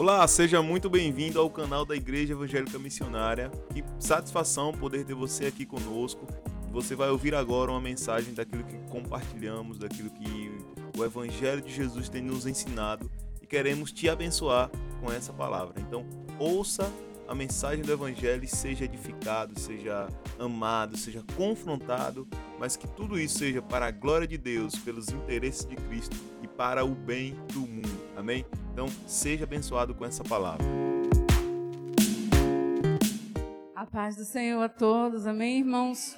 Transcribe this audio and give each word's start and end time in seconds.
Olá, 0.00 0.26
seja 0.26 0.62
muito 0.62 0.88
bem-vindo 0.88 1.38
ao 1.38 1.50
canal 1.50 1.84
da 1.84 1.94
Igreja 1.94 2.32
Evangélica 2.32 2.78
Missionária. 2.78 3.50
Que 3.70 3.84
satisfação 3.98 4.72
poder 4.72 5.04
ter 5.04 5.12
você 5.12 5.44
aqui 5.44 5.66
conosco. 5.66 6.26
Você 6.72 6.96
vai 6.96 7.10
ouvir 7.10 7.34
agora 7.34 7.70
uma 7.70 7.82
mensagem 7.82 8.32
daquilo 8.32 8.64
que 8.64 8.78
compartilhamos, 8.90 9.78
daquilo 9.78 10.08
que 10.08 10.58
o 10.96 11.04
Evangelho 11.04 11.60
de 11.60 11.70
Jesus 11.70 12.08
tem 12.08 12.22
nos 12.22 12.46
ensinado 12.46 13.10
e 13.42 13.46
queremos 13.46 13.92
te 13.92 14.08
abençoar 14.08 14.70
com 15.02 15.12
essa 15.12 15.34
palavra. 15.34 15.74
Então, 15.78 16.06
ouça 16.38 16.90
a 17.28 17.34
mensagem 17.34 17.84
do 17.84 17.92
Evangelho 17.92 18.42
e 18.42 18.48
seja 18.48 18.86
edificado, 18.86 19.60
seja 19.60 20.08
amado, 20.38 20.96
seja 20.96 21.22
confrontado, 21.36 22.26
mas 22.58 22.74
que 22.74 22.88
tudo 22.88 23.20
isso 23.20 23.38
seja 23.38 23.60
para 23.60 23.88
a 23.88 23.90
glória 23.90 24.26
de 24.26 24.38
Deus, 24.38 24.76
pelos 24.76 25.10
interesses 25.10 25.66
de 25.66 25.76
Cristo 25.76 26.16
e 26.42 26.48
para 26.48 26.86
o 26.86 26.94
bem 26.94 27.36
do 27.52 27.60
mundo. 27.60 28.00
Amém? 28.16 28.46
Então, 28.72 28.86
seja 29.06 29.44
abençoado 29.44 29.94
com 29.94 30.04
essa 30.04 30.22
palavra. 30.22 30.64
A 33.74 33.86
paz 33.86 34.16
do 34.16 34.24
Senhor 34.24 34.62
a 34.62 34.68
todos, 34.68 35.26
amém, 35.26 35.58
irmãos? 35.58 36.16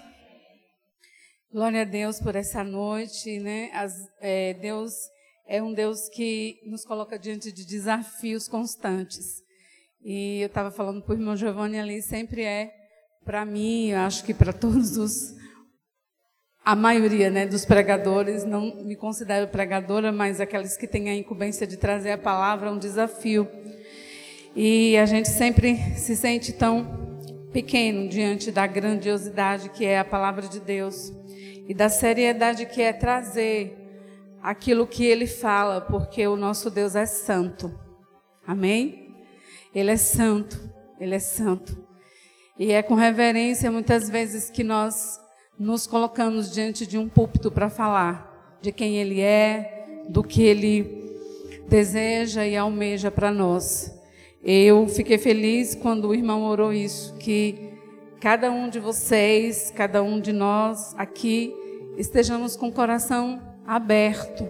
Glória 1.51 1.83
a 1.83 1.85
Deus 1.85 2.21
por 2.21 2.37
essa 2.37 2.63
noite, 2.63 3.39
né? 3.41 3.71
As, 3.73 3.93
é, 4.21 4.55
Deus 4.55 4.93
é 5.47 5.63
um 5.63 5.73
Deus 5.73 6.09
que 6.09 6.61
nos 6.67 6.85
coloca 6.85 7.19
diante 7.19 7.53
de 7.53 7.67
desafios 7.67 8.49
constantes. 8.49 9.43
E 10.03 10.41
eu 10.41 10.47
estava 10.47 10.71
falando 10.71 11.03
para 11.03 11.13
o 11.13 11.17
irmão 11.17 11.37
Giovanni 11.37 11.79
ali, 11.79 12.03
sempre 12.03 12.43
é, 12.43 12.73
para 13.25 13.45
mim, 13.45 13.89
eu 13.89 14.01
acho 14.01 14.25
que 14.25 14.35
para 14.35 14.53
todos 14.53 14.97
os 14.97 15.42
a 16.65 16.77
maioria 16.77 17.29
né, 17.29 17.45
dos 17.45 17.65
pregadores, 17.65 18.45
não 18.45 18.85
me 18.85 18.95
considero 18.95 19.49
pregadora, 19.49 20.13
mas 20.13 20.41
aqueles 20.41 20.77
que 20.77 20.87
têm 20.87 21.11
a 21.11 21.15
incumbência 21.15 21.67
de 21.67 21.77
trazer 21.77 22.13
a 22.13 22.19
palavra 22.19 22.69
é 22.69 22.73
um 22.73 22.79
desafio. 22.79 23.49
E 24.55 24.97
a 24.97 25.07
gente 25.07 25.29
sempre 25.29 25.77
se 25.97 26.15
sente 26.15 26.53
tão 26.53 27.19
pequeno 27.53 28.09
diante 28.09 28.51
da 28.53 28.67
grandiosidade 28.67 29.71
que 29.71 29.85
é 29.85 29.99
a 29.99 30.05
palavra 30.05 30.49
de 30.49 30.61
Deus 30.61 31.13
e 31.69 31.75
da 31.75 31.89
seriedade 31.89 32.67
que 32.67 32.81
é 32.81 32.93
trazer 32.93 33.77
aquilo 34.43 34.87
que 34.87 35.05
ele 35.05 35.27
fala, 35.27 35.81
porque 35.81 36.27
o 36.27 36.37
nosso 36.37 36.71
Deus 36.71 36.95
é 36.95 37.07
santo. 37.07 37.77
Amém? 38.47 39.17
Ele 39.75 39.91
é 39.91 39.97
santo, 39.97 40.61
ele 41.01 41.15
é 41.15 41.19
santo. 41.19 41.87
E 42.59 42.73
é 42.73 42.83
com 42.83 42.95
reverência 42.95 43.71
muitas 43.71 44.09
vezes 44.09 44.51
que 44.51 44.63
nós 44.63 45.22
nos 45.63 45.87
colocamos 45.87 46.51
diante 46.51 46.85
de 46.85 46.99
um 46.99 47.09
púlpito 47.09 47.49
para 47.49 47.71
falar 47.71 48.59
de 48.61 48.73
quem 48.73 48.97
Ele 48.97 49.21
é, 49.21 50.03
do 50.09 50.21
que 50.23 50.43
Ele 50.43 51.63
deseja 51.69 52.45
e 52.45 52.57
almeja 52.57 53.13
para 53.13 53.31
nós. 53.31 53.97
Eu 54.43 54.89
fiquei 54.89 55.19
feliz 55.19 55.77
quando 55.77 56.09
o 56.09 56.15
irmão 56.15 56.43
orou 56.43 56.73
isso, 56.73 57.15
que 57.15 57.71
cada 58.21 58.51
um 58.51 58.69
de 58.69 58.81
vocês, 58.81 59.73
cada 59.75 60.03
um 60.03 60.21
de 60.21 60.33
nós 60.33 60.97
aqui, 60.99 61.55
estejamos 61.97 62.57
com 62.57 62.67
o 62.67 62.73
coração 62.73 63.41
aberto, 63.65 64.45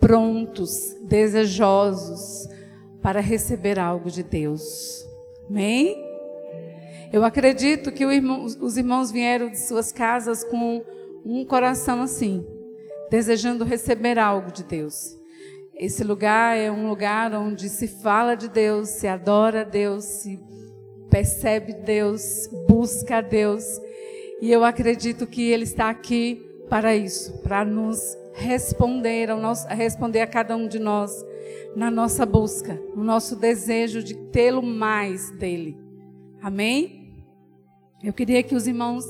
prontos, 0.00 0.96
desejosos 1.04 2.48
para 3.00 3.20
receber 3.20 3.78
algo 3.78 4.10
de 4.10 4.24
Deus. 4.24 5.06
Amém? 5.48 6.05
Eu 7.12 7.24
acredito 7.24 7.92
que 7.92 8.04
irmão, 8.04 8.44
os 8.44 8.76
irmãos 8.76 9.10
vieram 9.10 9.48
de 9.48 9.58
suas 9.58 9.92
casas 9.92 10.42
com 10.44 10.84
um 11.24 11.44
coração 11.44 12.02
assim, 12.02 12.46
desejando 13.10 13.64
receber 13.64 14.18
algo 14.18 14.50
de 14.50 14.64
Deus. 14.64 15.16
Esse 15.74 16.02
lugar 16.02 16.56
é 16.56 16.70
um 16.70 16.88
lugar 16.88 17.34
onde 17.34 17.68
se 17.68 17.86
fala 17.86 18.34
de 18.34 18.48
Deus, 18.48 18.88
se 18.88 19.06
adora 19.06 19.60
a 19.60 19.64
Deus, 19.64 20.04
se 20.04 20.40
percebe 21.10 21.74
Deus, 21.74 22.48
busca 22.66 23.18
a 23.18 23.20
Deus. 23.20 23.64
E 24.40 24.50
eu 24.50 24.64
acredito 24.64 25.26
que 25.26 25.50
Ele 25.50 25.64
está 25.64 25.90
aqui 25.90 26.42
para 26.68 26.96
isso, 26.96 27.38
para 27.42 27.64
nos 27.64 28.16
responder, 28.34 29.30
ao 29.30 29.38
nosso, 29.38 29.66
responder 29.68 30.20
a 30.20 30.26
cada 30.26 30.56
um 30.56 30.66
de 30.66 30.78
nós 30.78 31.12
na 31.74 31.90
nossa 31.90 32.24
busca, 32.26 32.80
no 32.94 33.04
nosso 33.04 33.36
desejo 33.36 34.02
de 34.02 34.14
tê-lo 34.14 34.62
mais 34.62 35.30
dele. 35.32 35.76
Amém? 36.42 37.05
Eu 38.06 38.12
queria 38.12 38.40
que 38.40 38.54
os 38.54 38.68
irmãos 38.68 39.04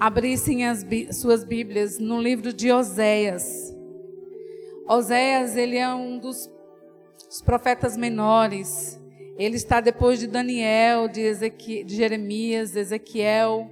abrissem 0.00 0.64
as 0.64 0.82
suas 1.12 1.44
Bíblias 1.44 1.98
no 1.98 2.18
livro 2.18 2.50
de 2.50 2.72
Oséias. 2.72 3.76
Oséias, 4.88 5.54
ele 5.54 5.76
é 5.76 5.92
um 5.92 6.18
dos 6.18 6.50
profetas 7.44 7.94
menores. 7.94 8.98
Ele 9.36 9.56
está 9.56 9.82
depois 9.82 10.18
de 10.18 10.26
Daniel, 10.26 11.08
de, 11.08 11.20
Ezequiel, 11.20 11.84
de 11.84 11.94
Jeremias, 11.94 12.72
de 12.72 12.78
Ezequiel, 12.78 13.70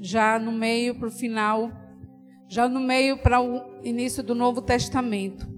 já 0.00 0.38
no 0.38 0.52
meio 0.52 0.94
para 0.94 1.08
o 1.08 1.10
final, 1.10 1.72
já 2.48 2.68
no 2.68 2.78
meio 2.78 3.18
para 3.18 3.42
o 3.42 3.60
início 3.82 4.22
do 4.22 4.36
Novo 4.36 4.62
Testamento. 4.62 5.48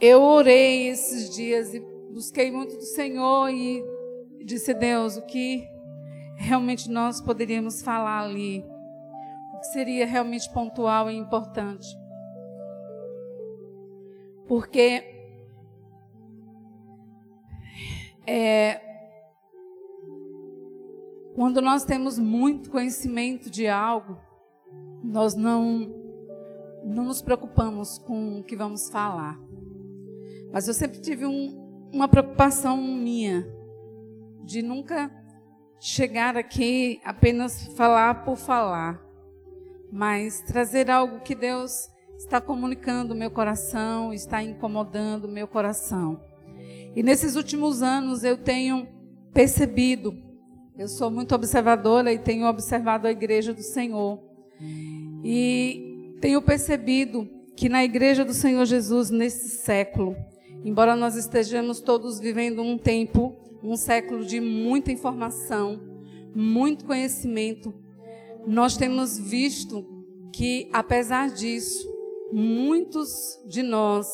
Eu 0.00 0.22
orei 0.22 0.88
esses 0.88 1.36
dias 1.36 1.74
e 1.74 1.80
busquei 2.14 2.50
muito 2.50 2.78
do 2.78 2.84
Senhor 2.84 3.50
e 3.50 3.84
disse, 4.42 4.72
Deus, 4.72 5.18
o 5.18 5.26
que 5.26 5.68
realmente 6.40 6.90
nós 6.90 7.20
poderíamos 7.20 7.82
falar 7.82 8.22
ali, 8.22 8.64
o 9.54 9.58
que 9.58 9.66
seria 9.66 10.06
realmente 10.06 10.50
pontual 10.50 11.10
e 11.10 11.14
importante. 11.14 11.86
Porque 14.48 15.04
é, 18.26 18.80
quando 21.34 21.60
nós 21.60 21.84
temos 21.84 22.18
muito 22.18 22.70
conhecimento 22.70 23.50
de 23.50 23.68
algo, 23.68 24.18
nós 25.04 25.34
não, 25.34 25.94
não 26.82 27.04
nos 27.04 27.20
preocupamos 27.20 27.98
com 27.98 28.40
o 28.40 28.44
que 28.44 28.56
vamos 28.56 28.88
falar. 28.88 29.38
Mas 30.50 30.66
eu 30.66 30.72
sempre 30.72 31.00
tive 31.00 31.26
um, 31.26 31.90
uma 31.92 32.08
preocupação 32.08 32.78
minha 32.78 33.46
de 34.42 34.62
nunca 34.62 35.19
chegar 35.80 36.36
aqui 36.36 37.00
apenas 37.02 37.66
falar 37.74 38.22
por 38.22 38.36
falar, 38.36 39.02
mas 39.90 40.42
trazer 40.42 40.90
algo 40.90 41.20
que 41.20 41.34
Deus 41.34 41.88
está 42.18 42.38
comunicando 42.38 43.14
meu 43.14 43.30
coração, 43.30 44.12
está 44.12 44.42
incomodando 44.42 45.26
meu 45.26 45.48
coração. 45.48 46.20
E 46.94 47.02
nesses 47.02 47.34
últimos 47.34 47.82
anos 47.82 48.22
eu 48.22 48.36
tenho 48.36 48.86
percebido, 49.32 50.14
eu 50.76 50.86
sou 50.86 51.10
muito 51.10 51.34
observadora 51.34 52.12
e 52.12 52.18
tenho 52.18 52.46
observado 52.46 53.06
a 53.06 53.10
igreja 53.10 53.54
do 53.54 53.62
Senhor. 53.62 54.20
E 55.24 56.16
tenho 56.20 56.42
percebido 56.42 57.26
que 57.56 57.70
na 57.70 57.82
igreja 57.82 58.22
do 58.22 58.34
Senhor 58.34 58.66
Jesus, 58.66 59.08
nesse 59.08 59.48
século, 59.48 60.14
embora 60.62 60.94
nós 60.94 61.16
estejamos 61.16 61.80
todos 61.80 62.20
vivendo 62.20 62.60
um 62.60 62.76
tempo 62.76 63.39
um 63.62 63.76
século 63.76 64.24
de 64.24 64.40
muita 64.40 64.90
informação, 64.92 65.80
muito 66.34 66.84
conhecimento, 66.84 67.74
nós 68.46 68.76
temos 68.76 69.18
visto 69.18 69.86
que, 70.32 70.68
apesar 70.72 71.30
disso, 71.30 71.88
muitos 72.32 73.38
de 73.46 73.62
nós, 73.62 74.08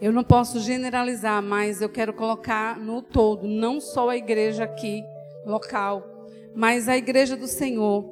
eu 0.00 0.12
não 0.12 0.22
posso 0.22 0.60
generalizar, 0.60 1.42
mas 1.42 1.80
eu 1.80 1.88
quero 1.88 2.12
colocar 2.12 2.78
no 2.78 3.00
todo, 3.00 3.46
não 3.46 3.80
só 3.80 4.10
a 4.10 4.16
igreja 4.16 4.64
aqui, 4.64 5.02
local, 5.46 6.26
mas 6.54 6.88
a 6.88 6.96
igreja 6.96 7.36
do 7.36 7.46
Senhor, 7.46 8.04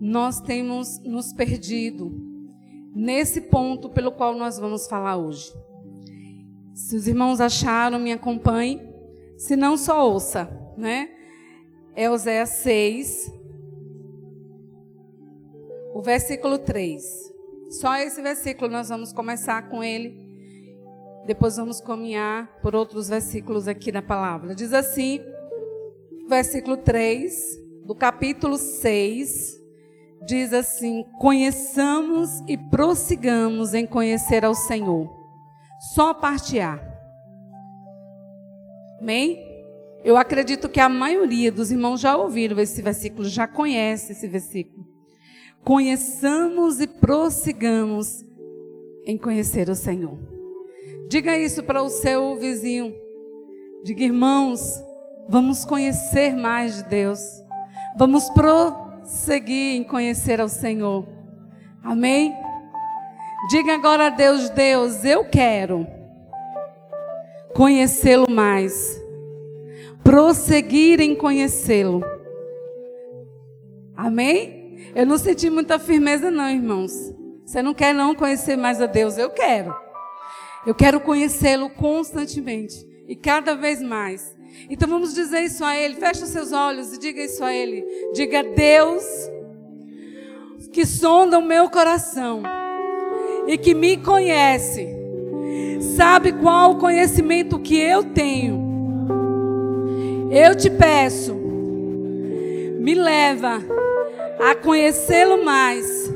nós 0.00 0.40
temos 0.40 0.98
nos 1.00 1.32
perdido 1.32 2.12
nesse 2.94 3.42
ponto 3.42 3.90
pelo 3.90 4.12
qual 4.12 4.34
nós 4.34 4.58
vamos 4.58 4.86
falar 4.86 5.16
hoje. 5.16 5.52
Se 6.74 6.96
os 6.96 7.08
irmãos 7.08 7.40
acharam, 7.40 7.98
me 7.98 8.12
acompanhem. 8.12 8.87
Se 9.38 9.54
não, 9.54 9.76
só 9.76 10.04
ouça, 10.10 10.50
né? 10.76 11.08
É 11.94 12.10
Oséias 12.10 12.50
6, 12.50 13.32
o 15.94 16.02
versículo 16.02 16.58
3. 16.58 17.02
Só 17.70 17.94
esse 17.96 18.20
versículo 18.20 18.68
nós 18.68 18.88
vamos 18.88 19.12
começar 19.12 19.68
com 19.70 19.82
ele. 19.82 20.26
Depois 21.24 21.56
vamos 21.56 21.80
caminhar 21.80 22.48
por 22.60 22.74
outros 22.74 23.08
versículos 23.08 23.68
aqui 23.68 23.92
na 23.92 24.02
palavra. 24.02 24.56
Diz 24.56 24.72
assim, 24.72 25.20
versículo 26.28 26.76
3 26.76 27.32
do 27.84 27.94
capítulo 27.94 28.58
6, 28.58 29.56
diz 30.26 30.52
assim: 30.52 31.04
Conheçamos 31.20 32.42
e 32.48 32.58
prossigamos 32.58 33.72
em 33.72 33.86
conhecer 33.86 34.44
ao 34.44 34.54
Senhor. 34.54 35.08
Só 35.94 36.12
parte 36.12 36.58
A. 36.58 36.97
Amém? 39.00 39.48
Eu 40.04 40.16
acredito 40.16 40.68
que 40.68 40.80
a 40.80 40.88
maioria 40.88 41.50
dos 41.50 41.70
irmãos 41.70 42.00
já 42.00 42.16
ouviram 42.16 42.58
esse 42.60 42.80
versículo, 42.80 43.28
já 43.28 43.46
conhece 43.46 44.12
esse 44.12 44.26
versículo. 44.26 44.86
Conheçamos 45.64 46.80
e 46.80 46.86
prossigamos 46.86 48.24
em 49.04 49.18
conhecer 49.18 49.68
o 49.68 49.74
Senhor. 49.74 50.18
Diga 51.08 51.36
isso 51.36 51.62
para 51.62 51.82
o 51.82 51.88
seu 51.88 52.36
vizinho. 52.36 52.94
Diga, 53.84 54.04
irmãos, 54.04 54.60
vamos 55.28 55.64
conhecer 55.64 56.34
mais 56.36 56.76
de 56.76 56.84
Deus. 56.84 57.20
Vamos 57.96 58.28
prosseguir 58.30 59.76
em 59.76 59.84
conhecer 59.84 60.40
ao 60.40 60.48
Senhor. 60.48 61.06
Amém? 61.82 62.34
Diga 63.50 63.74
agora 63.74 64.06
a 64.06 64.10
Deus, 64.10 64.50
Deus, 64.50 65.04
eu 65.04 65.24
quero 65.24 65.97
conhecê-lo 67.58 68.30
mais. 68.30 69.02
Prosseguir 70.04 71.00
em 71.00 71.16
conhecê-lo. 71.16 72.04
Amém? 73.96 74.92
Eu 74.94 75.04
não 75.04 75.18
senti 75.18 75.50
muita 75.50 75.76
firmeza 75.76 76.30
não, 76.30 76.48
irmãos. 76.48 76.92
Você 77.44 77.60
não 77.60 77.74
quer 77.74 77.92
não 77.92 78.14
conhecer 78.14 78.56
mais 78.56 78.80
a 78.80 78.86
Deus? 78.86 79.18
Eu 79.18 79.30
quero. 79.30 79.74
Eu 80.64 80.72
quero 80.72 81.00
conhecê-lo 81.00 81.68
constantemente 81.68 82.76
e 83.08 83.16
cada 83.16 83.56
vez 83.56 83.82
mais. 83.82 84.36
Então 84.70 84.88
vamos 84.88 85.12
dizer 85.12 85.40
isso 85.40 85.64
a 85.64 85.76
Ele. 85.76 85.96
Feche 85.96 86.22
os 86.22 86.30
seus 86.30 86.52
olhos 86.52 86.92
e 86.92 86.98
diga 87.00 87.24
isso 87.24 87.42
a 87.42 87.52
Ele. 87.52 87.84
Diga, 88.14 88.44
Deus, 88.44 89.02
que 90.72 90.86
sonda 90.86 91.40
o 91.40 91.44
meu 91.44 91.68
coração 91.68 92.40
e 93.48 93.58
que 93.58 93.74
me 93.74 93.96
conhece, 93.96 94.97
sabe 95.98 96.32
qual 96.32 96.72
o 96.72 96.78
conhecimento 96.78 97.58
que 97.58 97.76
eu 97.76 98.04
tenho. 98.04 98.66
Eu 100.30 100.54
te 100.54 100.70
peço, 100.70 101.34
me 101.34 102.94
leva 102.94 103.60
a 104.38 104.54
conhecê-lo 104.54 105.44
mais, 105.44 106.12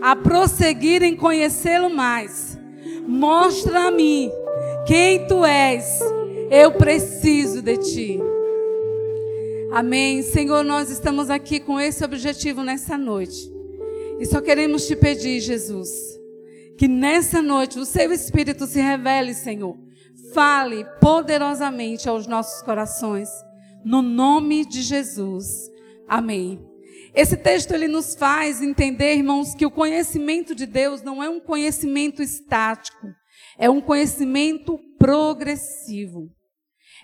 a 0.00 0.16
prosseguir 0.16 1.02
em 1.02 1.14
conhecê-lo 1.14 1.90
mais. 1.90 2.58
Mostra 3.06 3.88
a 3.88 3.90
mim 3.90 4.30
quem 4.86 5.26
tu 5.26 5.44
és. 5.44 6.00
Eu 6.50 6.72
preciso 6.72 7.60
de 7.60 7.76
ti. 7.76 8.20
Amém. 9.72 10.22
Senhor, 10.22 10.64
nós 10.64 10.90
estamos 10.90 11.28
aqui 11.28 11.60
com 11.60 11.78
esse 11.78 12.04
objetivo 12.04 12.62
nessa 12.62 12.96
noite. 12.96 13.52
E 14.18 14.24
só 14.24 14.40
queremos 14.40 14.86
te 14.86 14.96
pedir, 14.96 15.40
Jesus 15.40 16.15
que 16.78 16.86
nessa 16.86 17.40
noite 17.40 17.78
o 17.78 17.84
seu 17.84 18.12
Espírito 18.12 18.66
se 18.66 18.80
revele, 18.80 19.34
Senhor. 19.34 19.76
Fale 20.34 20.84
poderosamente 21.00 22.08
aos 22.08 22.26
nossos 22.26 22.62
corações. 22.62 23.28
No 23.84 24.02
nome 24.02 24.64
de 24.64 24.82
Jesus. 24.82 25.70
Amém. 26.08 26.64
Esse 27.14 27.36
texto 27.36 27.72
ele 27.72 27.88
nos 27.88 28.14
faz 28.14 28.60
entender, 28.60 29.14
irmãos, 29.14 29.54
que 29.54 29.64
o 29.64 29.70
conhecimento 29.70 30.54
de 30.54 30.66
Deus 30.66 31.02
não 31.02 31.22
é 31.22 31.30
um 31.30 31.40
conhecimento 31.40 32.22
estático, 32.22 33.08
é 33.56 33.70
um 33.70 33.80
conhecimento 33.80 34.78
progressivo. 34.98 36.28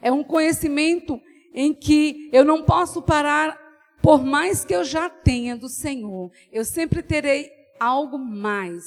É 0.03 0.13
um 0.13 0.23
conhecimento 0.23 1.19
em 1.55 1.73
que 1.73 2.29
eu 2.33 2.45
não 2.45 2.65
posso 2.65 3.01
parar 3.01 3.59
por 4.03 4.25
mais 4.25 4.65
que 4.65 4.75
eu 4.75 4.85
já 4.85 5.09
tenha 5.09 5.57
do 5.57 5.69
Senhor. 5.69 6.31
Eu 6.51 6.65
sempre 6.65 7.03
terei 7.03 7.49
algo 7.79 8.19
mais 8.19 8.85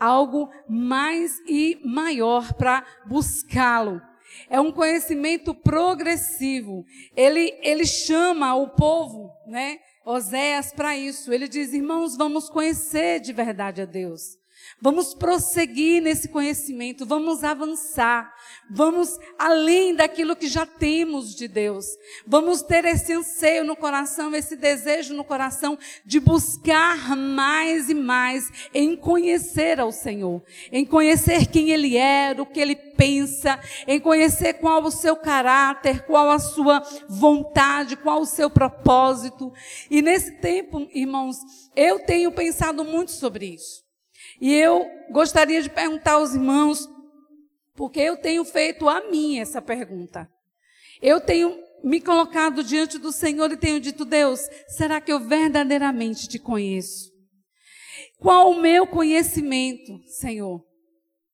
algo 0.00 0.50
mais 0.66 1.38
e 1.46 1.78
maior 1.84 2.54
para 2.54 2.84
buscá-lo. 3.06 4.00
É 4.48 4.60
um 4.60 4.72
conhecimento 4.72 5.54
progressivo. 5.54 6.84
Ele, 7.14 7.54
ele 7.62 7.84
chama 7.84 8.54
o 8.54 8.70
povo, 8.70 9.30
né, 9.46 9.78
Oséias, 10.04 10.72
para 10.72 10.96
isso. 10.96 11.32
Ele 11.32 11.46
diz: 11.46 11.72
irmãos, 11.72 12.16
vamos 12.16 12.48
conhecer 12.48 13.20
de 13.20 13.32
verdade 13.32 13.82
a 13.82 13.84
Deus. 13.84 14.40
Vamos 14.80 15.14
prosseguir 15.14 16.02
nesse 16.02 16.28
conhecimento, 16.28 17.04
vamos 17.04 17.44
avançar, 17.44 18.32
vamos 18.70 19.18
além 19.38 19.94
daquilo 19.94 20.36
que 20.36 20.48
já 20.48 20.64
temos 20.64 21.34
de 21.34 21.48
Deus. 21.48 21.86
Vamos 22.26 22.62
ter 22.62 22.84
esse 22.84 23.12
anseio 23.12 23.64
no 23.64 23.76
coração, 23.76 24.34
esse 24.34 24.56
desejo 24.56 25.14
no 25.14 25.24
coração 25.24 25.78
de 26.04 26.20
buscar 26.20 27.16
mais 27.16 27.88
e 27.88 27.94
mais 27.94 28.50
em 28.72 28.96
conhecer 28.96 29.80
ao 29.80 29.92
Senhor, 29.92 30.42
em 30.70 30.84
conhecer 30.84 31.46
quem 31.46 31.70
Ele 31.70 31.96
é, 31.96 32.34
o 32.38 32.46
que 32.46 32.60
Ele 32.60 32.76
pensa, 32.76 33.58
em 33.86 33.98
conhecer 33.98 34.54
qual 34.54 34.82
o 34.82 34.90
seu 34.90 35.16
caráter, 35.16 36.04
qual 36.04 36.30
a 36.30 36.38
sua 36.38 36.82
vontade, 37.08 37.96
qual 37.96 38.20
o 38.20 38.26
seu 38.26 38.48
propósito. 38.48 39.52
E 39.90 40.00
nesse 40.02 40.32
tempo, 40.32 40.88
irmãos, 40.92 41.38
eu 41.74 41.98
tenho 42.00 42.30
pensado 42.32 42.84
muito 42.84 43.10
sobre 43.10 43.46
isso. 43.46 43.82
E 44.40 44.54
eu 44.54 44.86
gostaria 45.10 45.60
de 45.62 45.68
perguntar 45.68 46.12
aos 46.12 46.34
irmãos, 46.34 46.88
porque 47.74 48.00
eu 48.00 48.16
tenho 48.16 48.44
feito 48.44 48.88
a 48.88 49.10
mim 49.10 49.38
essa 49.38 49.60
pergunta. 49.60 50.28
Eu 51.00 51.20
tenho 51.20 51.58
me 51.82 52.00
colocado 52.00 52.62
diante 52.62 52.98
do 52.98 53.10
Senhor 53.10 53.50
e 53.50 53.56
tenho 53.56 53.80
dito, 53.80 54.04
Deus, 54.04 54.40
será 54.68 55.00
que 55.00 55.12
eu 55.12 55.20
verdadeiramente 55.20 56.28
te 56.28 56.38
conheço? 56.38 57.10
Qual 58.18 58.50
o 58.50 58.60
meu 58.60 58.86
conhecimento, 58.86 59.98
Senhor, 60.06 60.62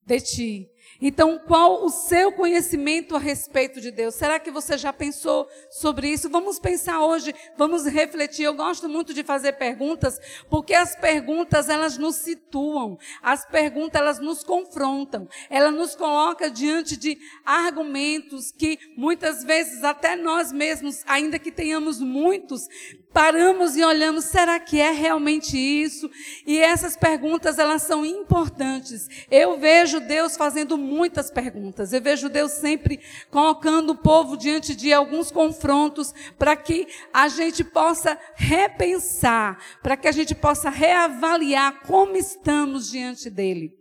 de 0.04 0.20
ti? 0.20 0.68
Então, 1.00 1.38
qual 1.46 1.84
o 1.84 1.90
seu 1.90 2.32
conhecimento 2.32 3.14
a 3.14 3.18
respeito 3.18 3.80
de 3.80 3.90
Deus? 3.90 4.14
Será 4.14 4.38
que 4.38 4.50
você 4.50 4.78
já 4.78 4.92
pensou 4.92 5.48
sobre 5.70 6.08
isso? 6.08 6.30
Vamos 6.30 6.58
pensar 6.58 7.00
hoje, 7.04 7.34
vamos 7.56 7.84
refletir. 7.84 8.44
Eu 8.44 8.54
gosto 8.54 8.88
muito 8.88 9.12
de 9.12 9.22
fazer 9.22 9.52
perguntas, 9.54 10.18
porque 10.48 10.74
as 10.74 10.96
perguntas 10.96 11.68
elas 11.68 11.98
nos 11.98 12.16
situam, 12.16 12.98
as 13.22 13.44
perguntas 13.44 14.00
elas 14.00 14.18
nos 14.18 14.42
confrontam, 14.42 15.28
ela 15.50 15.70
nos 15.70 15.94
coloca 15.94 16.50
diante 16.50 16.96
de 16.96 17.18
argumentos 17.44 18.50
que 18.50 18.78
muitas 18.96 19.44
vezes 19.44 19.84
até 19.84 20.16
nós 20.16 20.50
mesmos, 20.50 21.02
ainda 21.06 21.38
que 21.38 21.52
tenhamos 21.52 22.00
muitos, 22.00 22.68
paramos 23.16 23.78
e 23.78 23.82
olhamos, 23.82 24.26
será 24.26 24.60
que 24.60 24.78
é 24.78 24.90
realmente 24.90 25.56
isso? 25.56 26.10
E 26.46 26.58
essas 26.58 26.98
perguntas, 26.98 27.58
elas 27.58 27.80
são 27.80 28.04
importantes. 28.04 29.08
Eu 29.30 29.56
vejo 29.56 30.00
Deus 30.00 30.36
fazendo 30.36 30.76
muitas 30.76 31.30
perguntas. 31.30 31.94
Eu 31.94 32.02
vejo 32.02 32.28
Deus 32.28 32.52
sempre 32.52 33.00
colocando 33.30 33.94
o 33.94 33.96
povo 33.96 34.36
diante 34.36 34.76
de 34.76 34.92
alguns 34.92 35.30
confrontos 35.30 36.12
para 36.38 36.54
que 36.54 36.86
a 37.10 37.26
gente 37.28 37.64
possa 37.64 38.18
repensar, 38.34 39.58
para 39.82 39.96
que 39.96 40.08
a 40.08 40.12
gente 40.12 40.34
possa 40.34 40.68
reavaliar 40.68 41.86
como 41.86 42.18
estamos 42.18 42.90
diante 42.90 43.30
dele. 43.30 43.72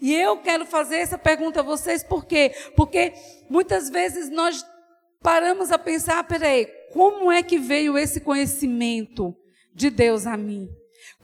E 0.00 0.14
eu 0.14 0.38
quero 0.38 0.64
fazer 0.64 1.00
essa 1.00 1.18
pergunta 1.18 1.60
a 1.60 1.62
vocês, 1.62 2.02
por 2.02 2.24
quê? 2.24 2.54
Porque 2.74 3.12
muitas 3.50 3.90
vezes 3.90 4.30
nós 4.30 4.64
paramos 5.22 5.70
a 5.70 5.78
pensar, 5.78 6.24
peraí, 6.24 6.79
como 6.92 7.30
é 7.30 7.42
que 7.42 7.58
veio 7.58 7.96
esse 7.96 8.20
conhecimento 8.20 9.34
de 9.74 9.90
Deus 9.90 10.26
a 10.26 10.36
mim? 10.36 10.68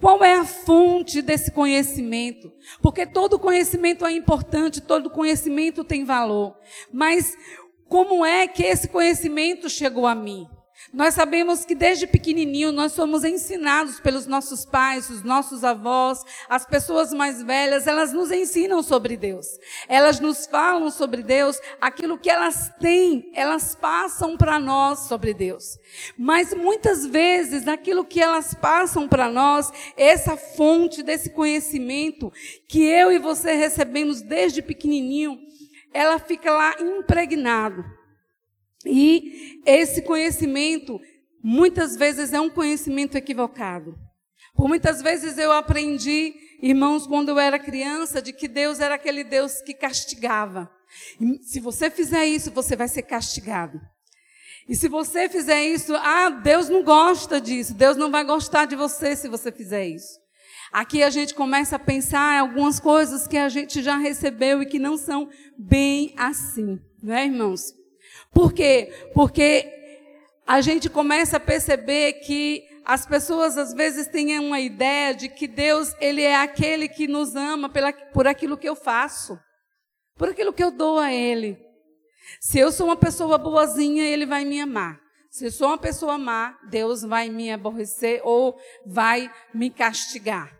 Qual 0.00 0.22
é 0.22 0.34
a 0.34 0.44
fonte 0.44 1.22
desse 1.22 1.50
conhecimento? 1.50 2.52
Porque 2.82 3.06
todo 3.06 3.38
conhecimento 3.38 4.04
é 4.04 4.12
importante, 4.12 4.80
todo 4.80 5.10
conhecimento 5.10 5.84
tem 5.84 6.04
valor. 6.04 6.56
Mas 6.92 7.36
como 7.88 8.24
é 8.24 8.46
que 8.46 8.62
esse 8.62 8.88
conhecimento 8.88 9.68
chegou 9.68 10.06
a 10.06 10.14
mim? 10.14 10.46
Nós 10.92 11.14
sabemos 11.14 11.64
que 11.64 11.74
desde 11.74 12.06
pequenininho 12.06 12.70
nós 12.70 12.92
somos 12.92 13.24
ensinados 13.24 13.98
pelos 13.98 14.26
nossos 14.26 14.64
pais, 14.64 15.10
os 15.10 15.22
nossos 15.22 15.64
avós, 15.64 16.22
as 16.48 16.64
pessoas 16.64 17.12
mais 17.12 17.42
velhas, 17.42 17.86
elas 17.86 18.12
nos 18.12 18.30
ensinam 18.30 18.82
sobre 18.82 19.16
Deus. 19.16 19.46
Elas 19.88 20.20
nos 20.20 20.46
falam 20.46 20.90
sobre 20.90 21.22
Deus, 21.22 21.58
aquilo 21.80 22.18
que 22.18 22.30
elas 22.30 22.72
têm, 22.78 23.30
elas 23.34 23.74
passam 23.74 24.36
para 24.36 24.58
nós 24.58 25.00
sobre 25.00 25.34
Deus. 25.34 25.78
Mas 26.16 26.54
muitas 26.54 27.04
vezes, 27.06 27.66
aquilo 27.66 28.04
que 28.04 28.20
elas 28.20 28.54
passam 28.54 29.08
para 29.08 29.28
nós, 29.28 29.72
essa 29.96 30.36
fonte 30.36 31.02
desse 31.02 31.30
conhecimento 31.30 32.32
que 32.68 32.84
eu 32.84 33.10
e 33.10 33.18
você 33.18 33.52
recebemos 33.52 34.22
desde 34.22 34.62
pequenininho, 34.62 35.38
ela 35.92 36.18
fica 36.18 36.52
lá 36.52 36.76
impregnado. 36.78 37.95
E 38.86 39.60
esse 39.66 40.02
conhecimento, 40.02 41.00
muitas 41.42 41.96
vezes, 41.96 42.32
é 42.32 42.40
um 42.40 42.50
conhecimento 42.50 43.16
equivocado. 43.16 43.94
Por 44.54 44.68
muitas 44.68 45.02
vezes 45.02 45.36
eu 45.36 45.52
aprendi, 45.52 46.34
irmãos, 46.62 47.06
quando 47.06 47.28
eu 47.28 47.38
era 47.38 47.58
criança, 47.58 48.22
de 48.22 48.32
que 48.32 48.48
Deus 48.48 48.80
era 48.80 48.94
aquele 48.94 49.22
Deus 49.22 49.60
que 49.60 49.74
castigava. 49.74 50.70
E 51.20 51.42
se 51.44 51.60
você 51.60 51.90
fizer 51.90 52.24
isso, 52.24 52.50
você 52.50 52.74
vai 52.74 52.88
ser 52.88 53.02
castigado. 53.02 53.80
E 54.68 54.74
se 54.74 54.88
você 54.88 55.28
fizer 55.28 55.62
isso, 55.62 55.94
ah, 55.94 56.30
Deus 56.30 56.68
não 56.68 56.82
gosta 56.82 57.40
disso, 57.40 57.74
Deus 57.74 57.96
não 57.96 58.10
vai 58.10 58.24
gostar 58.24 58.64
de 58.64 58.74
você 58.74 59.14
se 59.14 59.28
você 59.28 59.52
fizer 59.52 59.86
isso. 59.86 60.18
Aqui 60.72 61.02
a 61.02 61.10
gente 61.10 61.34
começa 61.34 61.76
a 61.76 61.78
pensar 61.78 62.34
em 62.34 62.38
algumas 62.38 62.80
coisas 62.80 63.26
que 63.28 63.36
a 63.36 63.48
gente 63.48 63.80
já 63.82 63.96
recebeu 63.96 64.60
e 64.62 64.66
que 64.66 64.78
não 64.78 64.96
são 64.96 65.28
bem 65.56 66.12
assim, 66.16 66.80
né, 67.02 67.26
irmãos? 67.26 67.72
Por 68.36 68.52
quê? 68.52 68.92
Porque 69.14 69.66
a 70.46 70.60
gente 70.60 70.90
começa 70.90 71.38
a 71.38 71.40
perceber 71.40 72.20
que 72.20 72.62
as 72.84 73.06
pessoas 73.06 73.56
às 73.56 73.72
vezes 73.72 74.08
têm 74.08 74.38
uma 74.38 74.60
ideia 74.60 75.14
de 75.14 75.30
que 75.30 75.48
Deus, 75.48 75.94
ele 75.98 76.20
é 76.20 76.36
aquele 76.36 76.86
que 76.86 77.08
nos 77.08 77.34
ama 77.34 77.70
pela, 77.70 77.94
por 77.94 78.26
aquilo 78.26 78.58
que 78.58 78.68
eu 78.68 78.76
faço. 78.76 79.40
por 80.18 80.28
aquilo 80.28 80.52
que 80.52 80.62
eu 80.62 80.70
dou 80.70 80.98
a 80.98 81.10
Ele. 81.10 81.58
Se 82.38 82.58
eu 82.58 82.70
sou 82.70 82.88
uma 82.88 82.96
pessoa 82.96 83.38
boazinha, 83.38 84.04
Ele 84.04 84.26
vai 84.26 84.44
me 84.44 84.60
amar. 84.60 85.00
Se 85.30 85.46
eu 85.46 85.50
sou 85.50 85.68
uma 85.68 85.78
pessoa 85.78 86.18
má, 86.18 86.58
Deus 86.68 87.00
vai 87.02 87.30
me 87.30 87.50
aborrecer 87.50 88.20
ou 88.22 88.58
vai 88.84 89.32
me 89.54 89.70
castigar. 89.70 90.55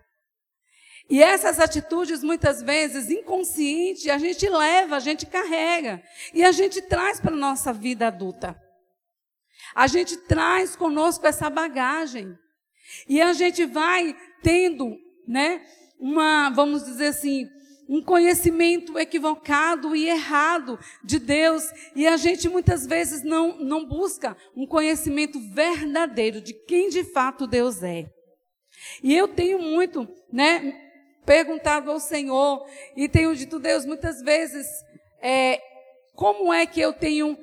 E 1.09 1.23
essas 1.23 1.61
atitudes, 1.61 2.23
muitas 2.23 2.61
vezes, 2.63 3.11
inconsciente, 3.11 4.11
a 4.11 4.19
gente 4.19 4.49
leva, 4.49 4.97
a 4.97 5.01
gente 5.01 5.25
carrega. 5.25 6.03
E 6.35 6.43
a 6.45 6.51
gente 6.51 6.83
traz 6.83 7.21
para 7.21 7.33
a 7.33 7.37
nossa 7.37 7.73
vida 7.73 8.09
adulta. 8.09 8.61
A 9.75 9.87
gente 9.87 10.17
traz 10.17 10.75
conosco 10.75 11.27
essa 11.27 11.49
bagagem. 11.49 12.37
E 13.09 13.21
a 13.21 13.33
gente 13.33 13.65
vai 13.65 14.17
tendo, 14.43 14.97
né, 15.27 15.65
uma, 15.99 16.51
vamos 16.51 16.85
dizer 16.85 17.09
assim, 17.09 17.49
um 17.89 18.03
conhecimento 18.03 18.99
equivocado 18.99 19.95
e 19.95 20.09
errado 20.09 20.79
de 21.05 21.21
Deus, 21.21 21.65
e 21.95 22.07
a 22.07 22.17
gente 22.17 22.49
muitas 22.49 22.85
vezes 22.85 23.23
não, 23.23 23.59
não 23.59 23.87
busca 23.87 24.37
um 24.57 24.67
conhecimento 24.67 25.39
verdadeiro 25.53 26.41
de 26.41 26.53
quem 26.53 26.89
de 26.89 27.05
fato 27.05 27.47
Deus 27.47 27.83
é. 27.83 28.11
E 29.03 29.15
eu 29.15 29.29
tenho 29.29 29.61
muito, 29.61 30.09
né, 30.33 30.86
perguntado 31.27 31.91
ao 31.91 32.01
Senhor, 32.01 32.65
e 32.97 33.09
tenho 33.09 33.35
dito, 33.35 33.59
Deus, 33.59 33.85
muitas 33.85 34.23
vezes, 34.23 34.67
é, 35.21 35.61
como 36.15 36.55
é 36.55 36.65
que 36.65 36.81
eu 36.81 36.93
tenho 36.93 37.37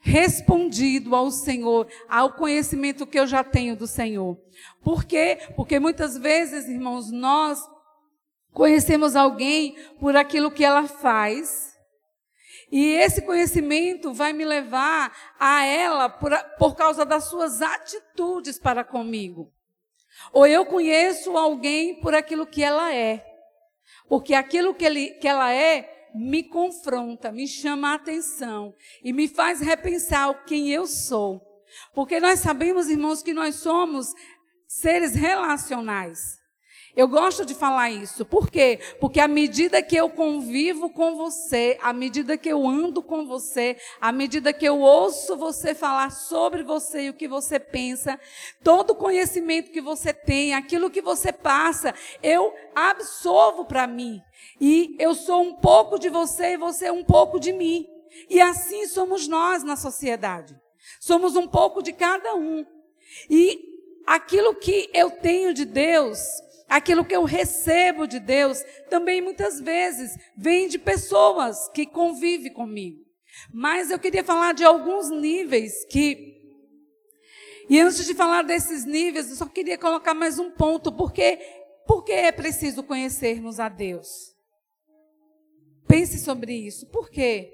respondido 0.00 1.14
ao 1.14 1.30
Senhor, 1.30 1.86
ao 2.08 2.32
conhecimento 2.32 3.06
que 3.06 3.20
eu 3.20 3.26
já 3.26 3.44
tenho 3.44 3.76
do 3.76 3.86
Senhor. 3.86 4.38
Por 4.82 5.04
quê? 5.04 5.38
Porque 5.54 5.78
muitas 5.78 6.16
vezes, 6.16 6.66
irmãos, 6.66 7.12
nós 7.12 7.60
conhecemos 8.52 9.14
alguém 9.14 9.76
por 9.98 10.16
aquilo 10.16 10.50
que 10.50 10.64
ela 10.64 10.88
faz. 10.88 11.70
E 12.72 12.92
esse 12.92 13.22
conhecimento 13.22 14.12
vai 14.12 14.32
me 14.32 14.44
levar 14.44 15.14
a 15.38 15.64
ela 15.64 16.08
por, 16.08 16.32
por 16.58 16.74
causa 16.74 17.04
das 17.04 17.24
suas 17.24 17.60
atitudes 17.60 18.58
para 18.58 18.82
comigo. 18.82 19.52
Ou 20.32 20.46
eu 20.46 20.64
conheço 20.64 21.36
alguém 21.36 22.00
por 22.00 22.14
aquilo 22.14 22.46
que 22.46 22.62
ela 22.62 22.94
é. 22.94 23.24
Porque 24.08 24.34
aquilo 24.34 24.74
que, 24.74 24.84
ele, 24.84 25.10
que 25.12 25.28
ela 25.28 25.52
é 25.52 26.10
me 26.14 26.42
confronta, 26.42 27.30
me 27.30 27.46
chama 27.46 27.90
a 27.90 27.94
atenção 27.94 28.74
e 29.02 29.12
me 29.12 29.28
faz 29.28 29.60
repensar 29.60 30.44
quem 30.44 30.70
eu 30.70 30.86
sou. 30.86 31.40
Porque 31.94 32.18
nós 32.18 32.40
sabemos, 32.40 32.88
irmãos, 32.88 33.22
que 33.22 33.32
nós 33.32 33.56
somos 33.56 34.12
seres 34.66 35.14
relacionais. 35.14 36.39
Eu 36.96 37.06
gosto 37.06 37.44
de 37.44 37.54
falar 37.54 37.90
isso. 37.90 38.24
Por 38.24 38.50
quê? 38.50 38.80
Porque 39.00 39.20
à 39.20 39.28
medida 39.28 39.82
que 39.82 39.96
eu 39.96 40.10
convivo 40.10 40.90
com 40.90 41.16
você, 41.16 41.78
à 41.80 41.92
medida 41.92 42.36
que 42.36 42.48
eu 42.48 42.66
ando 42.66 43.02
com 43.02 43.24
você, 43.26 43.76
à 44.00 44.10
medida 44.10 44.52
que 44.52 44.64
eu 44.64 44.80
ouço 44.80 45.36
você 45.36 45.74
falar 45.74 46.10
sobre 46.10 46.62
você 46.62 47.02
e 47.02 47.10
o 47.10 47.14
que 47.14 47.28
você 47.28 47.60
pensa, 47.60 48.18
todo 48.62 48.90
o 48.90 48.96
conhecimento 48.96 49.70
que 49.70 49.80
você 49.80 50.12
tem, 50.12 50.54
aquilo 50.54 50.90
que 50.90 51.00
você 51.00 51.32
passa, 51.32 51.94
eu 52.22 52.52
absorvo 52.74 53.64
para 53.64 53.86
mim. 53.86 54.20
E 54.60 54.96
eu 54.98 55.14
sou 55.14 55.42
um 55.42 55.54
pouco 55.54 55.98
de 55.98 56.08
você 56.08 56.54
e 56.54 56.58
você 56.58 56.86
é 56.86 56.92
um 56.92 57.04
pouco 57.04 57.38
de 57.38 57.52
mim. 57.52 57.86
E 58.28 58.40
assim 58.40 58.86
somos 58.86 59.28
nós 59.28 59.62
na 59.62 59.76
sociedade. 59.76 60.58
Somos 60.98 61.36
um 61.36 61.46
pouco 61.46 61.82
de 61.82 61.92
cada 61.92 62.34
um. 62.34 62.66
E 63.28 63.58
aquilo 64.06 64.54
que 64.54 64.90
eu 64.92 65.10
tenho 65.10 65.54
de 65.54 65.64
Deus, 65.64 66.18
aquilo 66.70 67.04
que 67.04 67.14
eu 67.14 67.24
recebo 67.24 68.06
de 68.06 68.20
Deus, 68.20 68.62
também 68.88 69.20
muitas 69.20 69.60
vezes 69.60 70.16
vem 70.36 70.68
de 70.68 70.78
pessoas 70.78 71.68
que 71.70 71.84
convivem 71.84 72.52
comigo. 72.52 73.04
Mas 73.52 73.90
eu 73.90 73.98
queria 73.98 74.24
falar 74.24 74.54
de 74.54 74.64
alguns 74.64 75.10
níveis 75.10 75.84
que. 75.86 76.38
E 77.68 77.78
antes 77.78 78.04
de 78.04 78.14
falar 78.14 78.42
desses 78.42 78.84
níveis, 78.84 79.30
eu 79.30 79.36
só 79.36 79.46
queria 79.46 79.76
colocar 79.76 80.14
mais 80.14 80.38
um 80.38 80.50
ponto, 80.50 80.92
porque 80.92 81.38
porque 81.86 82.12
é 82.12 82.30
preciso 82.30 82.84
conhecermos 82.84 83.58
a 83.58 83.68
Deus. 83.68 84.32
Pense 85.88 86.20
sobre 86.20 86.54
isso. 86.54 86.86
Por 86.86 87.10
quê? 87.10 87.52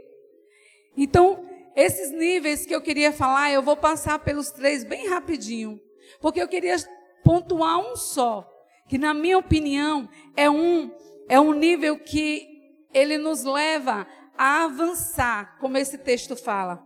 Então, 0.94 1.49
esses 1.75 2.11
níveis 2.11 2.66
que 2.66 2.75
eu 2.75 2.82
queria 2.82 3.12
falar, 3.12 3.50
eu 3.50 3.62
vou 3.62 3.76
passar 3.76 4.18
pelos 4.18 4.50
três 4.50 4.85
bem 4.85 5.08
rapidinho, 5.08 5.80
porque 6.20 6.40
eu 6.40 6.49
queria 6.49 6.76
pontuar 7.25 7.78
um 7.78 7.96
só, 7.96 8.46
que 8.88 8.99
na 8.99 9.12
minha 9.12 9.38
opinião 9.38 10.09
é 10.37 10.49
um 10.49 10.90
é 11.28 11.40
um 11.40 11.52
nível 11.52 11.99
que 11.99 12.47
ele 12.95 13.19
nos 13.19 13.43
leva 13.43 14.07
a 14.38 14.64
avançar, 14.64 15.59
como 15.59 15.76
esse 15.76 15.99
texto 15.99 16.37
fala. 16.37 16.83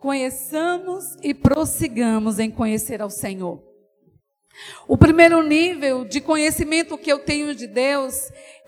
Conheçamos 0.00 1.16
e 1.22 1.32
prossigamos 1.32 2.38
em 2.38 2.50
conhecer 2.50 3.00
ao 3.00 3.10
Senhor. 3.10 3.62
O 4.86 4.96
primeiro 4.96 5.42
nível 5.42 6.04
de 6.04 6.20
conhecimento 6.20 6.98
que 6.98 7.12
eu 7.12 7.20
tenho 7.20 7.54
de 7.54 7.66
Deus, 7.66 8.14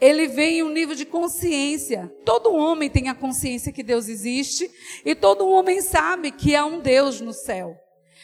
ele 0.01 0.29
vem 0.29 0.59
em 0.59 0.63
um 0.63 0.69
nível 0.69 0.95
de 0.95 1.05
consciência. 1.05 2.13
Todo 2.25 2.55
homem 2.55 2.89
tem 2.89 3.09
a 3.09 3.15
consciência 3.15 3.73
que 3.73 3.83
Deus 3.83 4.09
existe 4.09 4.71
e 5.05 5.15
todo 5.15 5.49
homem 5.49 5.81
sabe 5.81 6.31
que 6.31 6.55
há 6.55 6.65
um 6.65 6.81
Deus 6.81 7.21
no 7.21 7.33
céu. 7.33 7.77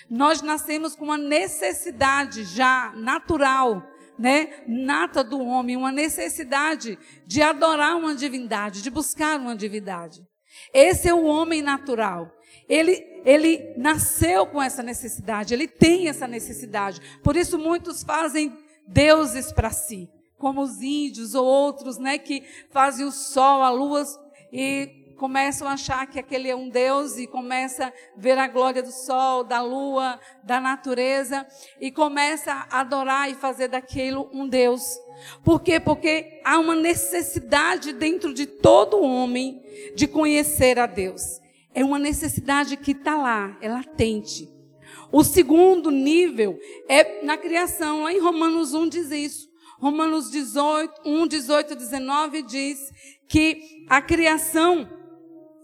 Nós 0.09 0.41
nascemos 0.43 0.95
com 0.95 1.07
uma 1.07 1.19
necessidade 1.19 2.45
já 2.45 2.93
natural 2.97 3.83
né, 4.19 4.63
nata 4.67 5.23
do 5.23 5.41
homem, 5.41 5.77
uma 5.77 5.93
necessidade 5.93 6.99
de 7.27 7.43
adorar 7.43 7.97
uma 7.97 8.15
divindade, 8.15 8.83
de 8.83 8.91
buscar 8.91 9.39
uma 9.39 9.57
divindade. 9.57 10.23
Esse 10.73 11.09
é 11.09 11.15
o 11.15 11.25
homem 11.25 11.63
natural. 11.63 12.33
Ele, 12.69 13.05
ele 13.25 13.75
nasceu 13.77 14.47
com 14.47 14.63
essa 14.63 14.83
necessidade, 14.83 15.55
ele 15.55 15.69
tem 15.69 16.09
essa 16.09 16.27
necessidade. 16.27 17.01
Por 17.23 17.37
isso 17.37 17.59
muitos 17.59 18.03
fazem 18.03 18.57
deuses 18.89 19.53
para 19.53 19.71
si, 19.71 20.09
como 20.39 20.63
os 20.63 20.81
índios 20.81 21.35
ou 21.35 21.45
outros, 21.45 21.99
né, 21.99 22.19
que 22.19 22.43
fazem 22.71 23.07
o 23.07 23.13
sol, 23.13 23.63
a 23.63 23.71
lua 23.71 24.05
e 24.53 24.96
começam 25.17 25.67
a 25.67 25.73
achar 25.73 26.07
que 26.07 26.19
aquele 26.19 26.49
é 26.49 26.55
um 26.55 26.69
Deus 26.69 27.17
e 27.19 27.27
começa 27.27 27.87
a 27.87 27.93
ver 28.17 28.39
a 28.39 28.47
glória 28.47 28.83
do 28.83 28.93
sol, 28.93 29.43
da 29.43 29.61
lua, 29.61 30.21
da 30.45 30.61
natureza 30.61 31.47
e 31.81 31.91
começa 31.91 32.53
a 32.53 32.81
adorar 32.81 33.31
e 33.31 33.35
fazer 33.35 33.69
daquilo 33.69 34.29
um 34.33 34.47
Deus. 34.47 34.83
Por 35.43 35.61
quê? 35.61 35.81
Porque 35.81 36.41
há 36.45 36.59
uma 36.59 36.75
necessidade 36.75 37.93
dentro 37.93 38.33
de 38.35 38.47
todo 38.47 39.03
homem 39.03 39.63
de 39.95 40.07
conhecer 40.07 40.79
a 40.79 40.87
Deus. 40.87 41.41
É 41.75 41.85
uma 41.85 41.99
necessidade 41.99 42.77
que 42.77 42.93
está 42.93 43.17
lá, 43.17 43.57
é 43.61 43.69
latente. 43.69 44.49
O 45.11 45.23
segundo 45.25 45.91
nível 45.91 46.59
é 46.89 47.25
na 47.25 47.37
criação. 47.37 48.03
Lá 48.03 48.13
em 48.13 48.21
Romanos 48.21 48.75
1 48.75 48.89
diz 48.89 49.11
isso. 49.11 49.47
Romanos 49.79 50.31
18, 50.31 51.03
1, 51.05 51.27
18, 51.27 51.75
19 51.77 52.43
diz 52.43 52.79
que 53.29 53.85
a 53.89 54.01
criação 54.01 54.89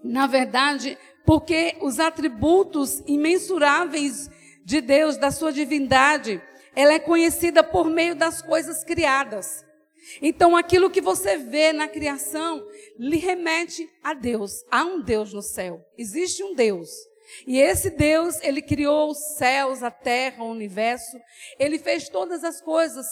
na 0.02 0.26
verdade, 0.26 0.98
porque 1.24 1.76
os 1.80 1.98
atributos 2.00 3.02
imensuráveis 3.06 4.28
de 4.64 4.80
Deus, 4.80 5.16
da 5.16 5.30
sua 5.30 5.52
divindade, 5.52 6.42
ela 6.74 6.94
é 6.94 6.98
conhecida 6.98 7.62
por 7.62 7.88
meio 7.88 8.14
das 8.14 8.42
coisas 8.42 8.82
criadas. 8.84 9.64
Então, 10.20 10.56
aquilo 10.56 10.90
que 10.90 11.00
você 11.00 11.36
vê 11.36 11.72
na 11.72 11.86
criação 11.86 12.64
lhe 12.98 13.16
remete 13.16 13.88
a 14.02 14.14
Deus. 14.14 14.64
Há 14.70 14.84
um 14.84 15.00
Deus 15.00 15.32
no 15.32 15.42
céu. 15.42 15.80
Existe 15.96 16.42
um 16.42 16.54
Deus. 16.54 16.90
E 17.46 17.58
esse 17.58 17.90
Deus, 17.90 18.40
ele 18.42 18.60
criou 18.60 19.10
os 19.10 19.36
céus, 19.36 19.82
a 19.82 19.90
terra, 19.90 20.42
o 20.42 20.50
universo. 20.50 21.16
Ele 21.58 21.78
fez 21.78 22.08
todas 22.08 22.42
as 22.42 22.60
coisas 22.60 23.06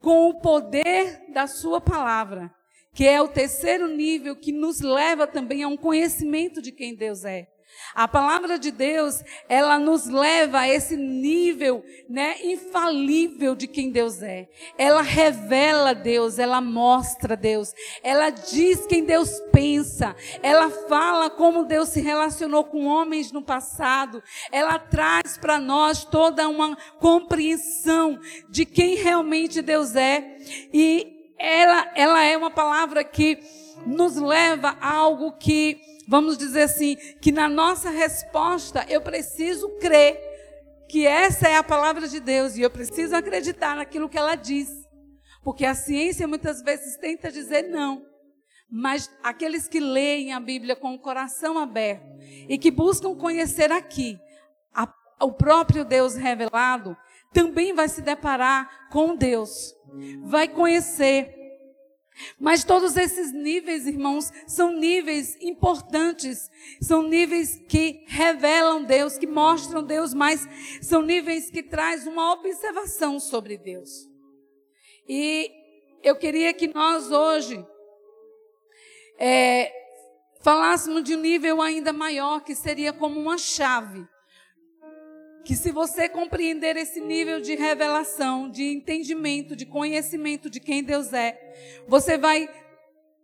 com 0.00 0.28
o 0.28 0.40
poder 0.40 1.32
da 1.32 1.46
sua 1.46 1.80
palavra 1.80 2.52
que 2.96 3.06
é 3.06 3.20
o 3.20 3.28
terceiro 3.28 3.86
nível 3.88 4.34
que 4.34 4.50
nos 4.50 4.80
leva 4.80 5.26
também 5.26 5.62
a 5.62 5.68
um 5.68 5.76
conhecimento 5.76 6.62
de 6.62 6.72
quem 6.72 6.94
Deus 6.94 7.26
é. 7.26 7.46
A 7.94 8.08
palavra 8.08 8.58
de 8.58 8.70
Deus, 8.70 9.22
ela 9.50 9.78
nos 9.78 10.06
leva 10.06 10.60
a 10.60 10.68
esse 10.68 10.96
nível, 10.96 11.84
né, 12.08 12.36
infalível 12.42 13.54
de 13.54 13.66
quem 13.66 13.90
Deus 13.90 14.22
é. 14.22 14.48
Ela 14.78 15.02
revela 15.02 15.94
Deus, 15.94 16.38
ela 16.38 16.62
mostra 16.62 17.36
Deus, 17.36 17.74
ela 18.02 18.30
diz 18.30 18.86
quem 18.86 19.04
Deus 19.04 19.40
pensa, 19.52 20.16
ela 20.42 20.70
fala 20.70 21.28
como 21.28 21.66
Deus 21.66 21.90
se 21.90 22.00
relacionou 22.00 22.64
com 22.64 22.86
homens 22.86 23.30
no 23.30 23.42
passado, 23.42 24.22
ela 24.50 24.78
traz 24.78 25.36
para 25.36 25.58
nós 25.58 26.02
toda 26.02 26.48
uma 26.48 26.74
compreensão 26.98 28.18
de 28.48 28.64
quem 28.64 28.94
realmente 28.94 29.60
Deus 29.60 29.94
é. 29.94 30.38
E 30.72 31.15
ela, 31.38 31.92
ela 31.94 32.24
é 32.24 32.36
uma 32.36 32.50
palavra 32.50 33.04
que 33.04 33.38
nos 33.86 34.16
leva 34.16 34.76
a 34.80 34.94
algo 34.94 35.32
que, 35.32 35.80
vamos 36.08 36.36
dizer 36.36 36.62
assim, 36.62 36.96
que 37.20 37.30
na 37.30 37.48
nossa 37.48 37.90
resposta 37.90 38.84
eu 38.88 39.00
preciso 39.00 39.68
crer 39.78 40.18
que 40.88 41.06
essa 41.06 41.48
é 41.48 41.56
a 41.56 41.62
palavra 41.62 42.08
de 42.08 42.20
Deus 42.20 42.56
e 42.56 42.62
eu 42.62 42.70
preciso 42.70 43.14
acreditar 43.14 43.76
naquilo 43.76 44.08
que 44.08 44.18
ela 44.18 44.34
diz. 44.34 44.68
Porque 45.42 45.64
a 45.64 45.74
ciência 45.74 46.26
muitas 46.26 46.62
vezes 46.62 46.96
tenta 46.96 47.30
dizer 47.30 47.62
não. 47.62 48.04
mas 48.68 49.10
aqueles 49.22 49.68
que 49.68 49.78
leem 49.78 50.32
a 50.32 50.40
Bíblia 50.40 50.74
com 50.74 50.94
o 50.94 50.98
coração 50.98 51.58
aberto 51.58 52.04
e 52.48 52.58
que 52.58 52.70
buscam 52.70 53.14
conhecer 53.14 53.70
aqui 53.70 54.18
a, 54.74 54.92
o 55.22 55.32
próprio 55.32 55.84
Deus 55.84 56.14
revelado, 56.14 56.96
também 57.32 57.72
vai 57.72 57.88
se 57.88 58.02
deparar 58.02 58.88
com 58.90 59.14
Deus, 59.14 59.72
vai 60.22 60.48
conhecer. 60.48 61.34
Mas 62.40 62.64
todos 62.64 62.96
esses 62.96 63.32
níveis, 63.32 63.86
irmãos, 63.86 64.32
são 64.46 64.72
níveis 64.72 65.36
importantes, 65.40 66.50
são 66.80 67.02
níveis 67.02 67.62
que 67.68 68.04
revelam 68.06 68.84
Deus, 68.84 69.18
que 69.18 69.26
mostram 69.26 69.82
Deus, 69.82 70.14
mas 70.14 70.46
são 70.80 71.02
níveis 71.02 71.50
que 71.50 71.62
traz 71.62 72.06
uma 72.06 72.32
observação 72.32 73.20
sobre 73.20 73.58
Deus. 73.58 74.08
E 75.08 75.50
eu 76.02 76.16
queria 76.16 76.54
que 76.54 76.68
nós 76.68 77.10
hoje 77.10 77.64
é, 79.18 79.72
falássemos 80.40 81.02
de 81.04 81.14
um 81.14 81.20
nível 81.20 81.60
ainda 81.60 81.92
maior, 81.92 82.40
que 82.40 82.54
seria 82.54 82.92
como 82.92 83.20
uma 83.20 83.36
chave. 83.36 84.06
Que 85.46 85.54
se 85.54 85.70
você 85.70 86.08
compreender 86.08 86.76
esse 86.76 87.00
nível 87.00 87.40
de 87.40 87.54
revelação, 87.54 88.50
de 88.50 88.64
entendimento, 88.64 89.54
de 89.54 89.64
conhecimento 89.64 90.50
de 90.50 90.58
quem 90.58 90.82
Deus 90.82 91.12
é, 91.12 91.84
você 91.86 92.18
vai 92.18 92.48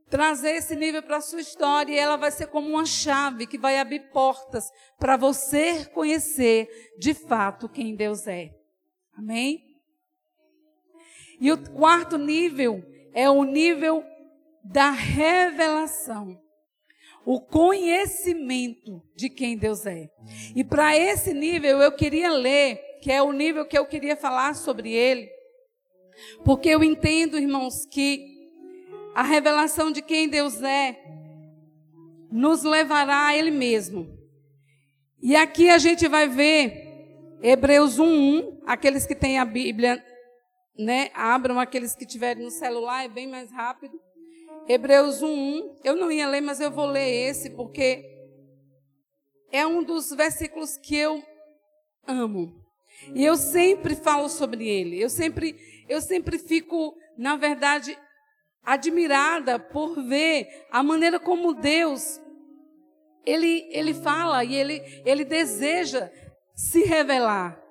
trazer 0.08 0.50
esse 0.50 0.76
nível 0.76 1.02
para 1.02 1.16
a 1.16 1.20
sua 1.20 1.40
história 1.40 1.92
e 1.92 1.98
ela 1.98 2.16
vai 2.16 2.30
ser 2.30 2.46
como 2.46 2.68
uma 2.68 2.86
chave 2.86 3.44
que 3.44 3.58
vai 3.58 3.76
abrir 3.76 4.12
portas 4.12 4.70
para 5.00 5.16
você 5.16 5.84
conhecer 5.86 6.68
de 6.96 7.12
fato 7.12 7.68
quem 7.68 7.96
Deus 7.96 8.28
é. 8.28 8.50
Amém? 9.18 9.60
E 11.40 11.50
o 11.50 11.58
quarto 11.72 12.16
nível 12.18 12.84
é 13.12 13.28
o 13.28 13.42
nível 13.42 14.04
da 14.62 14.90
revelação, 14.90 16.40
o 17.24 17.40
conhecimento 17.40 19.02
de 19.14 19.28
quem 19.28 19.56
Deus 19.56 19.86
é. 19.86 20.08
E 20.54 20.64
para 20.64 20.96
esse 20.96 21.32
nível 21.32 21.80
eu 21.80 21.92
queria 21.92 22.30
ler, 22.30 22.80
que 23.00 23.10
é 23.10 23.22
o 23.22 23.32
nível 23.32 23.66
que 23.66 23.78
eu 23.78 23.86
queria 23.86 24.16
falar 24.16 24.54
sobre 24.54 24.92
ele, 24.92 25.28
porque 26.44 26.68
eu 26.68 26.82
entendo, 26.82 27.38
irmãos, 27.38 27.86
que 27.86 28.32
a 29.14 29.22
revelação 29.22 29.90
de 29.90 30.02
quem 30.02 30.28
Deus 30.28 30.62
é 30.62 30.98
nos 32.30 32.62
levará 32.62 33.26
a 33.26 33.36
Ele 33.36 33.50
mesmo. 33.50 34.18
E 35.20 35.36
aqui 35.36 35.68
a 35.68 35.78
gente 35.78 36.08
vai 36.08 36.28
ver 36.28 37.38
Hebreus 37.42 37.98
1:1, 37.98 38.62
aqueles 38.66 39.06
que 39.06 39.14
têm 39.14 39.38
a 39.38 39.44
Bíblia, 39.44 40.02
né? 40.78 41.10
Abram 41.14 41.60
aqueles 41.60 41.94
que 41.94 42.06
tiverem 42.06 42.42
no 42.42 42.50
celular, 42.50 43.04
é 43.04 43.08
bem 43.08 43.28
mais 43.28 43.50
rápido. 43.52 44.00
Hebreus 44.68 45.22
1:1. 45.22 45.78
Eu 45.84 45.96
não 45.96 46.10
ia 46.10 46.28
ler, 46.28 46.40
mas 46.40 46.60
eu 46.60 46.70
vou 46.70 46.86
ler 46.86 47.28
esse 47.28 47.50
porque 47.50 48.04
é 49.50 49.66
um 49.66 49.82
dos 49.82 50.10
versículos 50.10 50.76
que 50.76 50.96
eu 50.96 51.22
amo. 52.06 52.62
E 53.14 53.24
eu 53.24 53.36
sempre 53.36 53.94
falo 53.94 54.28
sobre 54.28 54.68
ele. 54.68 55.00
Eu 55.00 55.10
sempre 55.10 55.56
eu 55.88 56.00
sempre 56.00 56.38
fico, 56.38 56.96
na 57.18 57.36
verdade, 57.36 57.98
admirada 58.62 59.58
por 59.58 60.02
ver 60.02 60.66
a 60.70 60.82
maneira 60.82 61.18
como 61.18 61.54
Deus 61.54 62.20
ele 63.26 63.68
ele 63.70 63.94
fala 63.94 64.44
e 64.44 64.54
ele 64.54 64.80
ele 65.04 65.24
deseja 65.24 66.10
se 66.54 66.84
revelar. 66.84 67.61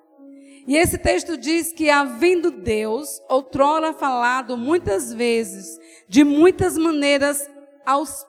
E 0.66 0.76
esse 0.76 0.96
texto 0.96 1.36
diz 1.36 1.72
que, 1.72 1.90
havendo 1.90 2.50
Deus, 2.50 3.20
outrora 3.28 3.92
falado 3.92 4.56
muitas 4.56 5.12
vezes, 5.12 5.78
de 6.08 6.22
muitas 6.22 6.78
maneiras 6.78 7.48
aos 7.84 8.24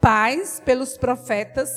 pais, 0.00 0.60
pelos 0.64 0.98
profetas, 0.98 1.70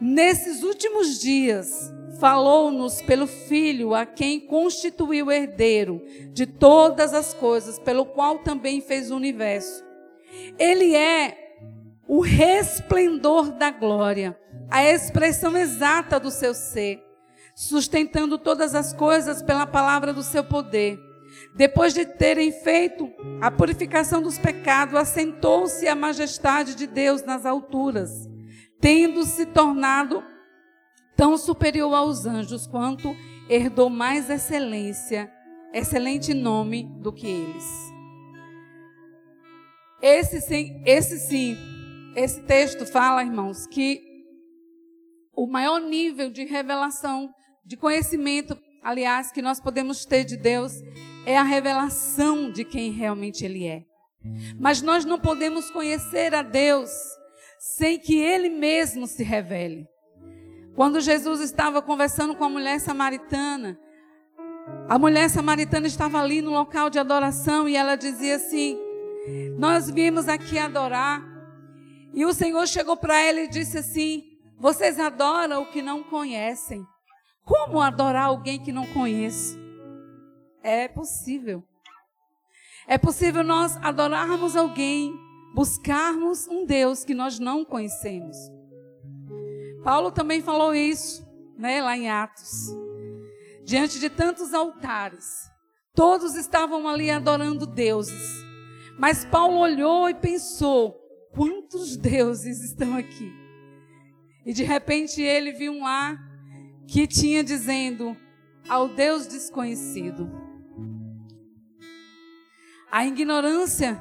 nesses 0.00 0.62
últimos 0.62 1.18
dias, 1.18 1.92
falou-nos 2.20 3.02
pelo 3.02 3.26
Filho, 3.26 3.94
a 3.94 4.06
quem 4.06 4.38
constituiu 4.40 5.30
herdeiro 5.30 6.00
de 6.32 6.46
todas 6.46 7.12
as 7.12 7.34
coisas, 7.34 7.78
pelo 7.80 8.06
qual 8.06 8.38
também 8.38 8.80
fez 8.80 9.10
o 9.10 9.16
universo. 9.16 9.84
Ele 10.56 10.94
é 10.94 11.36
o 12.06 12.20
resplendor 12.20 13.50
da 13.50 13.72
glória, 13.72 14.38
a 14.70 14.84
expressão 14.84 15.56
exata 15.56 16.20
do 16.20 16.30
seu 16.30 16.54
ser 16.54 17.05
sustentando 17.56 18.38
todas 18.38 18.74
as 18.74 18.92
coisas 18.92 19.42
pela 19.42 19.66
palavra 19.66 20.12
do 20.12 20.22
seu 20.22 20.44
poder. 20.44 21.00
Depois 21.54 21.94
de 21.94 22.04
terem 22.04 22.52
feito 22.52 23.10
a 23.40 23.50
purificação 23.50 24.20
dos 24.20 24.38
pecados, 24.38 24.94
assentou-se 24.94 25.88
a 25.88 25.94
majestade 25.94 26.74
de 26.74 26.86
Deus 26.86 27.22
nas 27.22 27.46
alturas, 27.46 28.28
tendo 28.78 29.24
se 29.24 29.46
tornado 29.46 30.22
tão 31.16 31.38
superior 31.38 31.94
aos 31.94 32.26
anjos 32.26 32.66
quanto 32.66 33.16
herdou 33.48 33.88
mais 33.88 34.28
excelência, 34.28 35.32
excelente 35.72 36.34
nome 36.34 36.84
do 37.00 37.10
que 37.10 37.26
eles. 37.26 37.64
Esse 40.02 40.42
sim, 40.42 40.82
esse 40.84 41.18
sim, 41.18 41.56
esse 42.14 42.42
texto 42.42 42.84
fala, 42.84 43.24
irmãos, 43.24 43.66
que 43.66 44.02
o 45.34 45.46
maior 45.46 45.80
nível 45.80 46.30
de 46.30 46.44
revelação 46.44 47.30
de 47.66 47.76
conhecimento, 47.76 48.56
aliás, 48.82 49.32
que 49.32 49.42
nós 49.42 49.58
podemos 49.58 50.06
ter 50.06 50.24
de 50.24 50.36
Deus 50.36 50.72
é 51.26 51.36
a 51.36 51.42
revelação 51.42 52.50
de 52.50 52.64
quem 52.64 52.92
realmente 52.92 53.44
Ele 53.44 53.66
é. 53.66 53.82
Mas 54.58 54.80
nós 54.80 55.04
não 55.04 55.18
podemos 55.18 55.68
conhecer 55.70 56.32
a 56.32 56.42
Deus 56.42 56.90
sem 57.58 57.98
que 57.98 58.16
Ele 58.16 58.48
mesmo 58.48 59.06
se 59.06 59.24
revele. 59.24 59.86
Quando 60.76 61.00
Jesus 61.00 61.40
estava 61.40 61.82
conversando 61.82 62.36
com 62.36 62.44
a 62.44 62.48
mulher 62.48 62.78
samaritana, 62.78 63.78
a 64.88 64.98
mulher 64.98 65.28
samaritana 65.28 65.86
estava 65.88 66.20
ali 66.20 66.40
no 66.40 66.50
local 66.52 66.88
de 66.88 66.98
adoração 66.98 67.68
e 67.68 67.74
ela 67.74 67.96
dizia 67.96 68.36
assim: 68.36 68.78
Nós 69.58 69.90
viemos 69.90 70.28
aqui 70.28 70.58
adorar. 70.58 71.24
E 72.14 72.24
o 72.24 72.32
Senhor 72.32 72.66
chegou 72.68 72.96
para 72.96 73.18
ela 73.20 73.40
e 73.40 73.48
disse 73.48 73.78
assim: 73.78 74.22
Vocês 74.58 75.00
adoram 75.00 75.62
o 75.62 75.70
que 75.70 75.82
não 75.82 76.04
conhecem. 76.04 76.86
Como 77.46 77.80
adorar 77.80 78.24
alguém 78.24 78.58
que 78.58 78.72
não 78.72 78.84
conheço? 78.92 79.56
É 80.64 80.88
possível. 80.88 81.62
É 82.88 82.98
possível 82.98 83.44
nós 83.44 83.76
adorarmos 83.76 84.56
alguém, 84.56 85.14
buscarmos 85.54 86.48
um 86.48 86.66
Deus 86.66 87.04
que 87.04 87.14
nós 87.14 87.38
não 87.38 87.64
conhecemos. 87.64 88.36
Paulo 89.84 90.10
também 90.10 90.42
falou 90.42 90.74
isso, 90.74 91.24
né, 91.56 91.80
lá 91.80 91.96
em 91.96 92.10
Atos. 92.10 92.74
Diante 93.64 94.00
de 94.00 94.10
tantos 94.10 94.52
altares, 94.52 95.48
todos 95.94 96.34
estavam 96.34 96.88
ali 96.88 97.12
adorando 97.12 97.64
deuses. 97.64 98.44
Mas 98.98 99.24
Paulo 99.24 99.58
olhou 99.58 100.10
e 100.10 100.14
pensou: 100.14 101.00
quantos 101.30 101.96
deuses 101.96 102.64
estão 102.64 102.96
aqui? 102.96 103.32
E 104.44 104.52
de 104.52 104.64
repente 104.64 105.22
ele 105.22 105.52
viu 105.52 105.72
um 105.72 105.84
lá 105.84 106.25
que 106.86 107.06
tinha 107.06 107.42
dizendo 107.42 108.16
ao 108.68 108.88
Deus 108.88 109.26
desconhecido. 109.26 110.30
A 112.90 113.06
ignorância 113.06 113.98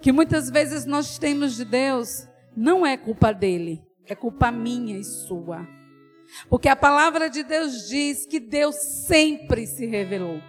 que 0.00 0.12
muitas 0.12 0.50
vezes 0.50 0.84
nós 0.84 1.18
temos 1.18 1.56
de 1.56 1.64
Deus 1.64 2.28
não 2.56 2.86
é 2.86 2.96
culpa 2.96 3.32
dele, 3.32 3.82
é 4.06 4.14
culpa 4.14 4.50
minha 4.50 4.98
e 4.98 5.04
sua. 5.04 5.66
Porque 6.48 6.68
a 6.68 6.76
palavra 6.76 7.28
de 7.28 7.42
Deus 7.42 7.88
diz 7.88 8.26
que 8.26 8.40
Deus 8.40 8.76
sempre 9.06 9.66
se 9.66 9.86
revelou. 9.86 10.40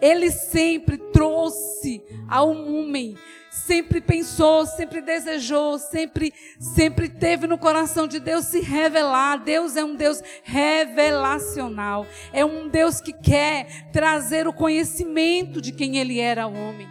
Ele 0.00 0.30
sempre 0.30 0.98
trouxe 1.12 2.02
ao 2.28 2.50
homem 2.50 3.16
sempre 3.50 4.00
pensou, 4.00 4.64
sempre 4.64 5.00
desejou, 5.00 5.78
sempre, 5.78 6.32
sempre 6.58 7.08
teve 7.08 7.46
no 7.46 7.58
coração 7.58 8.06
de 8.06 8.20
Deus 8.20 8.46
se 8.46 8.60
revelar. 8.60 9.38
Deus 9.38 9.76
é 9.76 9.84
um 9.84 9.94
Deus 9.94 10.22
revelacional. 10.42 12.06
É 12.32 12.44
um 12.44 12.68
Deus 12.68 13.00
que 13.00 13.12
quer 13.12 13.90
trazer 13.92 14.46
o 14.46 14.52
conhecimento 14.52 15.60
de 15.60 15.72
quem 15.72 15.96
ele 15.96 16.20
era 16.20 16.46
homem. 16.46 16.88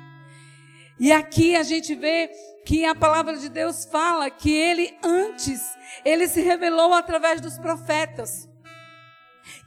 E 1.00 1.12
aqui 1.14 1.56
a 1.56 1.64
gente 1.64 1.96
vê 1.96 2.30
que 2.66 2.84
a 2.84 2.94
palavra 2.94 3.38
de 3.38 3.48
Deus 3.48 3.86
fala 3.86 4.30
que 4.30 4.52
ele 4.52 4.98
antes, 5.02 5.62
ele 6.04 6.28
se 6.28 6.42
revelou 6.42 6.94
através 6.94 7.40
dos 7.40 7.58
profetas 7.58 8.50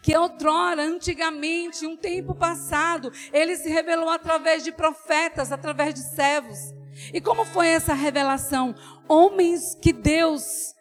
que 0.02 0.16
outrora, 0.16 0.82
antigamente, 0.82 1.86
um 1.86 1.96
tempo 1.96 2.34
passado, 2.34 3.12
ele 3.32 3.56
se 3.56 3.68
revelou 3.68 4.10
através 4.10 4.64
de 4.64 4.72
profetas, 4.72 5.52
através 5.52 5.94
de 5.94 6.00
servos. 6.00 6.74
E 7.12 7.20
como 7.20 7.44
foi 7.44 7.68
essa 7.68 7.94
revelação? 7.94 8.74
Homens 9.08 9.74
que 9.80 9.92
Deus 9.92 10.74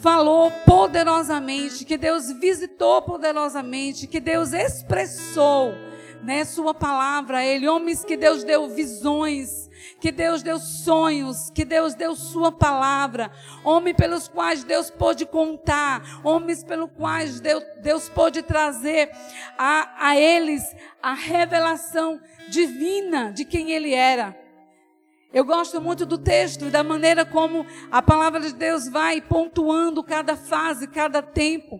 falou 0.00 0.50
poderosamente, 0.64 1.84
que 1.84 1.96
Deus 1.96 2.30
visitou 2.32 3.02
poderosamente, 3.02 4.06
que 4.06 4.20
Deus 4.20 4.52
expressou 4.52 5.74
né, 6.22 6.44
sua 6.44 6.74
palavra 6.74 7.38
a 7.38 7.44
ele, 7.44 7.68
homens 7.68 8.04
que 8.04 8.16
Deus 8.16 8.42
deu 8.42 8.68
visões, 8.68 9.70
que 10.00 10.10
Deus 10.10 10.42
deu 10.42 10.58
sonhos, 10.58 11.50
que 11.50 11.64
Deus 11.64 11.94
deu 11.94 12.14
sua 12.14 12.50
palavra, 12.50 13.30
homens 13.64 13.96
pelos 13.96 14.28
quais 14.28 14.64
Deus 14.64 14.90
pôde 14.90 15.24
contar, 15.24 16.20
homens 16.24 16.64
pelos 16.64 16.90
quais 16.96 17.40
Deus, 17.40 17.64
Deus 17.80 18.08
pôde 18.08 18.42
trazer 18.42 19.10
a, 19.56 20.08
a 20.08 20.16
eles 20.16 20.74
a 21.02 21.14
revelação 21.14 22.20
divina 22.48 23.32
de 23.32 23.44
quem 23.44 23.72
ele 23.72 23.94
era. 23.94 24.45
Eu 25.36 25.44
gosto 25.44 25.82
muito 25.82 26.06
do 26.06 26.16
texto 26.16 26.64
e 26.64 26.70
da 26.70 26.82
maneira 26.82 27.22
como 27.22 27.66
a 27.90 28.00
palavra 28.00 28.40
de 28.40 28.54
Deus 28.54 28.88
vai 28.88 29.20
pontuando 29.20 30.02
cada 30.02 30.34
fase, 30.34 30.88
cada 30.88 31.20
tempo. 31.20 31.78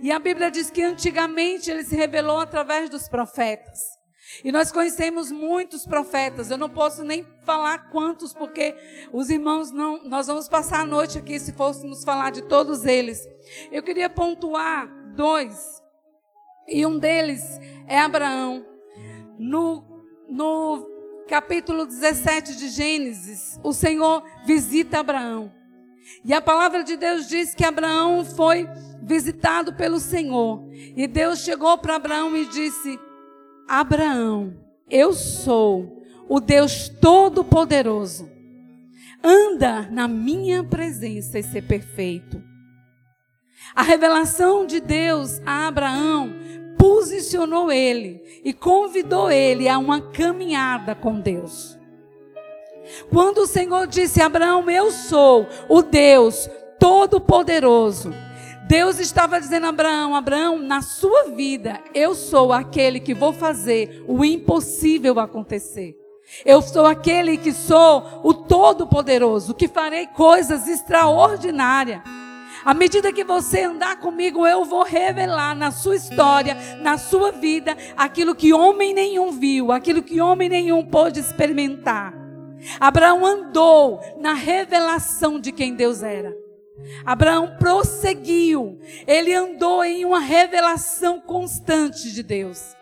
E 0.00 0.10
a 0.10 0.18
Bíblia 0.18 0.50
diz 0.50 0.70
que 0.70 0.82
antigamente 0.82 1.70
ele 1.70 1.84
se 1.84 1.94
revelou 1.94 2.38
através 2.38 2.88
dos 2.88 3.06
profetas. 3.06 3.78
E 4.42 4.50
nós 4.50 4.72
conhecemos 4.72 5.30
muitos 5.30 5.84
profetas. 5.84 6.50
Eu 6.50 6.56
não 6.56 6.70
posso 6.70 7.04
nem 7.04 7.26
falar 7.44 7.90
quantos, 7.90 8.32
porque 8.32 8.74
os 9.12 9.28
irmãos 9.28 9.70
não. 9.70 10.02
Nós 10.08 10.26
vamos 10.26 10.48
passar 10.48 10.80
a 10.80 10.86
noite 10.86 11.18
aqui 11.18 11.38
se 11.38 11.52
fôssemos 11.52 12.04
falar 12.04 12.32
de 12.32 12.40
todos 12.48 12.86
eles. 12.86 13.20
Eu 13.70 13.82
queria 13.82 14.08
pontuar 14.08 14.88
dois. 15.14 15.82
E 16.66 16.86
um 16.86 16.98
deles 16.98 17.42
é 17.86 17.98
Abraão. 17.98 18.64
No, 19.38 19.84
no 20.26 20.93
capítulo 21.28 21.86
17 21.86 22.56
de 22.56 22.68
Gênesis, 22.68 23.58
o 23.62 23.72
Senhor 23.72 24.22
visita 24.46 25.00
Abraão. 25.00 25.52
E 26.24 26.32
a 26.34 26.40
palavra 26.40 26.84
de 26.84 26.96
Deus 26.96 27.28
diz 27.28 27.54
que 27.54 27.64
Abraão 27.64 28.24
foi 28.24 28.68
visitado 29.02 29.72
pelo 29.74 29.98
Senhor. 29.98 30.62
E 30.72 31.06
Deus 31.06 31.40
chegou 31.40 31.76
para 31.78 31.96
Abraão 31.96 32.36
e 32.36 32.46
disse: 32.46 32.98
Abraão, 33.68 34.54
eu 34.90 35.12
sou 35.12 36.02
o 36.28 36.40
Deus 36.40 36.88
Todo-Poderoso. 36.88 38.30
Anda 39.22 39.88
na 39.90 40.06
minha 40.06 40.62
presença 40.62 41.38
e 41.38 41.42
ser 41.42 41.62
perfeito. 41.62 42.42
A 43.74 43.82
revelação 43.82 44.66
de 44.66 44.80
Deus 44.80 45.40
a 45.46 45.66
Abraão 45.66 46.43
posicionou 46.84 47.72
ele 47.72 48.22
e 48.44 48.52
convidou 48.52 49.30
ele 49.30 49.70
a 49.70 49.78
uma 49.78 50.02
caminhada 50.02 50.94
com 50.94 51.18
Deus. 51.18 51.78
Quando 53.08 53.38
o 53.38 53.46
Senhor 53.46 53.86
disse: 53.86 54.20
Abraão, 54.20 54.68
eu 54.68 54.90
sou 54.90 55.46
o 55.66 55.80
Deus 55.80 56.46
Todo-Poderoso. 56.78 58.12
Deus 58.68 58.98
estava 58.98 59.40
dizendo 59.40 59.64
a 59.64 59.70
Abraão: 59.70 60.14
Abraão, 60.14 60.58
na 60.58 60.82
sua 60.82 61.30
vida, 61.30 61.80
eu 61.94 62.14
sou 62.14 62.52
aquele 62.52 63.00
que 63.00 63.14
vou 63.14 63.32
fazer 63.32 64.04
o 64.06 64.22
impossível 64.22 65.18
acontecer. 65.18 65.96
Eu 66.44 66.60
sou 66.60 66.84
aquele 66.84 67.38
que 67.38 67.52
sou 67.52 68.20
o 68.22 68.34
Todo-Poderoso, 68.34 69.54
que 69.54 69.68
farei 69.68 70.06
coisas 70.08 70.68
extraordinárias. 70.68 72.02
À 72.64 72.72
medida 72.72 73.12
que 73.12 73.22
você 73.22 73.64
andar 73.64 73.96
comigo, 73.96 74.46
eu 74.46 74.64
vou 74.64 74.84
revelar 74.84 75.54
na 75.54 75.70
sua 75.70 75.96
história, 75.96 76.56
na 76.80 76.96
sua 76.96 77.30
vida, 77.30 77.76
aquilo 77.94 78.34
que 78.34 78.54
homem 78.54 78.94
nenhum 78.94 79.32
viu, 79.32 79.70
aquilo 79.70 80.02
que 80.02 80.18
homem 80.18 80.48
nenhum 80.48 80.82
pôde 80.82 81.20
experimentar. 81.20 82.14
Abraão 82.80 83.26
andou 83.26 84.00
na 84.18 84.32
revelação 84.32 85.38
de 85.38 85.52
quem 85.52 85.74
Deus 85.74 86.02
era. 86.02 86.34
Abraão 87.04 87.56
prosseguiu, 87.58 88.78
ele 89.06 89.34
andou 89.34 89.84
em 89.84 90.06
uma 90.06 90.20
revelação 90.20 91.20
constante 91.20 92.10
de 92.12 92.22
Deus. 92.22 92.74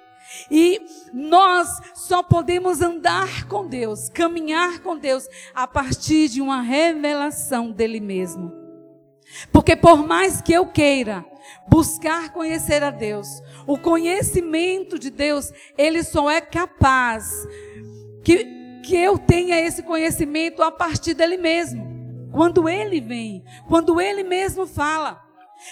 E 0.48 0.80
nós 1.12 1.68
só 1.94 2.22
podemos 2.22 2.80
andar 2.80 3.46
com 3.48 3.66
Deus, 3.66 4.08
caminhar 4.08 4.78
com 4.78 4.96
Deus, 4.96 5.26
a 5.52 5.66
partir 5.66 6.28
de 6.28 6.40
uma 6.40 6.62
revelação 6.62 7.72
dele 7.72 8.00
mesmo. 8.00 8.61
Porque 9.52 9.76
por 9.76 10.06
mais 10.06 10.40
que 10.40 10.52
eu 10.52 10.66
queira 10.66 11.24
buscar 11.68 12.32
conhecer 12.32 12.82
a 12.82 12.90
Deus, 12.90 13.42
o 13.66 13.78
conhecimento 13.78 14.98
de 14.98 15.10
Deus, 15.10 15.52
ele 15.76 16.02
só 16.02 16.30
é 16.30 16.40
capaz 16.40 17.46
que, 18.24 18.44
que 18.84 18.96
eu 18.96 19.18
tenha 19.18 19.58
esse 19.58 19.82
conhecimento 19.82 20.62
a 20.62 20.70
partir 20.70 21.14
dele 21.14 21.36
mesmo. 21.36 21.90
Quando 22.32 22.68
ele 22.68 23.00
vem, 23.00 23.44
quando 23.68 24.00
ele 24.00 24.22
mesmo 24.22 24.66
fala. 24.66 25.22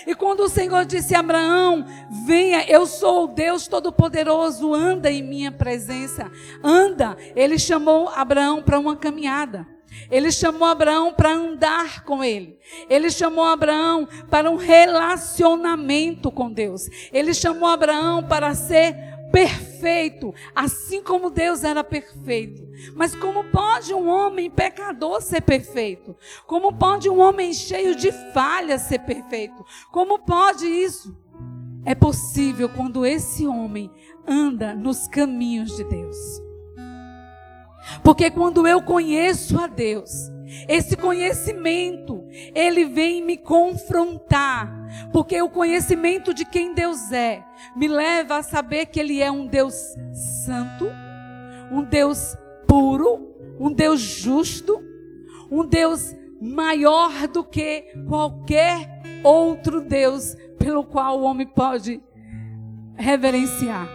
E 0.07 0.15
quando 0.15 0.41
o 0.41 0.49
Senhor 0.49 0.85
disse 0.85 1.15
a 1.15 1.21
Abraão: 1.21 1.85
Venha, 2.27 2.65
eu 2.69 2.87
sou 2.87 3.25
o 3.25 3.29
Deus 3.29 3.67
Todo-Poderoso, 3.67 4.73
anda 4.73 5.11
em 5.11 5.23
minha 5.23 5.51
presença, 5.51 6.31
anda. 6.63 7.17
Ele 7.35 7.59
chamou 7.59 8.09
Abraão 8.09 8.63
para 8.63 8.79
uma 8.79 8.97
caminhada. 8.97 9.67
Ele 10.11 10.31
chamou 10.31 10.67
Abraão 10.67 11.13
para 11.13 11.33
andar 11.33 12.05
com 12.05 12.23
ele. 12.23 12.59
Ele 12.89 13.11
chamou 13.11 13.45
Abraão 13.45 14.09
para 14.31 14.51
um 14.51 14.57
relacionamento 14.57 16.31
com 16.31 16.51
Deus. 16.51 16.89
Ele 17.13 17.35
chamou 17.35 17.69
Abraão 17.69 18.23
para 18.23 18.55
ser 18.55 18.97
perfeito, 19.31 20.35
assim 20.55 21.03
como 21.03 21.31
Deus 21.31 21.65
era 21.65 21.83
perfeito. 21.85 22.69
Mas 22.95 23.15
como 23.15 23.45
pode 23.45 23.95
um 23.95 24.09
homem 24.09 24.51
pecador 24.51 25.21
ser 25.23 25.43
perfeito? 25.43 26.17
Como 26.47 26.73
pode 26.73 27.09
um 27.09 27.21
homem 27.21 27.53
cheio 27.53 27.95
de 27.95 28.11
falhas 28.33 28.83
ser 28.83 29.01
perfeito? 29.01 29.65
Como 29.93 30.19
pode 30.19 30.67
isso? 30.67 31.17
É 31.85 31.95
possível 31.95 32.69
quando 32.69 33.07
esse 33.07 33.47
homem 33.47 33.91
anda 34.27 34.75
nos 34.75 35.09
caminhos 35.09 35.77
de 35.77 35.85
Deus. 35.85 36.50
Porque 38.03 38.31
quando 38.31 38.67
eu 38.67 38.83
conheço 38.83 39.59
a 39.59 39.67
Deus, 39.67 40.31
esse 40.69 40.97
conhecimento, 40.97 42.25
ele 42.55 42.85
vem 42.85 43.23
me 43.23 43.37
confrontar. 43.37 44.71
Porque 45.13 45.41
o 45.41 45.49
conhecimento 45.49 46.35
de 46.35 46.45
quem 46.45 46.75
Deus 46.75 47.13
é 47.13 47.45
me 47.77 47.87
leva 47.87 48.39
a 48.39 48.43
saber 48.43 48.87
que 48.87 48.99
Ele 48.99 49.23
é 49.23 49.31
um 49.31 49.47
Deus 49.47 49.75
santo, 50.45 50.91
um 51.71 51.83
Deus 51.83 52.37
puro, 52.67 53.35
um 53.59 53.73
Deus 53.73 54.01
justo, 54.01 54.83
um 55.51 55.65
Deus 55.65 56.15
maior 56.41 57.29
do 57.29 57.45
que 57.45 57.93
qualquer 58.09 59.01
outro 59.23 59.81
Deus 59.81 60.35
pelo 60.59 60.85
qual 60.85 61.21
o 61.21 61.23
homem 61.23 61.47
pode 61.47 62.01
reverenciar. 62.97 63.89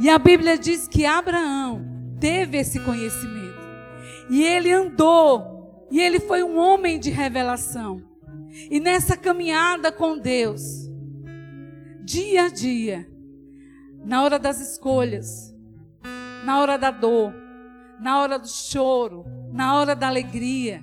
E 0.00 0.08
a 0.08 0.18
Bíblia 0.18 0.58
diz 0.58 0.86
que 0.86 1.06
Abraão 1.06 1.93
teve 2.24 2.56
esse 2.56 2.80
conhecimento. 2.80 3.60
E 4.30 4.42
ele 4.42 4.72
andou, 4.72 5.86
e 5.90 6.00
ele 6.00 6.18
foi 6.18 6.42
um 6.42 6.56
homem 6.56 6.98
de 6.98 7.10
revelação. 7.10 8.02
E 8.70 8.80
nessa 8.80 9.14
caminhada 9.14 9.92
com 9.92 10.18
Deus, 10.18 10.90
dia 12.02 12.44
a 12.44 12.48
dia, 12.48 13.06
na 14.02 14.22
hora 14.22 14.38
das 14.38 14.58
escolhas, 14.58 15.54
na 16.46 16.60
hora 16.60 16.78
da 16.78 16.90
dor, 16.90 17.34
na 18.00 18.18
hora 18.18 18.38
do 18.38 18.48
choro, 18.48 19.26
na 19.52 19.78
hora 19.78 19.94
da 19.94 20.08
alegria, 20.08 20.80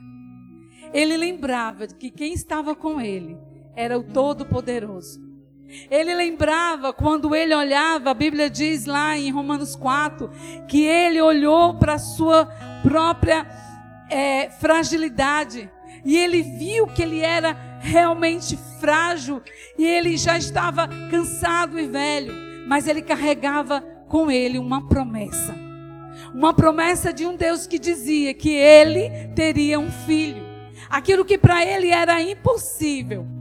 ele 0.94 1.18
lembrava 1.18 1.88
que 1.88 2.12
quem 2.12 2.34
estava 2.34 2.76
com 2.76 3.02
ele 3.02 3.36
era 3.76 3.98
o 3.98 4.04
Todo-Poderoso. 4.04 5.20
Ele 5.90 6.14
lembrava 6.14 6.92
quando 6.92 7.36
ele 7.36 7.56
olhava, 7.56 8.12
a 8.12 8.14
Bíblia 8.14 8.50
diz 8.50 8.86
lá 8.86 9.18
em 9.18 9.32
Romanos 9.32 9.76
4, 9.76 10.30
que 10.68 10.84
ele 10.84 11.22
olhou 11.22 11.76
para 11.76 11.94
a 11.94 12.00
sua 12.00 12.46
própria 12.84 13.48
é, 14.10 14.50
fragilidade. 14.50 15.70
E 16.04 16.18
ele 16.18 16.42
viu 16.42 16.88
que 16.88 17.02
ele 17.02 17.20
era 17.20 17.56
realmente 17.80 18.58
frágil. 18.80 19.42
E 19.78 19.86
ele 19.86 20.18
já 20.18 20.38
estava 20.38 20.88
cansado 21.10 21.80
e 21.80 21.88
velho. 21.88 22.34
Mas 22.68 22.88
ele 22.88 23.02
carregava 23.02 23.82
com 24.08 24.30
ele 24.30 24.58
uma 24.58 24.88
promessa. 24.88 25.56
Uma 26.34 26.54
promessa 26.54 27.14
de 27.14 27.26
um 27.26 27.36
Deus 27.36 27.68
que 27.68 27.80
dizia 27.80 28.34
que 28.34 28.50
ele 28.50 29.10
teria 29.36 29.80
um 29.80 29.92
filho. 29.92 30.44
Aquilo 30.90 31.24
que 31.24 31.38
para 31.38 31.66
ele 31.66 31.90
era 31.90 32.22
impossível 32.22 33.41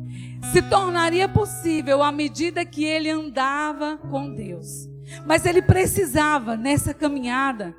se 0.53 0.63
tornaria 0.63 1.29
possível 1.29 2.03
à 2.03 2.11
medida 2.11 2.65
que 2.65 2.85
ele 2.85 3.11
andava 3.11 3.97
com 3.97 4.35
Deus. 4.35 4.89
Mas 5.27 5.45
ele 5.45 5.61
precisava, 5.61 6.57
nessa 6.57 6.95
caminhada, 6.95 7.75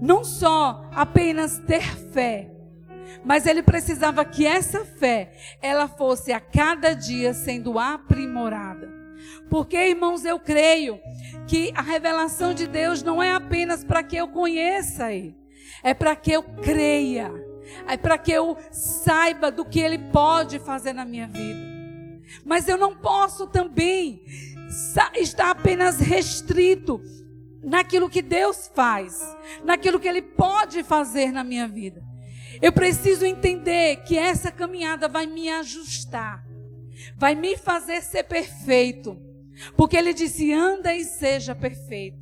não 0.00 0.24
só 0.24 0.88
apenas 0.92 1.58
ter 1.58 1.82
fé, 2.12 2.50
mas 3.24 3.46
ele 3.46 3.62
precisava 3.62 4.24
que 4.24 4.46
essa 4.46 4.84
fé, 4.84 5.32
ela 5.60 5.88
fosse 5.88 6.32
a 6.32 6.40
cada 6.40 6.94
dia 6.94 7.34
sendo 7.34 7.78
aprimorada. 7.78 8.88
Porque, 9.48 9.76
irmãos, 9.76 10.24
eu 10.24 10.38
creio 10.38 10.98
que 11.46 11.72
a 11.74 11.82
revelação 11.82 12.54
de 12.54 12.66
Deus 12.66 13.02
não 13.02 13.22
é 13.22 13.32
apenas 13.32 13.84
para 13.84 14.02
que 14.02 14.16
eu 14.16 14.28
conheça 14.28 15.12
Ele, 15.12 15.36
é 15.82 15.92
para 15.92 16.14
que 16.16 16.32
eu 16.32 16.42
creia, 16.42 17.30
é 17.86 17.96
para 17.96 18.16
que 18.16 18.32
eu 18.32 18.56
saiba 18.70 19.50
do 19.50 19.64
que 19.64 19.80
Ele 19.80 19.98
pode 19.98 20.58
fazer 20.58 20.92
na 20.92 21.04
minha 21.04 21.26
vida. 21.26 21.69
Mas 22.44 22.68
eu 22.68 22.76
não 22.76 22.96
posso 22.96 23.46
também 23.46 24.24
estar 25.16 25.50
apenas 25.50 25.98
restrito 25.98 27.00
naquilo 27.62 28.08
que 28.08 28.22
Deus 28.22 28.70
faz, 28.74 29.20
naquilo 29.64 30.00
que 30.00 30.08
Ele 30.08 30.22
pode 30.22 30.82
fazer 30.82 31.32
na 31.32 31.44
minha 31.44 31.68
vida. 31.68 32.02
Eu 32.60 32.72
preciso 32.72 33.24
entender 33.24 34.02
que 34.04 34.18
essa 34.18 34.50
caminhada 34.50 35.08
vai 35.08 35.26
me 35.26 35.48
ajustar, 35.48 36.44
vai 37.16 37.34
me 37.34 37.56
fazer 37.56 38.02
ser 38.02 38.24
perfeito. 38.24 39.20
Porque 39.76 39.96
Ele 39.96 40.14
disse: 40.14 40.52
anda 40.52 40.94
e 40.94 41.04
seja 41.04 41.54
perfeito. 41.54 42.18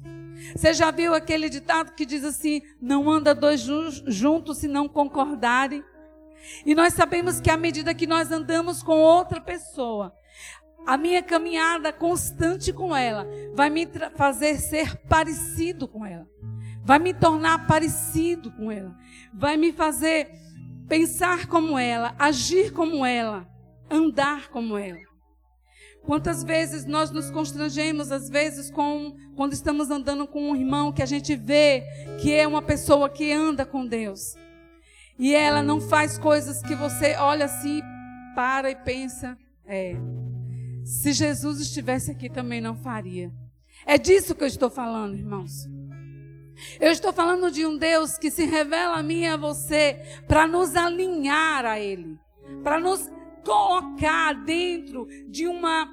Você 0.55 0.73
já 0.73 0.91
viu 0.91 1.15
aquele 1.15 1.49
ditado 1.49 1.93
que 1.95 2.07
diz 2.07 2.25
assim: 2.25 2.63
não 2.81 3.11
anda 3.11 3.35
dois 3.35 3.61
juntos 3.61 4.59
se 4.59 4.69
não 4.69 4.89
concordarem? 4.89 5.83
E 6.65 6.75
nós 6.75 6.95
sabemos 6.95 7.41
que 7.41 7.51
à 7.51 7.57
medida 7.57 7.95
que 7.95 8.07
nós 8.07 8.31
andamos 8.31 8.83
com 8.83 8.99
outra 8.99 9.41
pessoa, 9.41 10.15
a 10.87 10.97
minha 10.97 11.23
caminhada 11.23 11.93
constante 11.93 12.73
com 12.73 12.97
ela 12.97 13.27
vai 13.55 13.69
me 13.69 13.87
fazer 14.17 14.59
ser 14.59 14.97
parecido 15.09 15.87
com 15.87 16.05
ela, 16.05 16.27
vai 16.83 16.99
me 16.99 17.13
tornar 17.13 17.67
parecido 17.67 18.51
com 18.53 18.73
ela, 18.73 18.97
vai 19.35 19.57
me 19.57 19.73
fazer 19.73 20.31
pensar 20.89 21.47
como 21.47 21.79
ela, 21.79 22.15
agir 22.19 22.73
como 22.73 23.05
ela, 23.05 23.47
andar 23.91 24.49
como 24.49 24.79
ela. 24.79 25.09
Quantas 26.03 26.43
vezes 26.43 26.87
nós 26.87 27.11
nos 27.11 27.31
constrangemos, 27.31 28.11
às 28.11 28.31
vezes, 28.31 28.71
com, 28.71 29.15
quando 29.37 29.53
estamos 29.53 29.91
andando 29.91 30.27
com 30.27 30.51
um 30.51 30.57
irmão 30.57 30.91
que 30.91 31.03
a 31.03 31.07
gente 31.07 31.37
vê 31.37 31.85
que 32.19 32.33
é 32.33 32.47
uma 32.47 32.63
pessoa 32.63 33.11
que 33.11 33.31
anda 33.31 33.67
com 33.67 33.87
Deus. 33.87 34.35
E 35.19 35.35
ela 35.35 35.63
não 35.63 35.81
faz 35.81 36.19
coisas 36.19 36.63
que 36.63 36.75
você 36.75 37.17
olha 37.17 37.47
assim, 37.47 37.83
para 38.35 38.71
e 38.71 38.77
pensa, 38.77 39.37
é, 39.67 39.97
se 40.85 41.13
Jesus 41.13 41.61
estivesse 41.61 42.11
aqui 42.11 42.31
também 42.31 42.61
não 42.61 42.77
faria. 42.77 43.33
É 43.85 43.99
disso 43.99 44.35
que 44.35 44.45
eu 44.45 44.49
estou 44.49 44.71
falando, 44.71 45.17
irmãos. 45.17 45.67
Eu 46.81 46.91
estou 46.91 47.13
falando 47.13 47.51
de 47.51 47.67
um 47.67 47.77
Deus 47.77 48.17
que 48.17 48.31
se 48.31 48.45
revela 48.45 48.99
a 48.99 49.03
mim 49.03 49.21
e 49.21 49.27
a 49.27 49.37
você 49.37 50.01
para 50.27 50.47
nos 50.47 50.75
alinhar 50.77 51.65
a 51.65 51.79
Ele, 51.79 52.19
para 52.63 52.81
nos 52.81 53.11
colocar 53.45 54.35
dentro 54.45 55.07
de 55.29 55.47
uma 55.47 55.89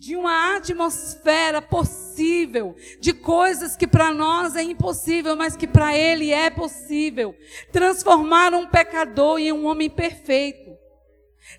de 0.00 0.16
uma 0.16 0.56
atmosfera 0.56 1.60
possível, 1.60 2.74
de 2.98 3.12
coisas 3.12 3.76
que 3.76 3.86
para 3.86 4.14
nós 4.14 4.56
é 4.56 4.62
impossível, 4.62 5.36
mas 5.36 5.56
que 5.56 5.66
para 5.66 5.94
Ele 5.94 6.32
é 6.32 6.48
possível. 6.48 7.36
Transformar 7.70 8.54
um 8.54 8.66
pecador 8.66 9.38
em 9.38 9.52
um 9.52 9.66
homem 9.66 9.90
perfeito. 9.90 10.70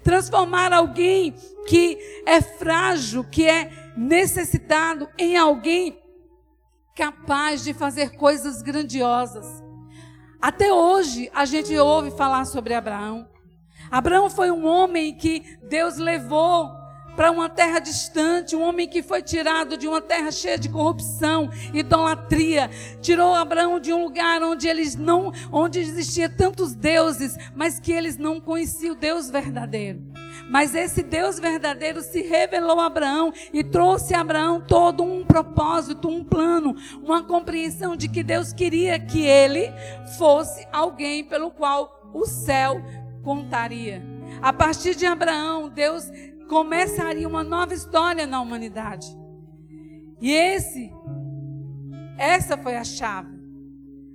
Transformar 0.04 0.74
alguém 0.74 1.36
que 1.68 2.00
é 2.26 2.42
frágil, 2.42 3.24
que 3.24 3.48
é 3.48 3.94
necessitado, 3.96 5.08
em 5.20 5.38
alguém 5.38 6.02
capaz 6.96 7.64
de 7.64 7.76
fazer 7.76 8.16
coisas 8.16 8.64
grandiosas. 8.64 9.46
Até 10.42 10.74
hoje 10.74 11.30
a 11.32 11.46
gente 11.46 11.78
ouve 11.78 12.10
falar 12.10 12.46
sobre 12.46 12.74
Abraão. 12.74 13.30
Abraão 13.92 14.32
foi 14.32 14.50
um 14.50 14.66
homem 14.66 15.16
que 15.16 15.60
Deus 15.70 15.98
levou 15.98 16.81
para 17.16 17.32
uma 17.32 17.50
terra 17.50 17.80
distante, 17.80 18.56
um 18.56 18.62
homem 18.62 18.88
que 18.88 19.04
foi 19.04 19.22
tirado 19.22 19.78
de 19.78 19.88
uma 19.88 20.02
terra 20.02 20.32
cheia 20.32 20.58
de 20.58 20.70
corrupção, 20.70 21.50
idolatria, 21.74 22.70
tirou 23.02 23.34
Abraão 23.34 23.80
de 23.80 23.94
um 23.94 24.04
lugar 24.04 24.42
onde 24.42 24.68
eles 24.68 24.96
não, 24.96 25.32
onde 25.52 25.80
existia 25.80 26.30
tantos 26.30 26.74
deuses, 26.74 27.38
mas 27.56 27.80
que 27.80 27.92
eles 27.92 28.18
não 28.18 28.40
conheciam 28.40 28.94
o 28.94 28.98
Deus 28.98 29.30
verdadeiro. 29.30 30.02
Mas 30.50 30.76
esse 30.76 31.04
Deus 31.04 31.40
verdadeiro 31.40 32.02
se 32.02 32.22
revelou 32.22 32.80
a 32.80 32.88
Abraão 32.88 33.34
e 33.54 33.64
trouxe 33.64 34.14
a 34.14 34.22
Abraão 34.22 34.60
todo 34.60 35.04
um 35.04 35.24
propósito, 35.24 36.10
um 36.10 36.24
plano, 36.24 36.76
uma 37.02 37.24
compreensão 37.24 37.96
de 37.96 38.10
que 38.10 38.24
Deus 38.24 38.52
queria 38.52 39.00
que 39.00 39.22
ele 39.26 39.72
fosse 40.18 40.68
alguém 40.72 41.24
pelo 41.24 41.52
qual 41.52 42.12
o 42.14 42.26
céu 42.26 42.82
contaria. 43.24 44.02
A 44.42 44.52
partir 44.52 44.96
de 44.96 45.06
Abraão, 45.06 45.70
Deus 45.70 46.10
começaria 46.52 47.26
uma 47.26 47.46
nova 47.46 47.74
história 47.74 48.28
na 48.28 48.42
humanidade. 48.42 49.08
E 50.20 50.34
esse, 50.34 50.92
essa 52.18 52.58
foi 52.58 52.76
a 52.76 52.84
chave. 52.84 53.40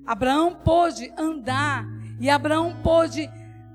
Abraão 0.04 0.54
pôde 0.54 1.10
andar 1.16 1.86
e 2.20 2.28
Abraão 2.28 2.76
pôde 2.82 3.26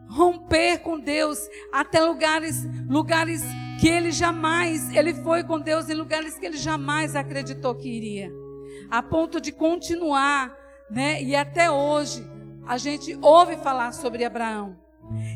romper 0.07 0.77
com 0.77 0.99
Deus 0.99 1.39
até 1.73 2.01
lugares, 2.01 2.63
lugares 2.87 3.41
que 3.79 3.87
ele 3.87 4.11
jamais, 4.11 4.95
ele 4.95 5.15
foi 5.15 5.43
com 5.43 5.59
Deus 5.59 5.89
em 5.89 5.95
lugares 5.95 6.37
que 6.37 6.45
ele 6.45 6.57
jamais 6.57 7.15
acreditou 7.15 7.73
que 7.73 7.89
iria. 7.89 8.31
A 8.91 9.01
ponto 9.01 9.41
de 9.41 9.51
continuar, 9.51 10.55
né? 10.87 11.19
E 11.23 11.35
até 11.35 11.71
hoje 11.71 12.23
a 12.67 12.77
gente 12.77 13.17
ouve 13.23 13.57
falar 13.57 13.91
sobre 13.91 14.23
Abraão. 14.23 14.77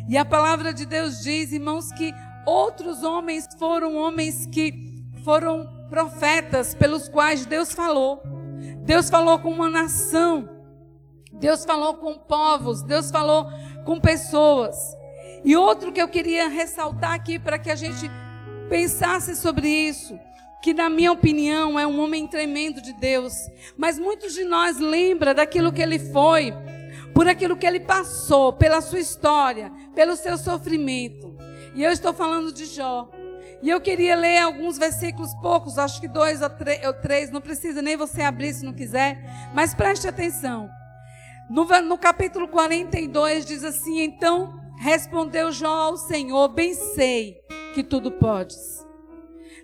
E 0.07 0.15
a 0.15 0.23
palavra 0.23 0.71
de 0.71 0.85
Deus 0.85 1.23
diz, 1.23 1.51
irmãos, 1.51 1.91
que 1.93 2.13
Outros 2.45 3.03
homens 3.03 3.47
foram 3.57 3.95
homens 3.95 4.45
que 4.45 5.03
foram 5.23 5.67
profetas 5.89 6.75
pelos 6.75 7.09
quais 7.09 7.45
Deus 7.45 7.71
falou. 7.71 8.21
Deus 8.83 9.09
falou 9.09 9.39
com 9.39 9.49
uma 9.49 9.69
nação. 9.69 10.47
Deus 11.33 11.65
falou 11.65 11.95
com 11.95 12.17
povos. 12.17 12.81
Deus 12.83 13.09
falou 13.09 13.47
com 13.83 13.99
pessoas. 13.99 14.75
E 15.43 15.55
outro 15.55 15.91
que 15.91 16.01
eu 16.01 16.07
queria 16.07 16.47
ressaltar 16.47 17.13
aqui 17.13 17.39
para 17.39 17.57
que 17.57 17.69
a 17.69 17.75
gente 17.75 18.09
pensasse 18.69 19.35
sobre 19.35 19.67
isso, 19.67 20.19
que 20.61 20.73
na 20.73 20.89
minha 20.89 21.11
opinião 21.11 21.79
é 21.79 21.85
um 21.85 21.99
homem 21.99 22.27
tremendo 22.27 22.81
de 22.81 22.93
Deus, 22.93 23.33
mas 23.77 23.99
muitos 23.99 24.33
de 24.33 24.43
nós 24.43 24.79
lembra 24.79 25.33
daquilo 25.35 25.71
que 25.71 25.81
ele 25.81 25.99
foi, 25.99 26.51
por 27.13 27.27
aquilo 27.27 27.55
que 27.55 27.67
ele 27.67 27.79
passou, 27.79 28.53
pela 28.53 28.81
sua 28.81 28.99
história, 28.99 29.71
pelo 29.93 30.15
seu 30.15 30.37
sofrimento. 30.37 31.35
E 31.75 31.83
eu 31.83 31.91
estou 31.91 32.13
falando 32.13 32.53
de 32.53 32.65
Jó. 32.65 33.11
E 33.61 33.69
eu 33.69 33.81
queria 33.81 34.15
ler 34.15 34.39
alguns 34.39 34.77
versículos, 34.77 35.33
poucos, 35.35 35.77
acho 35.77 35.99
que 35.99 36.07
dois 36.07 36.41
ou, 36.41 36.49
três, 37.01 37.29
não 37.29 37.41
precisa 37.41 37.81
nem 37.81 37.97
você 37.97 38.21
abrir 38.21 38.53
se 38.53 38.63
não 38.63 38.73
quiser, 38.73 39.19
mas 39.53 39.73
preste 39.73 40.07
atenção. 40.07 40.69
No, 41.49 41.65
no 41.81 41.97
capítulo 41.97 42.47
42 42.47 43.45
diz 43.45 43.63
assim: 43.63 43.99
Então 44.01 44.57
respondeu 44.79 45.51
Jó 45.51 45.67
ao 45.67 45.97
Senhor: 45.97 46.47
Bem 46.47 46.73
sei 46.73 47.37
que 47.73 47.83
tudo 47.83 48.09
podes. 48.11 48.85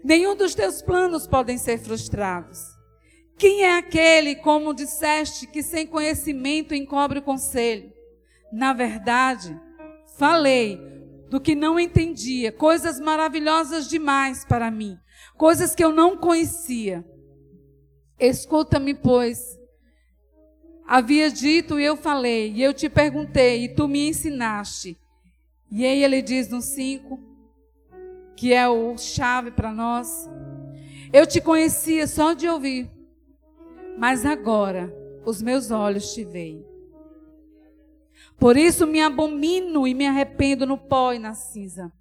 Nenhum 0.03 0.35
dos 0.35 0.53
teus 0.53 0.81
planos 0.81 1.25
podem 1.25 1.57
ser 1.57 1.79
frustrados. 1.79 2.59
Quem 3.37 3.63
é 3.63 3.77
aquele, 3.77 4.35
como 4.35 4.73
disseste, 4.73 5.47
que 5.47 5.63
sem 5.63 5.87
conhecimento 5.87 6.75
encobre 6.75 7.19
o 7.19 7.23
conselho? 7.23 7.91
Na 8.51 8.73
verdade, 8.73 9.59
falei 10.17 10.79
do 11.31 11.39
que 11.39 11.55
não 11.55 11.79
entendia, 11.79 12.51
coisas 12.51 12.99
maravilhosas 12.99 13.87
demais 13.87 14.43
para 14.43 14.69
mim, 14.69 14.99
coisas 15.37 15.73
que 15.73 15.81
eu 15.81 15.93
não 15.93 16.17
conhecia. 16.17 17.05
Escuta-me, 18.19 18.93
pois. 18.93 19.57
Havia 20.85 21.31
dito 21.31 21.79
e 21.79 21.85
eu 21.85 21.95
falei, 21.95 22.51
e 22.51 22.61
eu 22.61 22.73
te 22.73 22.89
perguntei, 22.89 23.63
e 23.63 23.69
tu 23.69 23.87
me 23.87 24.09
ensinaste. 24.09 24.99
E 25.71 25.85
aí 25.85 26.03
ele 26.03 26.21
diz 26.21 26.49
no 26.49 26.61
5, 26.61 27.17
que 28.35 28.51
é 28.51 28.67
o 28.67 28.97
chave 28.97 29.51
para 29.51 29.71
nós. 29.71 30.29
Eu 31.13 31.25
te 31.25 31.39
conhecia 31.39 32.07
só 32.07 32.33
de 32.33 32.49
ouvir, 32.49 32.91
mas 33.97 34.25
agora 34.25 34.93
os 35.25 35.41
meus 35.41 35.71
olhos 35.71 36.13
te 36.13 36.25
veem. 36.25 36.70
Por 38.41 38.57
isso 38.57 38.87
me 38.87 38.99
abomino 38.99 39.87
e 39.87 39.93
me 39.93 40.07
arrependo 40.07 40.65
no 40.65 40.75
pó 40.75 41.13
e 41.13 41.19
na 41.19 41.35
cinza. 41.35 41.93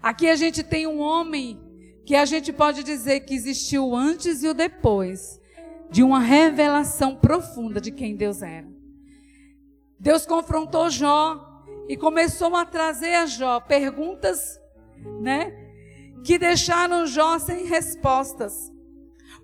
Aqui 0.00 0.26
a 0.26 0.34
gente 0.34 0.62
tem 0.62 0.86
um 0.86 0.98
homem 0.98 1.60
que 2.06 2.16
a 2.16 2.24
gente 2.24 2.50
pode 2.54 2.82
dizer 2.82 3.20
que 3.20 3.34
existiu 3.34 3.94
antes 3.94 4.42
e 4.42 4.48
o 4.48 4.54
depois 4.54 5.38
de 5.90 6.02
uma 6.02 6.20
revelação 6.20 7.16
profunda 7.16 7.82
de 7.82 7.92
quem 7.92 8.16
Deus 8.16 8.40
era. 8.40 8.66
Deus 9.98 10.24
confrontou 10.24 10.88
Jó 10.88 11.38
e 11.86 11.98
começou 11.98 12.56
a 12.56 12.64
trazer 12.64 13.16
a 13.16 13.26
Jó 13.26 13.60
perguntas, 13.60 14.58
né, 15.20 15.52
que 16.24 16.38
deixaram 16.38 17.06
Jó 17.06 17.38
sem 17.38 17.66
respostas. 17.66 18.72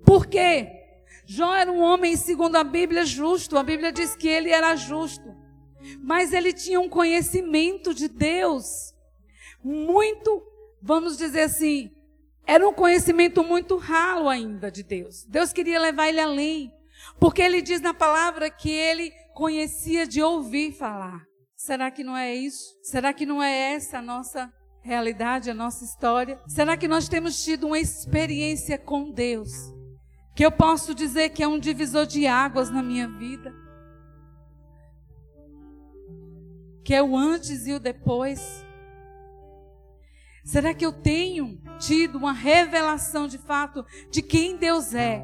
Por 0.03 0.25
quê? 0.25 0.71
Jó 1.27 1.53
era 1.53 1.71
um 1.71 1.81
homem, 1.81 2.15
segundo 2.15 2.55
a 2.55 2.63
Bíblia, 2.63 3.05
justo. 3.05 3.59
A 3.59 3.61
Bíblia 3.61 3.91
diz 3.91 4.15
que 4.15 4.27
ele 4.27 4.49
era 4.49 4.75
justo 4.75 5.26
mas 6.01 6.33
ele 6.33 6.53
tinha 6.53 6.79
um 6.79 6.89
conhecimento 6.89 7.93
de 7.93 8.07
Deus 8.07 8.93
muito, 9.63 10.43
vamos 10.81 11.17
dizer 11.17 11.41
assim, 11.41 11.91
era 12.45 12.67
um 12.67 12.73
conhecimento 12.73 13.43
muito 13.43 13.77
ralo 13.77 14.29
ainda 14.29 14.71
de 14.71 14.83
Deus. 14.83 15.25
Deus 15.25 15.51
queria 15.51 15.79
levar 15.79 16.07
ele 16.07 16.19
além, 16.19 16.71
porque 17.19 17.41
ele 17.41 17.61
diz 17.61 17.81
na 17.81 17.93
palavra 17.93 18.49
que 18.49 18.71
ele 18.71 19.11
conhecia 19.33 20.07
de 20.07 20.21
ouvir 20.21 20.71
falar. 20.71 21.25
Será 21.55 21.91
que 21.91 22.03
não 22.03 22.15
é 22.15 22.33
isso? 22.33 22.77
Será 22.83 23.13
que 23.13 23.25
não 23.25 23.41
é 23.41 23.73
essa 23.73 23.97
a 23.97 24.01
nossa 24.01 24.51
realidade, 24.81 25.49
a 25.49 25.53
nossa 25.53 25.83
história? 25.83 26.39
Será 26.47 26.77
que 26.77 26.87
nós 26.87 27.09
temos 27.09 27.43
tido 27.43 27.67
uma 27.67 27.79
experiência 27.79 28.77
com 28.77 29.11
Deus? 29.11 29.77
que 30.37 30.45
eu 30.45 30.51
posso 30.51 30.93
dizer 30.93 31.29
que 31.29 31.41
é 31.41 31.47
um 31.47 31.57
divisor 31.57 32.05
de 32.05 32.27
águas 32.27 32.69
na 32.69 32.83
minha 32.83 33.07
vida, 33.07 33.51
que 36.87 36.95
é 36.95 37.03
o 37.03 37.17
antes 37.17 37.67
e 37.67 37.73
o 37.73 37.81
depois. 37.81 38.65
Será 40.45 40.73
que 40.73 40.85
eu 40.85 40.93
tenho 40.93 41.61
tido 41.77 42.17
uma 42.17 42.31
revelação 42.31 43.27
de 43.27 43.37
fato 43.37 43.85
de 44.09 44.21
quem 44.21 44.55
Deus 44.55 44.93
é? 44.93 45.21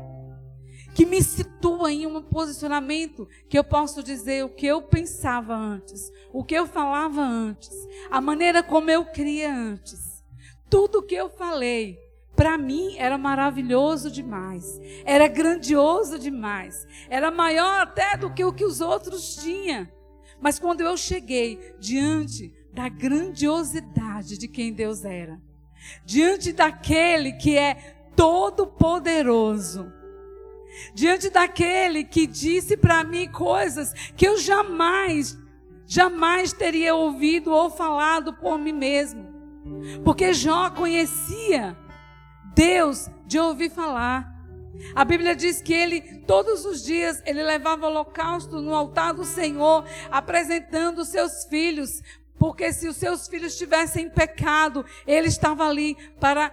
Que 0.93 1.05
me 1.05 1.23
situa 1.23 1.89
em 1.89 2.05
um 2.05 2.21
posicionamento 2.21 3.25
que 3.49 3.57
eu 3.57 3.63
posso 3.63 4.03
dizer 4.03 4.43
o 4.43 4.49
que 4.49 4.65
eu 4.67 4.81
pensava 4.81 5.55
antes, 5.55 6.11
o 6.33 6.43
que 6.43 6.53
eu 6.53 6.67
falava 6.67 7.21
antes, 7.21 7.71
a 8.11 8.19
maneira 8.19 8.61
como 8.61 8.91
eu 8.91 9.05
cria 9.05 9.55
antes. 9.55 10.21
Tudo 10.69 10.99
o 10.99 11.03
que 11.03 11.15
eu 11.15 11.29
falei 11.29 11.97
para 12.35 12.57
mim 12.57 12.97
era 12.97 13.17
maravilhoso 13.17 14.11
demais, 14.11 14.65
era 15.05 15.29
grandioso 15.29 16.19
demais, 16.19 16.85
era 17.09 17.31
maior 17.31 17.83
até 17.83 18.17
do 18.17 18.33
que 18.33 18.43
o 18.43 18.51
que 18.51 18.65
os 18.65 18.81
outros 18.81 19.35
tinham. 19.35 19.87
Mas 20.43 20.59
quando 20.59 20.81
eu 20.81 20.97
cheguei 20.97 21.73
diante 21.79 22.53
da 22.73 22.89
grandiosidade 22.89 24.37
de 24.37 24.45
quem 24.49 24.73
Deus 24.73 25.05
era, 25.05 25.41
diante 26.03 26.51
daquele 26.51 27.31
que 27.31 27.57
é 27.57 27.75
todo-poderoso, 28.13 29.89
diante 30.93 31.29
daquele 31.29 32.03
que 32.03 32.27
disse 32.27 32.75
para 32.75 33.05
mim 33.05 33.31
coisas 33.31 33.93
que 34.17 34.27
eu 34.27 34.37
jamais, 34.37 35.39
jamais 35.87 36.51
teria 36.51 36.93
ouvido 36.93 37.49
ou 37.49 37.69
falado 37.69 38.33
por 38.33 38.59
mim 38.59 38.73
mesmo, 38.73 39.25
porque 40.03 40.33
Jó 40.33 40.69
conhecia 40.71 41.77
Deus 42.53 43.09
de 43.25 43.39
ouvir 43.39 43.69
falar. 43.69 44.32
A 44.95 45.05
Bíblia 45.05 45.35
diz 45.35 45.61
que 45.61 45.73
ele, 45.73 46.01
todos 46.21 46.65
os 46.65 46.83
dias, 46.83 47.21
ele 47.25 47.43
levava 47.43 47.87
holocausto 47.87 48.61
no 48.61 48.73
altar 48.73 49.13
do 49.13 49.23
Senhor, 49.23 49.85
apresentando 50.11 50.99
os 50.99 51.09
seus 51.09 51.45
filhos, 51.45 52.01
porque 52.37 52.73
se 52.73 52.87
os 52.87 52.97
seus 52.97 53.27
filhos 53.27 53.57
tivessem 53.57 54.09
pecado, 54.09 54.85
ele 55.07 55.27
estava 55.27 55.67
ali 55.67 55.95
para 56.19 56.51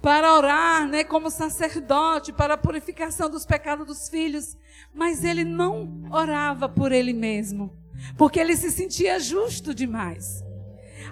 para 0.00 0.32
orar, 0.32 0.86
né, 0.86 1.02
como 1.02 1.28
sacerdote, 1.28 2.32
para 2.32 2.54
a 2.54 2.56
purificação 2.56 3.28
dos 3.28 3.44
pecados 3.44 3.84
dos 3.84 4.08
filhos, 4.08 4.56
mas 4.94 5.24
ele 5.24 5.42
não 5.42 6.04
orava 6.12 6.68
por 6.68 6.92
ele 6.92 7.12
mesmo, 7.12 7.76
porque 8.16 8.38
ele 8.38 8.56
se 8.56 8.70
sentia 8.70 9.18
justo 9.18 9.74
demais. 9.74 10.44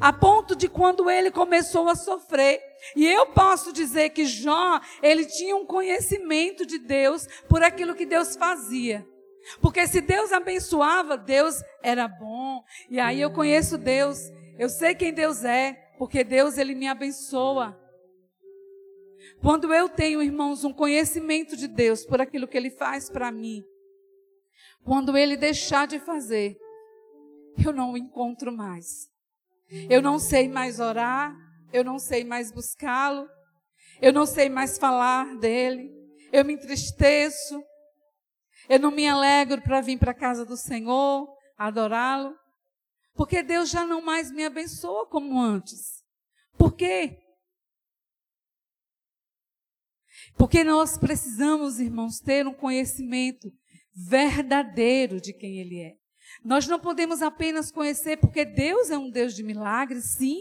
A 0.00 0.12
ponto 0.12 0.54
de 0.54 0.68
quando 0.68 1.10
ele 1.10 1.30
começou 1.30 1.88
a 1.88 1.94
sofrer, 1.94 2.60
e 2.94 3.06
eu 3.06 3.26
posso 3.26 3.72
dizer 3.72 4.10
que 4.10 4.24
Jó, 4.24 4.80
ele 5.02 5.24
tinha 5.24 5.56
um 5.56 5.66
conhecimento 5.66 6.66
de 6.66 6.78
Deus 6.78 7.26
por 7.48 7.62
aquilo 7.62 7.94
que 7.94 8.06
Deus 8.06 8.36
fazia. 8.36 9.06
Porque 9.60 9.86
se 9.86 10.00
Deus 10.00 10.32
abençoava, 10.32 11.16
Deus 11.16 11.62
era 11.82 12.08
bom. 12.08 12.62
E 12.90 12.98
aí 12.98 13.20
eu 13.20 13.30
conheço 13.30 13.78
Deus. 13.78 14.18
Eu 14.58 14.68
sei 14.68 14.94
quem 14.94 15.12
Deus 15.12 15.44
é, 15.44 15.72
porque 15.98 16.24
Deus 16.24 16.58
ele 16.58 16.74
me 16.74 16.88
abençoa. 16.88 17.78
Quando 19.40 19.72
eu 19.72 19.88
tenho, 19.88 20.22
irmãos, 20.22 20.64
um 20.64 20.72
conhecimento 20.72 21.56
de 21.56 21.68
Deus 21.68 22.04
por 22.04 22.20
aquilo 22.20 22.48
que 22.48 22.56
ele 22.56 22.70
faz 22.70 23.08
para 23.08 23.30
mim, 23.30 23.64
quando 24.84 25.16
ele 25.16 25.36
deixar 25.36 25.86
de 25.86 25.98
fazer, 25.98 26.56
eu 27.64 27.72
não 27.72 27.92
o 27.92 27.98
encontro 27.98 28.52
mais. 28.52 29.08
Eu 29.90 30.00
não 30.00 30.18
sei 30.18 30.48
mais 30.48 30.78
orar, 30.78 31.34
eu 31.72 31.84
não 31.84 31.98
sei 31.98 32.24
mais 32.24 32.52
buscá-lo, 32.52 33.28
eu 34.00 34.12
não 34.12 34.26
sei 34.26 34.48
mais 34.48 34.78
falar 34.78 35.36
dele, 35.38 35.90
eu 36.32 36.44
me 36.44 36.54
entristeço, 36.54 37.62
eu 38.68 38.78
não 38.78 38.90
me 38.90 39.06
alegro 39.08 39.60
para 39.62 39.80
vir 39.80 39.98
para 39.98 40.12
a 40.12 40.14
casa 40.14 40.44
do 40.44 40.56
Senhor, 40.56 41.28
adorá-lo, 41.56 42.34
porque 43.14 43.42
Deus 43.42 43.70
já 43.70 43.86
não 43.86 44.02
mais 44.02 44.30
me 44.30 44.44
abençoa 44.44 45.08
como 45.08 45.40
antes. 45.40 46.04
Por 46.56 46.74
quê? 46.74 47.18
Porque 50.36 50.62
nós 50.62 50.98
precisamos, 50.98 51.80
irmãos, 51.80 52.20
ter 52.20 52.46
um 52.46 52.54
conhecimento 52.54 53.50
verdadeiro 53.94 55.20
de 55.20 55.32
quem 55.32 55.58
Ele 55.58 55.80
é. 55.80 56.05
Nós 56.46 56.68
não 56.68 56.78
podemos 56.78 57.22
apenas 57.22 57.72
conhecer, 57.72 58.18
porque 58.18 58.44
Deus 58.44 58.88
é 58.88 58.96
um 58.96 59.10
Deus 59.10 59.34
de 59.34 59.42
milagres, 59.42 60.12
sim. 60.16 60.38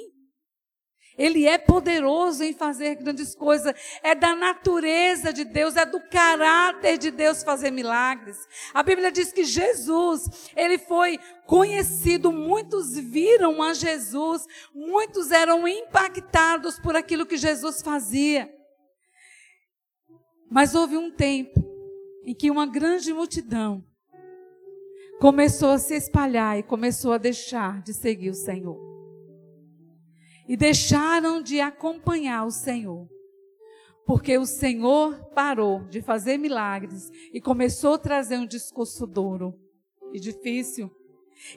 Ele 1.17 1.47
é 1.47 1.57
poderoso 1.57 2.43
em 2.43 2.53
fazer 2.53 2.93
grandes 2.93 3.33
coisas. 3.33 3.73
É 4.03 4.13
da 4.13 4.35
natureza 4.35 5.33
de 5.33 5.43
Deus, 5.43 5.75
é 5.75 5.83
do 5.83 5.99
caráter 5.99 6.99
de 6.99 7.09
Deus 7.09 7.41
fazer 7.41 7.71
milagres. 7.71 8.37
A 8.71 8.83
Bíblia 8.83 9.11
diz 9.11 9.33
que 9.33 9.43
Jesus, 9.43 10.51
ele 10.55 10.77
foi 10.77 11.17
conhecido, 11.47 12.31
muitos 12.31 12.95
viram 12.95 13.63
a 13.63 13.73
Jesus, 13.73 14.45
muitos 14.75 15.31
eram 15.31 15.67
impactados 15.67 16.79
por 16.79 16.95
aquilo 16.95 17.25
que 17.25 17.35
Jesus 17.35 17.81
fazia. 17.81 18.47
Mas 20.51 20.75
houve 20.75 20.97
um 20.97 21.09
tempo 21.09 21.65
em 22.23 22.35
que 22.35 22.51
uma 22.51 22.67
grande 22.67 23.11
multidão 23.11 23.83
começou 25.19 25.69
a 25.69 25.77
se 25.77 25.95
espalhar 25.95 26.57
e 26.57 26.63
começou 26.63 27.13
a 27.13 27.17
deixar 27.17 27.81
de 27.81 27.93
seguir 27.93 28.29
o 28.29 28.35
Senhor. 28.35 28.77
E 30.47 30.55
deixaram 30.55 31.41
de 31.41 31.59
acompanhar 31.59 32.45
o 32.45 32.51
Senhor. 32.51 33.07
Porque 34.05 34.37
o 34.37 34.45
Senhor 34.45 35.15
parou 35.33 35.83
de 35.85 36.01
fazer 36.01 36.37
milagres 36.37 37.09
e 37.33 37.41
começou 37.41 37.95
a 37.95 37.99
trazer 37.99 38.37
um 38.37 38.45
discurso 38.45 39.07
duro 39.07 39.59
e 40.13 40.19
difícil. 40.19 40.91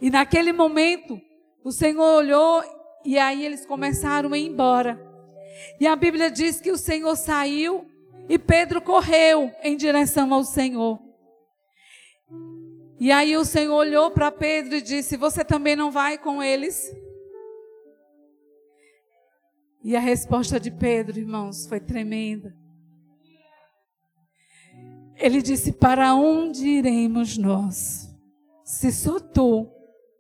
E 0.00 0.08
naquele 0.08 0.52
momento, 0.52 1.20
o 1.62 1.70
Senhor 1.70 2.16
olhou 2.16 2.62
e 3.04 3.18
aí 3.18 3.44
eles 3.44 3.66
começaram 3.66 4.32
a 4.32 4.38
ir 4.38 4.46
embora. 4.46 4.98
E 5.78 5.86
a 5.86 5.94
Bíblia 5.94 6.30
diz 6.30 6.60
que 6.60 6.70
o 6.70 6.78
Senhor 6.78 7.14
saiu 7.16 7.86
e 8.28 8.38
Pedro 8.38 8.80
correu 8.80 9.50
em 9.62 9.76
direção 9.76 10.32
ao 10.32 10.44
Senhor. 10.44 10.98
E 13.00 13.12
aí 13.12 13.36
o 13.36 13.44
Senhor 13.44 13.74
olhou 13.74 14.10
para 14.10 14.30
Pedro 14.32 14.76
e 14.76 14.82
disse: 14.82 15.16
Você 15.16 15.44
também 15.44 15.76
não 15.76 15.90
vai 15.90 16.18
com 16.18 16.42
eles? 16.42 16.92
E 19.82 19.94
a 19.96 20.00
resposta 20.00 20.58
de 20.58 20.70
Pedro, 20.70 21.18
irmãos, 21.18 21.66
foi 21.66 21.78
tremenda. 21.78 22.54
Ele 25.16 25.40
disse: 25.40 25.72
Para 25.72 26.14
onde 26.14 26.66
iremos 26.66 27.38
nós? 27.38 28.08
Se 28.64 28.90
só 28.92 29.20
tu 29.20 29.70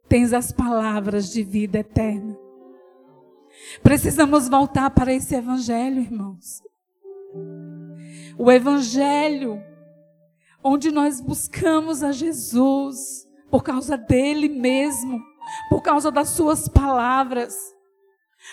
tens 0.08 0.32
as 0.32 0.50
palavras 0.50 1.30
de 1.30 1.42
vida 1.42 1.80
eterna. 1.80 2.36
Precisamos 3.82 4.48
voltar 4.48 4.90
para 4.90 5.12
esse 5.12 5.34
evangelho, 5.34 6.00
irmãos. 6.00 6.62
O 8.38 8.50
evangelho 8.50 9.62
onde 10.62 10.90
nós 10.90 11.20
buscamos 11.20 12.02
a 12.02 12.12
Jesus 12.12 13.26
por 13.50 13.62
causa 13.62 13.96
dele 13.96 14.48
mesmo, 14.48 15.20
por 15.68 15.82
causa 15.82 16.10
das 16.10 16.30
suas 16.30 16.68
palavras. 16.68 17.54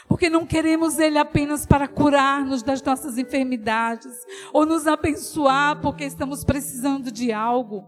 Porque 0.08 0.30
não 0.30 0.46
queremos 0.46 1.00
Ele 1.00 1.18
apenas 1.18 1.65
para 1.65 1.88
curar-nos 1.88 2.63
das 2.63 2.82
nossas 2.82 3.18
enfermidades, 3.18 4.13
ou 4.52 4.65
nos 4.65 4.88
abençoar 4.88 5.80
porque 5.82 6.04
estamos 6.04 6.44
precisando 6.44 7.12
de 7.12 7.32
algo, 7.32 7.88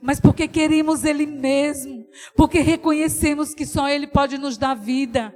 mas 0.00 0.20
porque 0.20 0.48
queremos 0.48 1.04
Ele 1.04 1.26
mesmo, 1.26 2.06
porque 2.36 2.60
reconhecemos 2.60 3.54
que 3.54 3.66
só 3.66 3.88
Ele 3.88 4.06
pode 4.06 4.38
nos 4.38 4.56
dar 4.56 4.74
vida. 4.74 5.34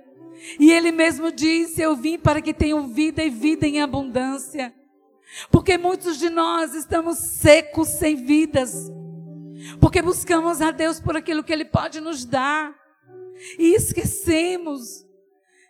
E 0.59 0.71
Ele 0.71 0.93
mesmo 0.93 1.33
disse: 1.33 1.83
Eu 1.83 1.97
vim 1.97 2.19
para 2.19 2.41
que 2.41 2.55
tenham 2.55 2.89
vida 2.89 3.23
e 3.23 3.31
vida 3.31 3.67
em 3.67 3.81
abundância. 3.81 4.73
Porque 5.51 5.77
muitos 5.77 6.19
de 6.19 6.31
nós 6.31 6.75
estamos 6.75 7.19
secos, 7.19 7.89
sem 7.89 8.17
vidas. 8.17 8.91
Porque 9.81 10.01
buscamos 10.01 10.61
a 10.61 10.71
Deus 10.71 11.01
por 11.01 11.17
aquilo 11.17 11.43
que 11.43 11.53
Ele 11.53 11.65
pode 11.65 12.01
nos 12.01 12.25
dar. 12.25 12.75
E 13.59 13.75
esquecemos 13.75 15.07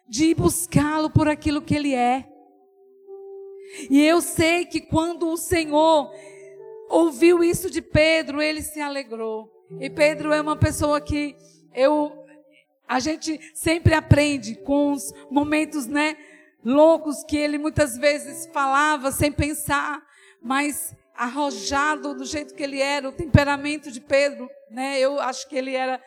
de 0.09 0.35
buscá-lo 0.35 1.11
por 1.11 1.29
aquilo 1.29 1.61
que 1.61 1.75
Ele 1.75 1.95
é. 1.95 2.27
E 3.91 4.03
eu 4.03 4.21
sei 4.21 4.65
que 4.65 4.81
quando 4.81 5.29
o 5.29 5.37
Senhor 5.37 6.11
ouviu 6.89 7.45
isso 7.45 7.71
de 7.71 7.83
Pedro, 7.83 8.41
ele 8.41 8.63
se 8.63 8.81
alegrou. 8.81 9.51
E 9.79 9.91
Pedro 9.91 10.33
é 10.33 10.41
uma 10.41 10.57
pessoa 10.57 11.01
que 11.01 11.37
eu 11.75 12.25
a 12.89 13.01
gente 13.01 13.39
sempre 13.53 13.93
aprende 13.93 14.55
com 14.55 14.93
os 14.93 15.13
momentos, 15.31 15.87
né, 15.87 16.17
loucos 16.65 17.25
que 17.25 17.37
ele 17.37 17.59
muitas 17.59 17.97
vezes 17.97 18.49
falava 18.53 19.11
sem 19.11 19.31
pensar, 19.31 20.03
mas 20.43 20.95
arrojado 21.15 22.15
do 22.15 22.25
jeito 22.25 22.55
que 22.55 22.63
ele 22.63 22.81
era, 22.81 23.09
o 23.09 23.13
temperamento 23.13 23.91
de 23.91 24.01
Pedro, 24.01 24.49
né? 24.71 25.01
Eu 25.01 25.19
acho 25.21 25.49
que 25.49 25.57
ele 25.57 25.75
era 25.75 26.01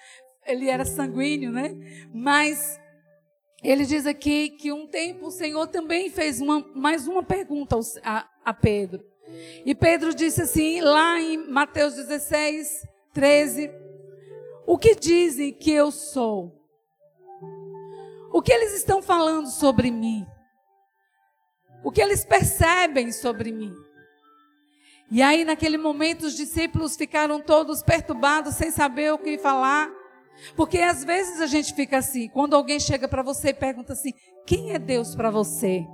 ele 0.45 0.69
era 0.69 0.85
sanguíneo, 0.85 1.51
né? 1.51 1.75
Mas 2.13 2.79
ele 3.63 3.85
diz 3.85 4.05
aqui 4.05 4.49
que 4.49 4.71
um 4.71 4.87
tempo 4.87 5.27
o 5.27 5.31
Senhor 5.31 5.67
também 5.67 6.09
fez 6.09 6.41
uma, 6.41 6.65
mais 6.73 7.07
uma 7.07 7.21
pergunta 7.21 7.77
a, 8.03 8.27
a 8.43 8.53
Pedro. 8.53 9.05
E 9.65 9.75
Pedro 9.75 10.13
disse 10.13 10.41
assim, 10.41 10.81
lá 10.81 11.19
em 11.19 11.37
Mateus 11.49 11.93
16, 11.93 12.87
13: 13.13 13.71
O 14.65 14.77
que 14.77 14.95
dizem 14.95 15.53
que 15.53 15.71
eu 15.71 15.91
sou? 15.91 16.59
O 18.33 18.41
que 18.41 18.51
eles 18.51 18.73
estão 18.73 19.01
falando 19.01 19.47
sobre 19.47 19.91
mim? 19.91 20.25
O 21.83 21.91
que 21.91 22.01
eles 22.01 22.23
percebem 22.23 23.11
sobre 23.11 23.51
mim? 23.51 23.73
E 25.09 25.21
aí, 25.21 25.43
naquele 25.43 25.77
momento, 25.77 26.23
os 26.23 26.35
discípulos 26.35 26.95
ficaram 26.95 27.41
todos 27.41 27.83
perturbados, 27.83 28.55
sem 28.55 28.71
saber 28.71 29.11
o 29.13 29.17
que 29.17 29.37
falar. 29.37 29.91
Porque 30.55 30.79
às 30.79 31.03
vezes 31.03 31.41
a 31.41 31.45
gente 31.45 31.73
fica 31.73 31.97
assim, 31.97 32.29
quando 32.29 32.55
alguém 32.55 32.79
chega 32.79 33.07
para 33.07 33.21
você 33.21 33.49
e 33.49 33.53
pergunta 33.53 33.93
assim: 33.93 34.13
quem 34.45 34.73
é 34.73 34.79
Deus 34.79 35.15
para 35.15 35.29
você? 35.29 35.85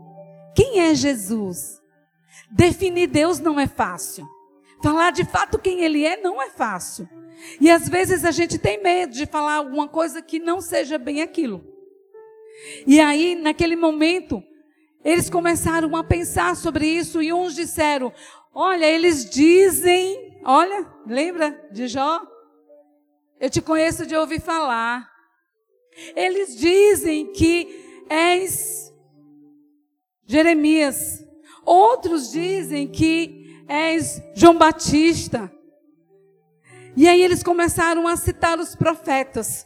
Quem 0.56 0.82
é 0.82 0.94
Jesus? 0.94 1.82
Definir 2.52 3.08
Deus 3.08 3.40
não 3.40 3.60
é 3.60 3.68
fácil. 3.68 4.28
Falar 4.82 5.12
de 5.12 5.26
fato 5.26 5.58
quem 5.58 5.82
Ele 5.84 6.06
é 6.06 6.18
não 6.18 6.42
é 6.42 6.50
fácil. 6.50 7.10
E 7.60 7.70
às 7.70 7.88
vezes 7.90 8.26
a 8.26 8.32
gente 8.32 8.58
tem 8.58 8.82
medo 8.82 9.14
de 9.14 9.26
falar 9.26 9.56
alguma 9.56 9.88
coisa 9.88 10.22
que 10.22 10.40
não 10.40 10.62
seja 10.62 10.98
bem 10.98 11.22
aquilo. 11.22 11.64
E 12.86 13.00
aí, 13.00 13.36
naquele 13.36 13.76
momento, 13.76 14.44
eles 15.08 15.30
começaram 15.30 15.95
a 15.95 16.03
pensar 16.03 16.53
sobre 16.58 16.86
isso 16.86 17.22
e 17.22 17.32
uns 17.32 17.55
disseram: 17.55 18.12
Olha, 18.53 18.86
eles 18.86 19.30
dizem, 19.30 20.38
olha, 20.43 20.86
lembra 21.05 21.66
de 21.72 21.88
Jó? 21.88 22.22
Eu 23.39 23.49
te 23.49 23.62
conheço 23.62 24.05
de 24.05 24.18
ouvir 24.18 24.41
falar. 24.41 25.10
Eles 26.14 26.58
dizem 26.58 27.32
que 27.32 28.03
és 28.10 28.93
Jeremias. 30.26 31.24
Outros 31.66 32.30
dizem 32.30 32.86
que 32.89 33.64
és 33.66 34.22
João 34.36 34.58
Batista. 34.58 35.49
E 36.97 37.08
aí 37.08 37.24
eles 37.24 37.43
começaram 37.43 38.10
a 38.10 38.18
citar 38.18 38.60
os 38.60 38.76
profetas. 38.76 39.66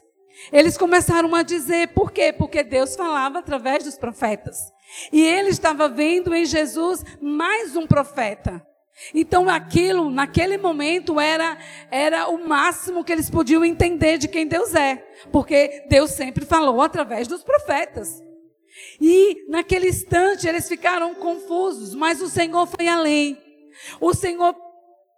Eles 0.52 0.78
começaram 0.78 1.34
a 1.36 1.44
dizer 1.44 1.90
por 1.90 2.12
quê? 2.12 2.34
Porque 2.34 2.64
Deus 2.64 2.96
falava 2.96 3.40
através 3.40 3.84
dos 3.84 3.98
profetas. 3.98 4.58
E 5.12 5.22
ele 5.22 5.50
estava 5.50 5.88
vendo 5.88 6.34
em 6.34 6.46
Jesus 6.46 7.04
mais 7.22 7.76
um 7.76 7.88
profeta. 7.88 8.66
Então 9.14 9.50
aquilo, 9.50 10.10
naquele 10.10 10.58
momento, 10.58 11.20
era, 11.20 11.58
era 11.90 12.28
o 12.28 12.48
máximo 12.48 13.04
que 13.04 13.12
eles 13.12 13.30
podiam 13.30 13.66
entender 13.66 14.18
de 14.18 14.28
quem 14.28 14.46
Deus 14.46 14.76
é. 14.76 14.98
Porque 15.32 15.86
Deus 15.90 16.12
sempre 16.12 16.46
falou 16.46 16.82
através 16.82 17.28
dos 17.28 17.44
profetas. 17.44 18.22
E 19.00 19.46
naquele 19.50 19.90
instante 19.90 20.48
eles 20.48 20.68
ficaram 20.68 21.16
confusos, 21.16 21.96
mas 21.96 22.22
o 22.22 22.30
Senhor 22.30 22.68
foi 22.68 22.88
além. 22.88 23.38
O 24.00 24.14
Senhor 24.14 24.56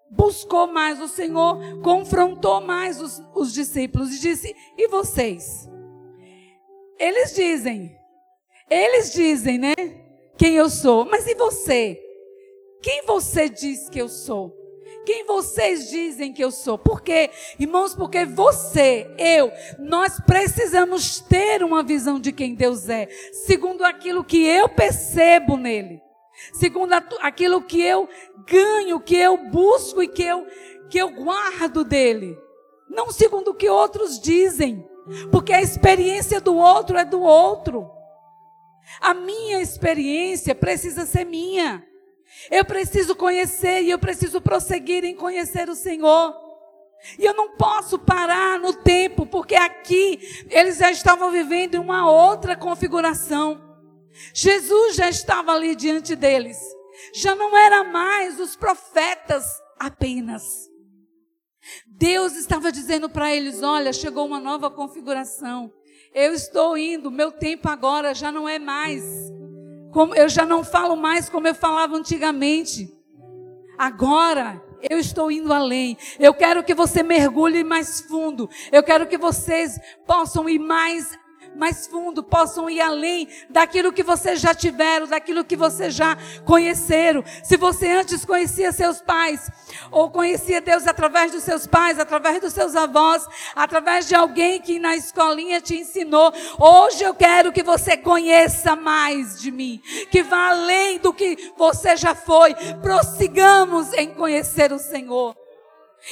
buscou 0.09 0.67
mais, 0.67 1.01
o 1.01 1.07
Senhor 1.07 1.81
confrontou 1.81 2.61
mais 2.61 3.01
os, 3.01 3.21
os 3.33 3.53
discípulos 3.53 4.13
e 4.15 4.19
disse: 4.19 4.55
E 4.77 4.87
vocês? 4.87 5.69
Eles 6.99 7.33
dizem, 7.35 7.97
eles 8.69 9.11
dizem, 9.11 9.57
né? 9.57 9.73
Quem 10.37 10.55
eu 10.55 10.69
sou, 10.69 11.05
mas 11.05 11.27
e 11.27 11.35
você? 11.35 11.99
Quem 12.81 13.03
você 13.05 13.49
diz 13.49 13.89
que 13.89 13.99
eu 13.99 14.09
sou? 14.09 14.63
Quem 15.05 15.25
vocês 15.25 15.89
dizem 15.89 16.31
que 16.31 16.43
eu 16.43 16.51
sou? 16.51 16.77
Por 16.77 17.01
quê? 17.01 17.29
Irmãos, 17.59 17.93
porque 17.93 18.25
você, 18.25 19.09
eu, 19.17 19.51
nós 19.79 20.19
precisamos 20.19 21.19
ter 21.19 21.63
uma 21.63 21.83
visão 21.83 22.19
de 22.19 22.31
quem 22.31 22.55
Deus 22.55 22.87
é, 22.87 23.07
segundo 23.31 23.83
aquilo 23.83 24.23
que 24.23 24.45
eu 24.45 24.69
percebo 24.69 25.57
nele, 25.57 26.01
segundo 26.51 26.93
aquilo 27.21 27.61
que 27.61 27.81
eu 27.81 28.09
ganho, 28.45 28.99
que 28.99 29.15
eu 29.15 29.37
busco 29.49 30.01
e 30.03 30.07
que 30.07 30.23
eu, 30.23 30.45
que 30.89 30.97
eu 30.97 31.09
guardo 31.09 31.83
dele, 31.83 32.37
não 32.89 33.11
segundo 33.11 33.51
o 33.51 33.55
que 33.55 33.69
outros 33.69 34.19
dizem, 34.19 34.87
porque 35.31 35.53
a 35.53 35.61
experiência 35.61 36.41
do 36.41 36.55
outro 36.55 36.97
é 36.97 37.05
do 37.05 37.21
outro. 37.21 37.89
A 38.99 39.13
minha 39.13 39.61
experiência 39.61 40.53
precisa 40.53 41.05
ser 41.05 41.25
minha. 41.25 41.85
Eu 42.51 42.65
preciso 42.65 43.15
conhecer 43.15 43.81
e 43.83 43.91
eu 43.91 43.99
preciso 43.99 44.41
prosseguir 44.41 45.03
em 45.03 45.15
conhecer 45.15 45.69
o 45.69 45.75
Senhor. 45.75 46.35
E 47.19 47.25
eu 47.25 47.33
não 47.33 47.57
posso 47.57 47.99
parar 47.99 48.59
no 48.59 48.73
tempo, 48.73 49.25
porque 49.25 49.55
aqui 49.55 50.19
eles 50.49 50.77
já 50.77 50.89
estavam 50.89 51.31
vivendo 51.31 51.75
uma 51.75 52.09
outra 52.09 52.55
configuração. 52.55 53.61
Jesus 54.33 54.95
já 54.95 55.09
estava 55.09 55.53
ali 55.53 55.75
diante 55.75 56.15
deles. 56.15 56.57
Já 57.13 57.35
não 57.35 57.55
era 57.57 57.83
mais 57.83 58.39
os 58.39 58.55
profetas 58.55 59.45
apenas. 59.79 60.43
Deus 61.87 62.35
estava 62.35 62.71
dizendo 62.71 63.09
para 63.09 63.33
eles: 63.33 63.61
olha, 63.63 63.93
chegou 63.93 64.25
uma 64.25 64.39
nova 64.39 64.69
configuração. 64.69 65.71
Eu 66.13 66.33
estou 66.33 66.77
indo, 66.77 67.09
meu 67.09 67.31
tempo 67.31 67.67
agora 67.67 68.13
já 68.13 68.31
não 68.31 68.47
é 68.47 68.59
mais 68.59 69.03
como 69.93 70.15
eu 70.15 70.27
já 70.27 70.43
não 70.43 70.63
falo 70.63 70.95
mais 70.95 71.29
como 71.29 71.47
eu 71.47 71.53
falava 71.53 71.95
antigamente. 71.95 72.89
Agora 73.77 74.61
eu 74.89 74.97
estou 74.97 75.31
indo 75.31 75.53
além. 75.53 75.95
Eu 76.19 76.33
quero 76.33 76.63
que 76.63 76.73
você 76.73 77.03
mergulhe 77.03 77.63
mais 77.63 78.01
fundo. 78.01 78.49
Eu 78.71 78.83
quero 78.83 79.07
que 79.07 79.17
vocês 79.17 79.79
possam 80.05 80.49
ir 80.49 80.59
mais 80.59 81.17
mais 81.55 81.87
fundo, 81.87 82.23
possam 82.23 82.69
ir 82.69 82.81
além 82.81 83.27
daquilo 83.49 83.93
que 83.93 84.03
vocês 84.03 84.39
já 84.39 84.53
tiveram, 84.53 85.07
daquilo 85.07 85.43
que 85.43 85.55
vocês 85.55 85.93
já 85.93 86.17
conheceram. 86.45 87.23
Se 87.43 87.57
você 87.57 87.89
antes 87.89 88.25
conhecia 88.25 88.71
seus 88.71 89.01
pais, 89.01 89.49
ou 89.91 90.09
conhecia 90.09 90.61
Deus 90.61 90.87
através 90.87 91.31
dos 91.31 91.43
seus 91.43 91.67
pais, 91.67 91.99
através 91.99 92.41
dos 92.41 92.53
seus 92.53 92.75
avós, 92.75 93.27
através 93.55 94.07
de 94.07 94.15
alguém 94.15 94.59
que 94.59 94.79
na 94.79 94.95
escolinha 94.95 95.61
te 95.61 95.75
ensinou, 95.75 96.33
hoje 96.59 97.03
eu 97.03 97.13
quero 97.13 97.51
que 97.51 97.63
você 97.63 97.95
conheça 97.97 98.75
mais 98.75 99.39
de 99.39 99.51
mim, 99.51 99.81
que 100.09 100.23
vá 100.23 100.49
além 100.49 100.99
do 100.99 101.13
que 101.13 101.53
você 101.57 101.95
já 101.95 102.15
foi. 102.15 102.55
Prossigamos 102.81 103.93
em 103.93 104.13
conhecer 104.13 104.71
o 104.71 104.79
Senhor. 104.79 105.35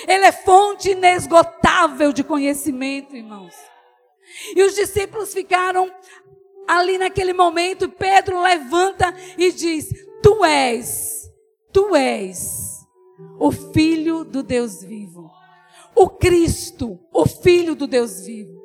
Ele 0.07 0.25
é 0.25 0.31
fonte 0.31 0.91
inesgotável 0.91 2.13
de 2.13 2.23
conhecimento, 2.23 3.15
irmãos. 3.15 3.70
E 4.55 4.63
os 4.63 4.75
discípulos 4.75 5.33
ficaram 5.33 5.91
ali 6.67 6.97
naquele 6.97 7.33
momento. 7.33 7.89
Pedro 7.89 8.41
levanta 8.41 9.13
e 9.37 9.51
diz: 9.51 9.89
Tu 10.21 10.45
és, 10.45 11.31
tu 11.71 11.95
és 11.95 12.71
o 13.39 13.51
Filho 13.51 14.23
do 14.23 14.43
Deus 14.43 14.83
vivo. 14.83 15.29
O 15.95 16.09
Cristo, 16.09 16.99
o 17.11 17.25
Filho 17.25 17.75
do 17.75 17.87
Deus 17.87 18.25
vivo. 18.25 18.60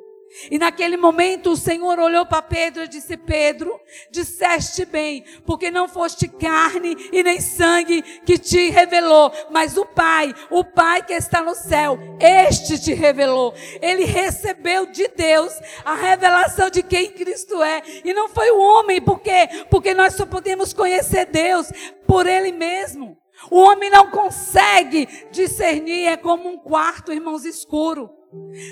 E 0.51 0.57
naquele 0.59 0.97
momento 0.97 1.51
o 1.51 1.57
Senhor 1.57 1.99
olhou 1.99 2.25
para 2.25 2.41
Pedro 2.41 2.83
e 2.83 2.87
disse: 2.87 3.17
Pedro, 3.17 3.79
disseste 4.11 4.85
bem, 4.85 5.23
porque 5.45 5.71
não 5.71 5.87
foste 5.87 6.27
carne 6.27 6.95
e 7.11 7.23
nem 7.23 7.39
sangue 7.41 8.01
que 8.01 8.37
te 8.37 8.69
revelou, 8.69 9.31
mas 9.49 9.77
o 9.77 9.85
Pai, 9.85 10.33
o 10.49 10.63
Pai 10.63 11.03
que 11.03 11.13
está 11.13 11.41
no 11.41 11.55
céu, 11.55 11.97
este 12.19 12.79
te 12.79 12.93
revelou. 12.93 13.53
Ele 13.81 14.05
recebeu 14.05 14.85
de 14.85 15.07
Deus 15.09 15.53
a 15.83 15.95
revelação 15.95 16.69
de 16.69 16.83
quem 16.83 17.11
Cristo 17.11 17.61
é. 17.61 17.81
E 18.03 18.13
não 18.13 18.29
foi 18.29 18.51
o 18.51 18.59
homem, 18.59 19.01
por 19.01 19.19
quê? 19.19 19.49
Porque 19.69 19.93
nós 19.93 20.13
só 20.13 20.25
podemos 20.25 20.73
conhecer 20.73 21.25
Deus 21.25 21.67
por 22.05 22.25
Ele 22.25 22.51
mesmo. 22.51 23.17
O 23.51 23.59
homem 23.59 23.89
não 23.89 24.09
consegue 24.09 25.07
discernir, 25.31 26.07
é 26.07 26.17
como 26.17 26.49
um 26.49 26.57
quarto, 26.57 27.13
irmãos, 27.13 27.45
escuro. 27.45 28.16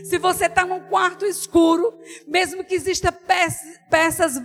Se 0.04 0.18
você 0.18 0.46
está 0.48 0.66
num 0.66 0.82
quarto 0.82 1.26
escuro, 1.26 1.98
mesmo 2.28 2.64
que 2.64 2.76
exista 2.76 3.12
peças, 3.90 4.38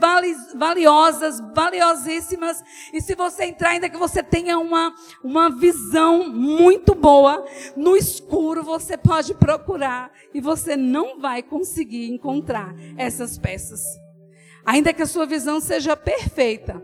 valiosas, 0.54 1.40
valiosíssimas, 1.52 2.62
e 2.92 3.00
se 3.00 3.16
você 3.16 3.44
entrar, 3.44 3.70
ainda 3.70 3.88
que 3.88 3.96
você 3.96 4.22
tenha 4.22 4.58
uma, 4.58 4.94
uma 5.22 5.50
visão 5.50 6.28
muito 6.28 6.94
boa, 6.94 7.44
no 7.76 7.96
escuro 7.96 8.62
você 8.62 8.96
pode 8.96 9.34
procurar 9.34 10.12
e 10.32 10.40
você 10.40 10.76
não 10.76 11.20
vai 11.20 11.42
conseguir 11.42 12.08
encontrar 12.08 12.72
essas 12.96 13.36
peças. 13.36 13.82
Ainda 14.64 14.92
que 14.92 15.02
a 15.02 15.06
sua 15.06 15.26
visão 15.26 15.60
seja 15.60 15.96
perfeita. 15.96 16.80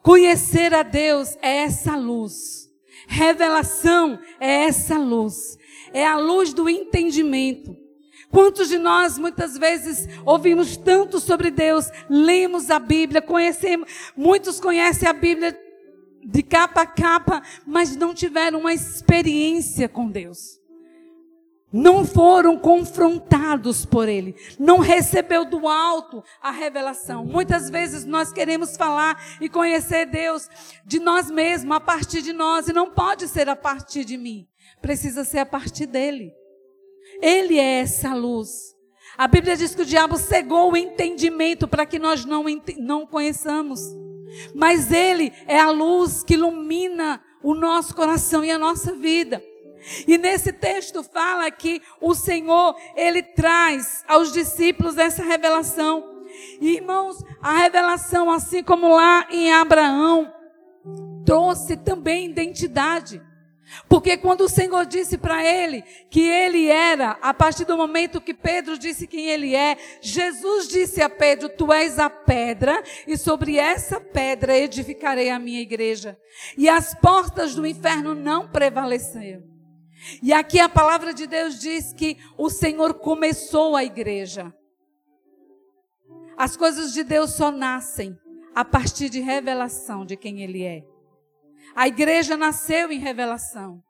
Conhecer 0.00 0.72
a 0.74 0.82
Deus 0.82 1.36
é 1.42 1.62
essa 1.62 1.96
luz. 1.96 2.70
Revelação 3.08 4.18
é 4.38 4.64
essa 4.64 4.96
luz 4.96 5.58
é 5.94 6.04
a 6.04 6.18
luz 6.18 6.52
do 6.52 6.68
entendimento. 6.68 7.74
Quantos 8.30 8.68
de 8.68 8.78
nós 8.78 9.16
muitas 9.16 9.56
vezes 9.56 10.08
ouvimos 10.26 10.76
tanto 10.76 11.20
sobre 11.20 11.50
Deus, 11.50 11.86
lemos 12.10 12.68
a 12.68 12.80
Bíblia, 12.80 13.22
conhecemos, 13.22 13.88
muitos 14.16 14.58
conhecem 14.58 15.08
a 15.08 15.12
Bíblia 15.12 15.56
de 16.26 16.42
capa 16.42 16.82
a 16.82 16.86
capa, 16.86 17.42
mas 17.64 17.94
não 17.94 18.12
tiveram 18.12 18.60
uma 18.60 18.72
experiência 18.74 19.88
com 19.88 20.10
Deus. 20.10 20.58
não 21.76 22.04
foram 22.04 22.56
confrontados 22.56 23.84
por 23.84 24.08
ele, 24.08 24.36
não 24.60 24.78
recebeu 24.78 25.44
do 25.44 25.66
alto 25.66 26.22
a 26.40 26.52
revelação. 26.52 27.26
Muitas 27.26 27.68
vezes 27.68 28.04
nós 28.04 28.32
queremos 28.32 28.76
falar 28.76 29.20
e 29.40 29.48
conhecer 29.48 30.06
Deus 30.06 30.48
de 30.86 31.00
nós 31.00 31.28
mesmos, 31.28 31.76
a 31.76 31.80
partir 31.80 32.22
de 32.22 32.32
nós, 32.32 32.68
e 32.68 32.72
não 32.72 32.92
pode 32.92 33.26
ser 33.26 33.48
a 33.48 33.56
partir 33.56 34.04
de 34.04 34.16
mim, 34.16 34.46
precisa 34.84 35.24
ser 35.24 35.38
a 35.38 35.46
partir 35.46 35.86
dele. 35.86 36.30
Ele 37.22 37.58
é 37.58 37.80
essa 37.80 38.14
luz. 38.14 38.76
A 39.16 39.26
Bíblia 39.26 39.56
diz 39.56 39.74
que 39.74 39.80
o 39.80 39.86
diabo 39.86 40.18
cegou 40.18 40.72
o 40.72 40.76
entendimento 40.76 41.66
para 41.66 41.86
que 41.86 41.98
nós 41.98 42.26
não, 42.26 42.44
não 42.76 43.06
conheçamos. 43.06 43.80
Mas 44.54 44.92
ele 44.92 45.32
é 45.46 45.58
a 45.58 45.70
luz 45.70 46.22
que 46.22 46.34
ilumina 46.34 47.24
o 47.42 47.54
nosso 47.54 47.94
coração 47.94 48.44
e 48.44 48.50
a 48.50 48.58
nossa 48.58 48.92
vida. 48.92 49.42
E 50.06 50.18
nesse 50.18 50.52
texto 50.52 51.02
fala 51.02 51.50
que 51.50 51.80
o 51.98 52.14
Senhor, 52.14 52.76
ele 52.94 53.22
traz 53.22 54.04
aos 54.06 54.32
discípulos 54.32 54.98
essa 54.98 55.22
revelação. 55.22 56.24
E, 56.60 56.76
irmãos, 56.76 57.24
a 57.40 57.56
revelação, 57.56 58.30
assim 58.30 58.62
como 58.62 58.94
lá 58.94 59.26
em 59.30 59.50
Abraão, 59.50 60.30
trouxe 61.24 61.74
também 61.74 62.28
identidade. 62.28 63.22
Porque 63.88 64.16
quando 64.16 64.42
o 64.42 64.48
Senhor 64.48 64.86
disse 64.86 65.18
para 65.18 65.44
ele 65.44 65.82
que 66.10 66.20
ele 66.20 66.68
era, 66.68 67.18
a 67.22 67.32
partir 67.32 67.64
do 67.64 67.76
momento 67.76 68.20
que 68.20 68.34
Pedro 68.34 68.78
disse 68.78 69.06
quem 69.06 69.28
ele 69.28 69.54
é, 69.54 69.76
Jesus 70.00 70.68
disse 70.68 71.02
a 71.02 71.08
Pedro: 71.08 71.48
Tu 71.48 71.72
és 71.72 71.98
a 71.98 72.08
pedra, 72.08 72.82
e 73.06 73.16
sobre 73.16 73.56
essa 73.56 74.00
pedra 74.00 74.56
edificarei 74.56 75.30
a 75.30 75.38
minha 75.38 75.60
igreja. 75.60 76.18
E 76.56 76.68
as 76.68 76.94
portas 76.94 77.54
do 77.54 77.66
inferno 77.66 78.14
não 78.14 78.48
prevaleceram. 78.48 79.42
E 80.22 80.32
aqui 80.32 80.60
a 80.60 80.68
palavra 80.68 81.14
de 81.14 81.26
Deus 81.26 81.58
diz 81.58 81.92
que 81.92 82.18
o 82.36 82.50
Senhor 82.50 82.94
começou 82.94 83.74
a 83.74 83.84
igreja. 83.84 84.54
As 86.36 86.56
coisas 86.56 86.92
de 86.92 87.04
Deus 87.04 87.30
só 87.30 87.50
nascem 87.50 88.18
a 88.54 88.64
partir 88.64 89.08
de 89.08 89.20
revelação 89.20 90.04
de 90.04 90.16
quem 90.16 90.42
Ele 90.42 90.62
é. 90.62 90.84
A 91.74 91.88
igreja 91.88 92.36
nasceu 92.36 92.92
em 92.92 92.98
revelação. 92.98 93.82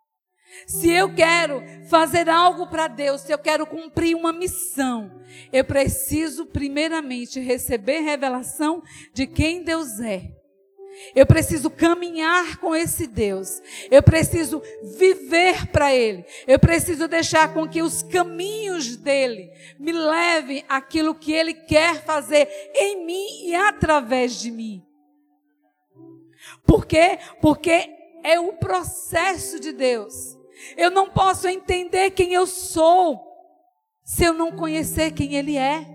Se 0.66 0.90
eu 0.90 1.12
quero 1.14 1.62
fazer 1.88 2.28
algo 2.28 2.66
para 2.68 2.88
Deus, 2.88 3.22
se 3.22 3.32
eu 3.32 3.38
quero 3.38 3.66
cumprir 3.66 4.14
uma 4.14 4.32
missão, 4.32 5.20
eu 5.52 5.64
preciso 5.64 6.46
primeiramente 6.46 7.40
receber 7.40 8.00
revelação 8.00 8.82
de 9.12 9.26
quem 9.26 9.62
Deus 9.62 9.98
é. 10.00 10.30
Eu 11.14 11.26
preciso 11.26 11.68
caminhar 11.68 12.58
com 12.58 12.74
esse 12.74 13.06
Deus. 13.06 13.60
Eu 13.90 14.02
preciso 14.02 14.62
viver 14.96 15.66
para 15.66 15.92
Ele. 15.92 16.24
Eu 16.46 16.58
preciso 16.58 17.08
deixar 17.08 17.52
com 17.52 17.68
que 17.68 17.82
os 17.82 18.02
caminhos 18.04 18.96
dele 18.96 19.50
me 19.78 19.92
levem 19.92 20.64
aquilo 20.68 21.14
que 21.14 21.32
Ele 21.32 21.52
quer 21.52 22.04
fazer 22.04 22.48
em 22.74 23.04
mim 23.04 23.48
e 23.48 23.54
através 23.56 24.40
de 24.40 24.52
mim. 24.52 24.84
Por 26.66 26.86
quê? 26.86 27.18
Porque 27.40 27.90
é 28.22 28.38
o 28.40 28.54
processo 28.54 29.60
de 29.60 29.72
Deus. 29.72 30.36
Eu 30.76 30.90
não 30.90 31.10
posso 31.10 31.46
entender 31.46 32.10
quem 32.10 32.32
eu 32.32 32.46
sou 32.46 33.34
se 34.04 34.22
eu 34.22 34.34
não 34.34 34.52
conhecer 34.52 35.12
quem 35.12 35.34
Ele 35.34 35.56
é. 35.56 35.86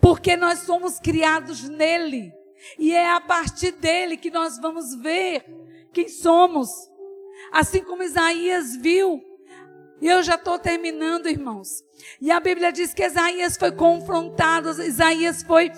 Porque 0.00 0.36
nós 0.36 0.60
somos 0.60 0.98
criados 0.98 1.68
nele. 1.68 2.32
E 2.78 2.94
é 2.94 3.12
a 3.12 3.20
partir 3.20 3.72
dele 3.72 4.16
que 4.16 4.30
nós 4.30 4.58
vamos 4.58 4.94
ver 4.94 5.44
quem 5.92 6.08
somos. 6.08 6.70
Assim 7.52 7.82
como 7.82 8.02
Isaías 8.02 8.76
viu. 8.76 9.22
E 10.00 10.06
eu 10.06 10.22
já 10.22 10.34
estou 10.34 10.58
terminando, 10.58 11.28
irmãos. 11.28 11.82
E 12.20 12.30
a 12.30 12.38
Bíblia 12.38 12.72
diz 12.72 12.92
que 12.94 13.04
Isaías 13.04 13.56
foi 13.56 13.72
confrontado. 13.72 14.70
Isaías 14.82 15.42
foi. 15.42 15.70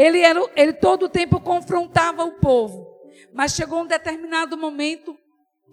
Ele, 0.00 0.20
era, 0.20 0.40
ele 0.56 0.72
todo 0.72 1.04
o 1.04 1.08
tempo 1.08 1.40
confrontava 1.40 2.24
o 2.24 2.32
povo. 2.32 2.86
Mas 3.32 3.54
chegou 3.54 3.82
um 3.82 3.86
determinado 3.86 4.56
momento 4.56 5.16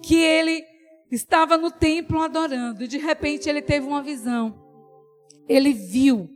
que 0.03 0.15
ele 0.15 0.63
estava 1.11 1.57
no 1.57 1.71
templo 1.71 2.21
adorando. 2.21 2.83
E 2.83 2.87
de 2.87 2.97
repente 2.97 3.47
ele 3.49 3.61
teve 3.61 3.85
uma 3.85 4.01
visão. 4.01 4.63
Ele 5.47 5.73
viu. 5.73 6.29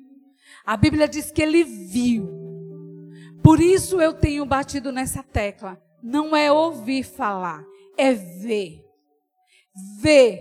A 0.65 0.77
Bíblia 0.77 1.07
diz 1.07 1.31
que 1.31 1.41
ele 1.41 1.63
viu 1.63 2.41
por 3.43 3.59
isso 3.59 3.99
eu 3.99 4.13
tenho 4.13 4.45
batido 4.45 4.91
nessa 4.91 5.23
tecla. 5.23 5.81
Não 6.01 6.35
é 6.35 6.51
ouvir 6.51 7.03
falar, 7.03 7.65
é 7.97 8.13
ver. 8.13 8.83
Ver. 9.99 10.39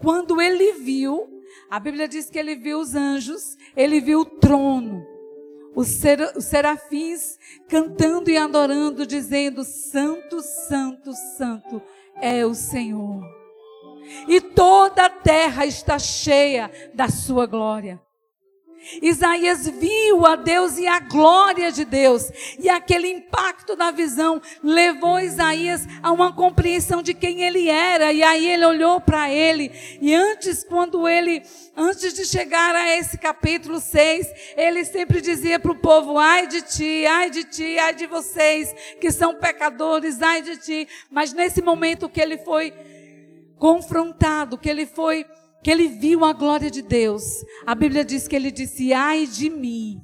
Quando 0.00 0.40
ele 0.40 0.72
viu, 0.74 1.28
a 1.70 1.80
Bíblia 1.80 2.06
diz 2.06 2.28
que 2.28 2.38
ele 2.38 2.54
viu 2.54 2.78
os 2.78 2.94
anjos, 2.94 3.56
ele 3.76 4.00
viu 4.00 4.20
o 4.20 4.24
trono, 4.24 5.04
os, 5.74 5.88
ser, 5.88 6.20
os 6.36 6.44
serafins 6.44 7.38
cantando 7.68 8.30
e 8.30 8.36
adorando, 8.36 9.06
dizendo: 9.06 9.64
Santo, 9.64 10.40
Santo, 10.40 11.12
Santo 11.36 11.82
é 12.20 12.44
o 12.44 12.54
Senhor. 12.54 13.22
E 14.28 14.40
toda 14.40 15.06
a 15.06 15.10
terra 15.10 15.64
está 15.64 15.98
cheia 15.98 16.70
da 16.94 17.08
sua 17.08 17.46
glória. 17.46 18.00
Isaías 19.00 19.68
viu 19.68 20.26
a 20.26 20.36
Deus 20.36 20.78
e 20.78 20.86
a 20.86 20.98
glória 21.00 21.70
de 21.70 21.84
Deus, 21.84 22.30
e 22.58 22.68
aquele 22.68 23.08
impacto 23.08 23.76
da 23.76 23.90
visão 23.90 24.40
levou 24.62 25.20
Isaías 25.20 25.86
a 26.02 26.10
uma 26.10 26.32
compreensão 26.32 27.02
de 27.02 27.14
quem 27.14 27.42
ele 27.42 27.68
era, 27.68 28.12
e 28.12 28.22
aí 28.22 28.48
ele 28.48 28.64
olhou 28.64 29.00
para 29.00 29.30
ele, 29.30 29.70
e 30.00 30.14
antes, 30.14 30.64
quando 30.64 31.08
ele, 31.08 31.42
antes 31.76 32.12
de 32.14 32.24
chegar 32.24 32.74
a 32.74 32.96
esse 32.96 33.18
capítulo 33.18 33.80
6, 33.80 34.26
ele 34.56 34.84
sempre 34.84 35.20
dizia 35.20 35.58
para 35.58 35.72
o 35.72 35.78
povo: 35.78 36.18
ai 36.18 36.46
de 36.46 36.62
ti, 36.62 37.06
ai 37.06 37.30
de 37.30 37.44
ti, 37.44 37.78
ai 37.78 37.94
de 37.94 38.06
vocês 38.06 38.74
que 39.00 39.10
são 39.10 39.34
pecadores, 39.34 40.20
ai 40.20 40.42
de 40.42 40.56
ti, 40.56 40.88
mas 41.10 41.32
nesse 41.32 41.62
momento 41.62 42.08
que 42.08 42.20
ele 42.20 42.38
foi 42.38 42.72
confrontado, 43.58 44.58
que 44.58 44.68
ele 44.68 44.86
foi 44.86 45.24
que 45.62 45.70
ele 45.70 45.88
viu 45.88 46.24
a 46.24 46.32
glória 46.32 46.70
de 46.70 46.82
Deus, 46.82 47.44
a 47.64 47.74
Bíblia 47.74 48.04
diz 48.04 48.26
que 48.26 48.34
ele 48.34 48.50
disse: 48.50 48.92
ai 48.92 49.26
de 49.26 49.48
mim. 49.48 50.02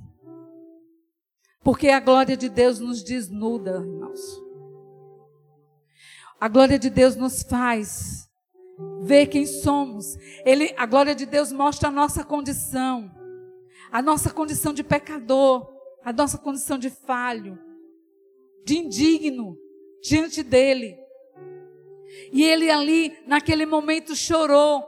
Porque 1.62 1.88
a 1.88 2.00
glória 2.00 2.36
de 2.36 2.48
Deus 2.48 2.78
nos 2.78 3.02
desnuda, 3.02 3.72
irmãos. 3.72 4.20
A 6.40 6.48
glória 6.48 6.78
de 6.78 6.88
Deus 6.88 7.16
nos 7.16 7.42
faz 7.42 8.28
ver 9.02 9.26
quem 9.26 9.44
somos. 9.44 10.16
Ele, 10.44 10.72
a 10.76 10.86
glória 10.86 11.14
de 11.14 11.26
Deus 11.26 11.50
mostra 11.50 11.88
a 11.88 11.92
nossa 11.92 12.24
condição, 12.24 13.10
a 13.90 14.00
nossa 14.00 14.30
condição 14.30 14.72
de 14.72 14.84
pecador, 14.84 15.68
a 16.04 16.12
nossa 16.12 16.38
condição 16.38 16.78
de 16.78 16.90
falho, 16.90 17.58
de 18.64 18.78
indigno 18.78 19.58
diante 20.02 20.42
dele. 20.44 20.96
E 22.32 22.44
ele 22.44 22.70
ali, 22.70 23.18
naquele 23.26 23.66
momento, 23.66 24.14
chorou. 24.14 24.84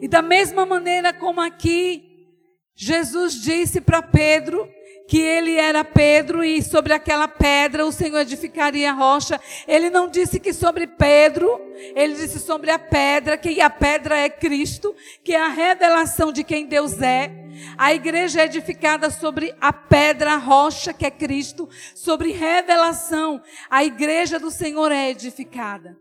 E 0.00 0.08
da 0.08 0.22
mesma 0.22 0.64
maneira 0.64 1.12
como 1.12 1.40
aqui, 1.40 2.26
Jesus 2.74 3.34
disse 3.34 3.80
para 3.80 4.00
Pedro 4.00 4.68
que 5.08 5.18
ele 5.18 5.56
era 5.56 5.82
Pedro 5.82 6.44
e 6.44 6.62
sobre 6.62 6.92
aquela 6.92 7.26
pedra 7.26 7.86
o 7.86 7.90
Senhor 7.90 8.20
edificaria 8.20 8.90
a 8.90 8.94
rocha. 8.94 9.40
Ele 9.66 9.88
não 9.88 10.06
disse 10.06 10.38
que 10.38 10.52
sobre 10.52 10.86
Pedro, 10.86 11.48
ele 11.96 12.14
disse 12.14 12.38
sobre 12.38 12.70
a 12.70 12.78
pedra, 12.78 13.38
que 13.38 13.58
a 13.58 13.70
pedra 13.70 14.18
é 14.18 14.28
Cristo, 14.28 14.94
que 15.24 15.32
é 15.34 15.40
a 15.40 15.48
revelação 15.48 16.30
de 16.30 16.44
quem 16.44 16.66
Deus 16.66 17.00
é. 17.00 17.32
A 17.78 17.94
igreja 17.94 18.42
é 18.42 18.44
edificada 18.44 19.08
sobre 19.08 19.54
a 19.58 19.72
pedra, 19.72 20.34
a 20.34 20.36
rocha, 20.36 20.92
que 20.92 21.06
é 21.06 21.10
Cristo, 21.10 21.68
sobre 21.94 22.32
revelação. 22.32 23.42
A 23.70 23.82
igreja 23.82 24.38
do 24.38 24.50
Senhor 24.50 24.92
é 24.92 25.08
edificada. 25.08 25.98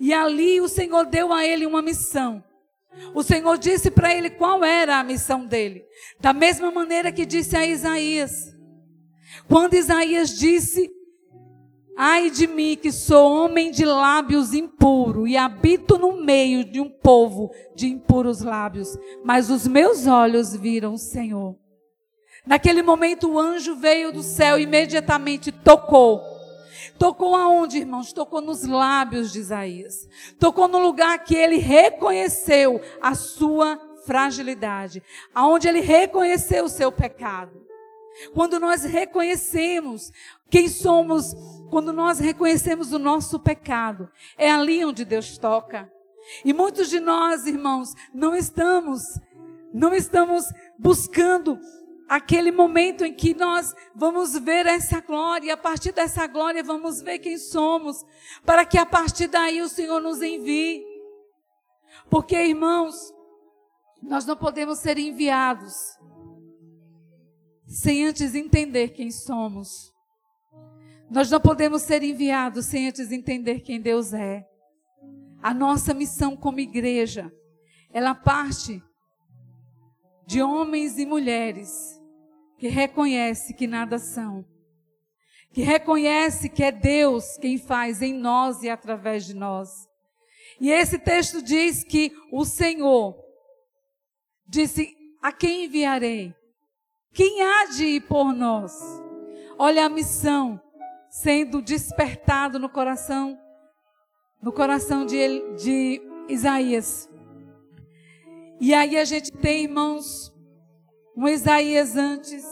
E 0.00 0.14
ali 0.14 0.62
o 0.62 0.68
Senhor 0.68 1.04
deu 1.04 1.30
a 1.30 1.44
ele 1.44 1.66
uma 1.66 1.82
missão. 1.82 2.42
O 3.14 3.22
Senhor 3.22 3.56
disse 3.58 3.90
para 3.90 4.14
ele 4.14 4.30
qual 4.30 4.64
era 4.64 4.98
a 4.98 5.04
missão 5.04 5.46
dele. 5.46 5.84
Da 6.20 6.32
mesma 6.32 6.70
maneira 6.70 7.12
que 7.12 7.26
disse 7.26 7.56
a 7.56 7.66
Isaías. 7.66 8.54
Quando 9.48 9.74
Isaías 9.74 10.38
disse: 10.38 10.90
Ai 11.96 12.30
de 12.30 12.46
mim, 12.46 12.76
que 12.80 12.92
sou 12.92 13.32
homem 13.32 13.70
de 13.70 13.84
lábios 13.84 14.52
impuro 14.52 15.26
e 15.26 15.36
habito 15.36 15.98
no 15.98 16.22
meio 16.22 16.64
de 16.64 16.80
um 16.80 16.90
povo 16.90 17.50
de 17.74 17.86
impuros 17.86 18.42
lábios, 18.42 18.98
mas 19.24 19.50
os 19.50 19.66
meus 19.66 20.06
olhos 20.06 20.54
viram 20.54 20.94
o 20.94 20.98
Senhor. 20.98 21.56
Naquele 22.46 22.82
momento 22.82 23.30
o 23.30 23.38
anjo 23.38 23.74
veio 23.76 24.12
do 24.12 24.22
céu 24.22 24.58
e 24.58 24.62
imediatamente 24.62 25.50
tocou 25.50 26.35
Tocou 26.98 27.34
aonde, 27.34 27.78
irmãos? 27.78 28.12
Tocou 28.12 28.40
nos 28.40 28.64
lábios 28.64 29.32
de 29.32 29.40
Isaías. 29.40 30.08
Tocou 30.38 30.68
no 30.68 30.78
lugar 30.78 31.18
que 31.24 31.34
ele 31.34 31.58
reconheceu 31.58 32.80
a 33.00 33.14
sua 33.14 33.78
fragilidade, 34.06 35.02
aonde 35.34 35.68
ele 35.68 35.80
reconheceu 35.80 36.64
o 36.64 36.68
seu 36.68 36.92
pecado. 36.92 37.66
Quando 38.32 38.58
nós 38.58 38.84
reconhecemos 38.84 40.10
quem 40.48 40.68
somos, 40.68 41.34
quando 41.70 41.92
nós 41.92 42.18
reconhecemos 42.18 42.92
o 42.92 42.98
nosso 42.98 43.38
pecado, 43.38 44.08
é 44.38 44.50
ali 44.50 44.84
onde 44.84 45.04
Deus 45.04 45.36
toca. 45.36 45.90
E 46.44 46.52
muitos 46.52 46.88
de 46.88 46.98
nós, 46.98 47.46
irmãos, 47.46 47.94
não 48.14 48.34
estamos, 48.34 49.02
não 49.72 49.94
estamos 49.94 50.46
buscando 50.78 51.58
aquele 52.08 52.52
momento 52.52 53.04
em 53.04 53.12
que 53.12 53.34
nós 53.34 53.74
vamos 53.94 54.38
ver 54.38 54.66
essa 54.66 55.00
glória, 55.00 55.48
e 55.48 55.50
a 55.50 55.56
partir 55.56 55.92
dessa 55.92 56.26
glória 56.26 56.62
vamos 56.62 57.00
ver 57.02 57.18
quem 57.18 57.38
somos, 57.38 58.04
para 58.44 58.64
que 58.64 58.78
a 58.78 58.86
partir 58.86 59.26
daí 59.28 59.60
o 59.60 59.68
Senhor 59.68 60.00
nos 60.00 60.22
envie. 60.22 60.84
Porque, 62.08 62.36
irmãos, 62.36 62.94
nós 64.02 64.24
não 64.24 64.36
podemos 64.36 64.78
ser 64.78 64.98
enviados 64.98 65.74
sem 67.66 68.06
antes 68.06 68.34
entender 68.34 68.90
quem 68.90 69.10
somos. 69.10 69.92
Nós 71.10 71.30
não 71.30 71.40
podemos 71.40 71.82
ser 71.82 72.02
enviados 72.02 72.66
sem 72.66 72.88
antes 72.88 73.10
entender 73.10 73.60
quem 73.60 73.80
Deus 73.80 74.12
é. 74.12 74.46
A 75.42 75.52
nossa 75.52 75.92
missão 75.92 76.36
como 76.36 76.60
igreja, 76.60 77.32
ela 77.92 78.14
parte 78.14 78.82
de 80.26 80.42
homens 80.42 80.98
e 80.98 81.06
mulheres 81.06 81.95
que 82.58 82.68
reconhece 82.68 83.54
que 83.54 83.66
nada 83.66 83.98
são, 83.98 84.44
que 85.52 85.62
reconhece 85.62 86.48
que 86.48 86.62
é 86.62 86.72
Deus 86.72 87.36
quem 87.38 87.58
faz 87.58 88.02
em 88.02 88.12
nós 88.14 88.62
e 88.62 88.68
através 88.68 89.24
de 89.24 89.34
nós. 89.34 89.70
E 90.60 90.70
esse 90.70 90.98
texto 90.98 91.42
diz 91.42 91.84
que 91.84 92.12
o 92.32 92.44
Senhor 92.44 93.16
disse: 94.46 94.94
A 95.22 95.32
quem 95.32 95.64
enviarei? 95.64 96.34
Quem 97.12 97.42
há 97.42 97.66
de 97.66 97.84
ir 97.84 98.00
por 98.02 98.32
nós? 98.32 98.72
Olha 99.58 99.86
a 99.86 99.88
missão 99.88 100.60
sendo 101.10 101.62
despertado 101.62 102.58
no 102.58 102.68
coração, 102.68 103.38
no 104.42 104.52
coração 104.52 105.06
de, 105.06 105.54
de 105.56 106.02
Isaías. 106.28 107.08
E 108.60 108.74
aí 108.74 108.98
a 108.98 109.04
gente 109.04 109.32
tem, 109.32 109.64
irmãos, 109.64 110.30
um 111.16 111.26
Isaías 111.26 111.96
antes 111.96 112.44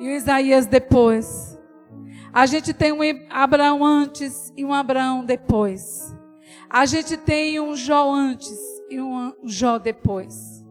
e 0.00 0.08
um 0.08 0.10
Isaías 0.10 0.66
depois. 0.66 1.56
A 2.32 2.44
gente 2.44 2.74
tem 2.74 2.92
um 2.92 2.98
Abraão 3.30 3.84
antes 3.84 4.52
e 4.56 4.64
um 4.64 4.74
Abraão 4.74 5.24
depois. 5.24 6.12
A 6.68 6.84
gente 6.84 7.16
tem 7.16 7.60
um 7.60 7.76
Jó 7.76 8.10
antes 8.10 8.58
e 8.90 9.00
um 9.00 9.32
Jó 9.44 9.78
depois. 9.78 10.64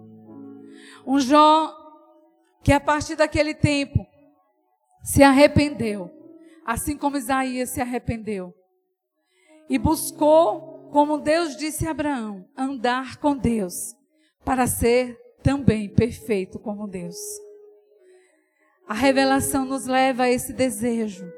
Um 1.08 1.20
Jó 1.20 1.74
que 2.62 2.74
a 2.74 2.80
partir 2.80 3.16
daquele 3.16 3.54
tempo 3.54 4.06
se 5.02 5.24
arrependeu, 5.24 6.12
assim 6.66 6.98
como 6.98 7.18
Isaías 7.18 7.70
se 7.70 7.80
arrependeu. 7.80 8.54
E 9.70 9.78
buscou, 9.78 10.90
como 10.92 11.20
Deus 11.20 11.56
disse 11.56 11.88
a 11.88 11.92
Abraão, 11.92 12.46
andar 12.58 13.18
com 13.18 13.36
Deus 13.36 13.96
para 14.44 14.68
ser 14.68 15.18
também 15.46 15.88
perfeito 15.88 16.58
como 16.58 16.88
Deus. 16.88 17.16
A 18.88 18.96
revelação 18.96 19.64
nos 19.64 19.86
leva 19.86 20.24
a 20.24 20.30
esse 20.30 20.52
desejo, 20.52 21.32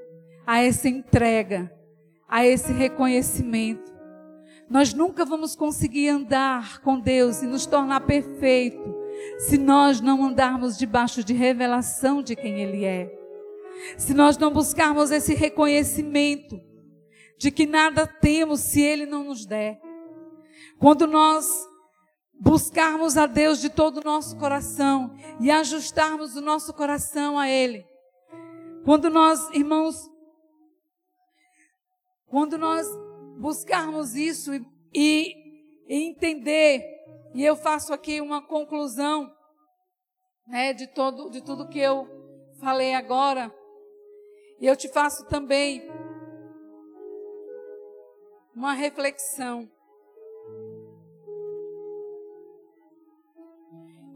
a 0.45 0.63
essa 0.63 0.87
entrega, 0.87 1.69
a 2.25 2.45
esse 2.45 2.71
reconhecimento. 2.71 3.93
Nós 4.69 4.93
nunca 4.93 5.25
vamos 5.25 5.57
conseguir 5.57 6.07
andar 6.07 6.79
com 6.79 6.97
Deus 6.97 7.41
e 7.41 7.47
nos 7.47 7.65
tornar 7.65 7.99
perfeito 8.01 8.95
se 9.39 9.57
nós 9.57 9.99
não 9.99 10.23
andarmos 10.23 10.77
debaixo 10.77 11.21
de 11.21 11.33
revelação 11.33 12.23
de 12.23 12.33
quem 12.33 12.61
Ele 12.61 12.85
é. 12.85 13.13
Se 13.97 14.13
nós 14.13 14.37
não 14.37 14.53
buscarmos 14.53 15.11
esse 15.11 15.33
reconhecimento 15.33 16.61
de 17.37 17.51
que 17.51 17.65
nada 17.65 18.07
temos 18.07 18.61
se 18.61 18.81
Ele 18.81 19.05
não 19.05 19.25
nos 19.25 19.45
der. 19.45 19.81
Quando 20.79 21.05
nós 21.05 21.66
buscarmos 22.39 23.17
a 23.17 23.25
Deus 23.25 23.59
de 23.59 23.69
todo 23.69 23.97
o 23.97 24.03
nosso 24.03 24.38
coração 24.38 25.15
e 25.39 25.49
ajustarmos 25.49 26.35
o 26.35 26.41
nosso 26.41 26.73
coração 26.73 27.38
a 27.38 27.49
Ele. 27.49 27.85
Quando 28.85 29.09
nós, 29.09 29.49
irmãos, 29.51 30.09
quando 32.27 32.57
nós 32.57 32.88
buscarmos 33.38 34.15
isso 34.15 34.53
e, 34.93 35.33
e, 35.88 36.07
entender, 36.09 36.83
e 37.33 37.43
eu 37.43 37.55
faço 37.55 37.93
aqui 37.93 38.21
uma 38.21 38.45
conclusão, 38.45 39.31
né, 40.47 40.73
de 40.73 40.88
todo, 40.88 41.29
de 41.29 41.41
tudo 41.41 41.67
que 41.67 41.79
eu 41.79 42.07
falei 42.59 42.93
agora, 42.93 43.53
e 44.59 44.65
eu 44.65 44.75
te 44.75 44.88
faço 44.89 45.25
também 45.25 45.81
uma 48.55 48.73
reflexão. 48.73 49.69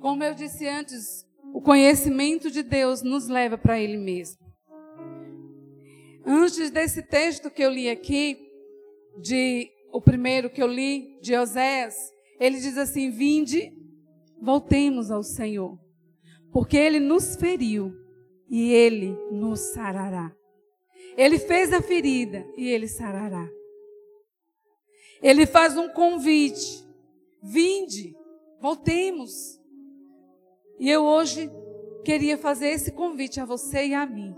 Como 0.01 0.23
eu 0.23 0.33
disse 0.33 0.67
antes, 0.67 1.27
o 1.53 1.61
conhecimento 1.61 2.49
de 2.49 2.63
Deus 2.63 3.03
nos 3.03 3.27
leva 3.27 3.55
para 3.55 3.79
Ele 3.79 3.97
mesmo. 3.97 4.41
Antes 6.25 6.71
desse 6.71 7.03
texto 7.03 7.51
que 7.51 7.61
eu 7.61 7.69
li 7.69 7.87
aqui, 7.87 8.35
de 9.21 9.69
o 9.93 10.01
primeiro 10.01 10.49
que 10.49 10.61
eu 10.61 10.65
li, 10.65 11.19
de 11.21 11.35
Oséias, 11.37 11.95
ele 12.39 12.59
diz 12.59 12.79
assim: 12.79 13.11
Vinde, 13.11 13.71
voltemos 14.41 15.11
ao 15.11 15.21
Senhor, 15.21 15.77
porque 16.51 16.77
Ele 16.77 16.99
nos 16.99 17.35
feriu 17.35 17.93
e 18.49 18.73
Ele 18.73 19.15
nos 19.31 19.59
sarará. 19.73 20.35
Ele 21.15 21.37
fez 21.37 21.71
a 21.71 21.79
ferida 21.79 22.43
e 22.57 22.67
Ele 22.67 22.87
sarará. 22.87 23.47
Ele 25.21 25.45
faz 25.45 25.77
um 25.77 25.89
convite: 25.89 26.83
Vinde, 27.43 28.15
voltemos. 28.59 29.60
E 30.81 30.89
eu 30.89 31.03
hoje 31.03 31.47
queria 32.03 32.39
fazer 32.39 32.69
esse 32.69 32.91
convite 32.91 33.39
a 33.39 33.45
você 33.45 33.85
e 33.85 33.93
a 33.93 34.03
mim. 34.03 34.35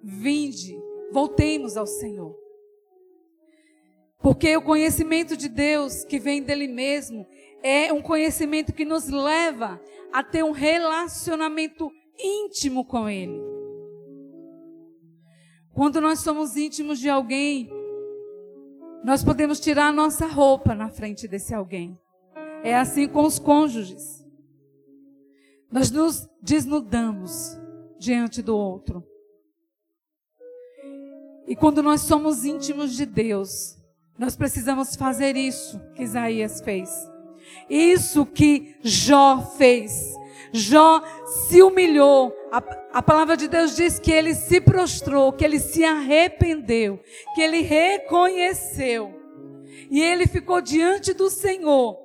Vinde, 0.00 0.80
voltemos 1.10 1.76
ao 1.76 1.88
Senhor. 1.88 2.38
Porque 4.22 4.56
o 4.56 4.62
conhecimento 4.62 5.36
de 5.36 5.48
Deus 5.48 6.04
que 6.04 6.20
vem 6.20 6.40
dele 6.40 6.68
mesmo 6.68 7.26
é 7.64 7.92
um 7.92 8.00
conhecimento 8.00 8.72
que 8.72 8.84
nos 8.84 9.08
leva 9.08 9.82
a 10.12 10.22
ter 10.22 10.44
um 10.44 10.52
relacionamento 10.52 11.90
íntimo 12.16 12.84
com 12.84 13.08
Ele. 13.08 13.40
Quando 15.74 16.00
nós 16.00 16.20
somos 16.20 16.56
íntimos 16.56 17.00
de 17.00 17.10
alguém, 17.10 17.68
nós 19.02 19.24
podemos 19.24 19.58
tirar 19.58 19.88
a 19.88 19.92
nossa 19.92 20.28
roupa 20.28 20.76
na 20.76 20.90
frente 20.90 21.26
desse 21.26 21.52
alguém. 21.52 21.98
É 22.62 22.76
assim 22.76 23.08
com 23.08 23.24
os 23.24 23.40
cônjuges. 23.40 24.19
Nós 25.70 25.90
nos 25.90 26.28
desnudamos 26.42 27.58
diante 27.98 28.42
do 28.42 28.56
outro. 28.56 29.06
E 31.46 31.54
quando 31.54 31.82
nós 31.82 32.02
somos 32.02 32.44
íntimos 32.44 32.94
de 32.94 33.04
Deus, 33.06 33.76
nós 34.18 34.36
precisamos 34.36 34.96
fazer 34.96 35.36
isso 35.36 35.80
que 35.94 36.02
Isaías 36.02 36.60
fez. 36.60 36.90
Isso 37.68 38.26
que 38.26 38.76
Jó 38.82 39.40
fez. 39.56 40.14
Jó 40.52 41.02
se 41.48 41.62
humilhou. 41.62 42.34
A, 42.50 42.58
a, 42.98 43.02
palavra 43.02 43.36
de 43.36 43.48
Deus 43.48 43.76
diz 43.76 43.98
que 43.98 44.10
ele 44.10 44.34
se 44.34 44.60
prostrou, 44.60 45.32
que 45.32 45.44
ele 45.44 45.60
se 45.60 45.84
arrependeu, 45.84 47.00
que 47.34 47.40
ele 47.40 47.60
reconheceu. 47.60 49.14
E 49.90 50.00
ele 50.00 50.26
ficou 50.26 50.60
diante 50.60 51.12
do 51.12 51.30
Senhor. 51.30 51.98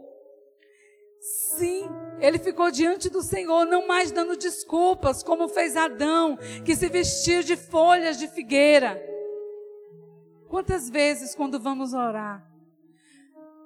Sim, 1.19 1.87
ele 2.19 2.39
ficou 2.39 2.71
diante 2.71 3.09
do 3.09 3.21
Senhor, 3.21 3.65
não 3.65 3.87
mais 3.87 4.11
dando 4.11 4.37
desculpas, 4.37 5.21
como 5.21 5.47
fez 5.47 5.75
Adão, 5.75 6.37
que 6.63 6.75
se 6.75 6.87
vestiu 6.87 7.43
de 7.43 7.55
folhas 7.55 8.17
de 8.17 8.27
figueira. 8.27 9.01
Quantas 10.47 10.89
vezes, 10.89 11.35
quando 11.35 11.59
vamos 11.59 11.93
orar, 11.93 12.45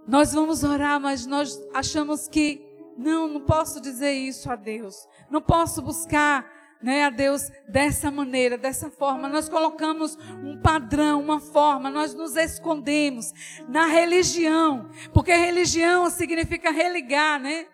nós 0.07 0.33
vamos 0.33 0.63
orar, 0.63 0.99
mas 0.99 1.25
nós 1.25 1.61
achamos 1.73 2.27
que, 2.27 2.65
não, 2.97 3.27
não 3.27 3.41
posso 3.41 3.79
dizer 3.79 4.11
isso 4.11 4.51
a 4.51 4.55
Deus, 4.55 5.07
não 5.29 5.41
posso 5.41 5.81
buscar 5.81 6.49
né, 6.81 7.03
a 7.03 7.09
Deus 7.09 7.51
dessa 7.67 8.09
maneira, 8.09 8.57
dessa 8.57 8.89
forma. 8.89 9.27
Nós 9.27 9.49
colocamos 9.49 10.17
um 10.43 10.59
padrão, 10.61 11.21
uma 11.21 11.39
forma, 11.39 11.89
nós 11.89 12.13
nos 12.13 12.35
escondemos 12.35 13.33
na 13.67 13.85
religião, 13.85 14.89
porque 15.13 15.33
religião 15.33 16.09
significa 16.09 16.71
religar, 16.71 17.39
né? 17.39 17.67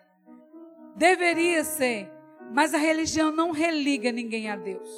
Deveria 0.96 1.64
ser. 1.64 2.10
Mas 2.52 2.74
a 2.74 2.78
religião 2.78 3.30
não 3.30 3.50
religa 3.50 4.12
ninguém 4.12 4.48
a 4.50 4.56
Deus. 4.56 4.88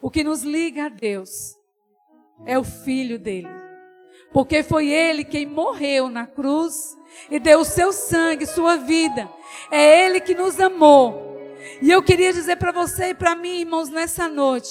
O 0.00 0.10
que 0.10 0.22
nos 0.22 0.42
liga 0.42 0.86
a 0.86 0.88
Deus 0.88 1.56
é 2.46 2.58
o 2.58 2.64
Filho 2.64 3.18
dele. 3.18 3.48
Porque 4.32 4.62
foi 4.62 4.88
ele 4.88 5.24
quem 5.24 5.46
morreu 5.46 6.08
na 6.08 6.26
cruz 6.26 6.96
e 7.30 7.40
deu 7.40 7.60
o 7.60 7.64
seu 7.64 7.92
sangue, 7.92 8.46
sua 8.46 8.76
vida. 8.76 9.28
É 9.70 10.04
ele 10.04 10.20
que 10.20 10.34
nos 10.34 10.60
amou. 10.60 11.26
E 11.82 11.90
eu 11.90 12.02
queria 12.02 12.32
dizer 12.32 12.56
para 12.56 12.70
você 12.70 13.08
e 13.08 13.14
para 13.14 13.34
mim, 13.34 13.60
irmãos, 13.60 13.88
nessa 13.88 14.28
noite, 14.28 14.70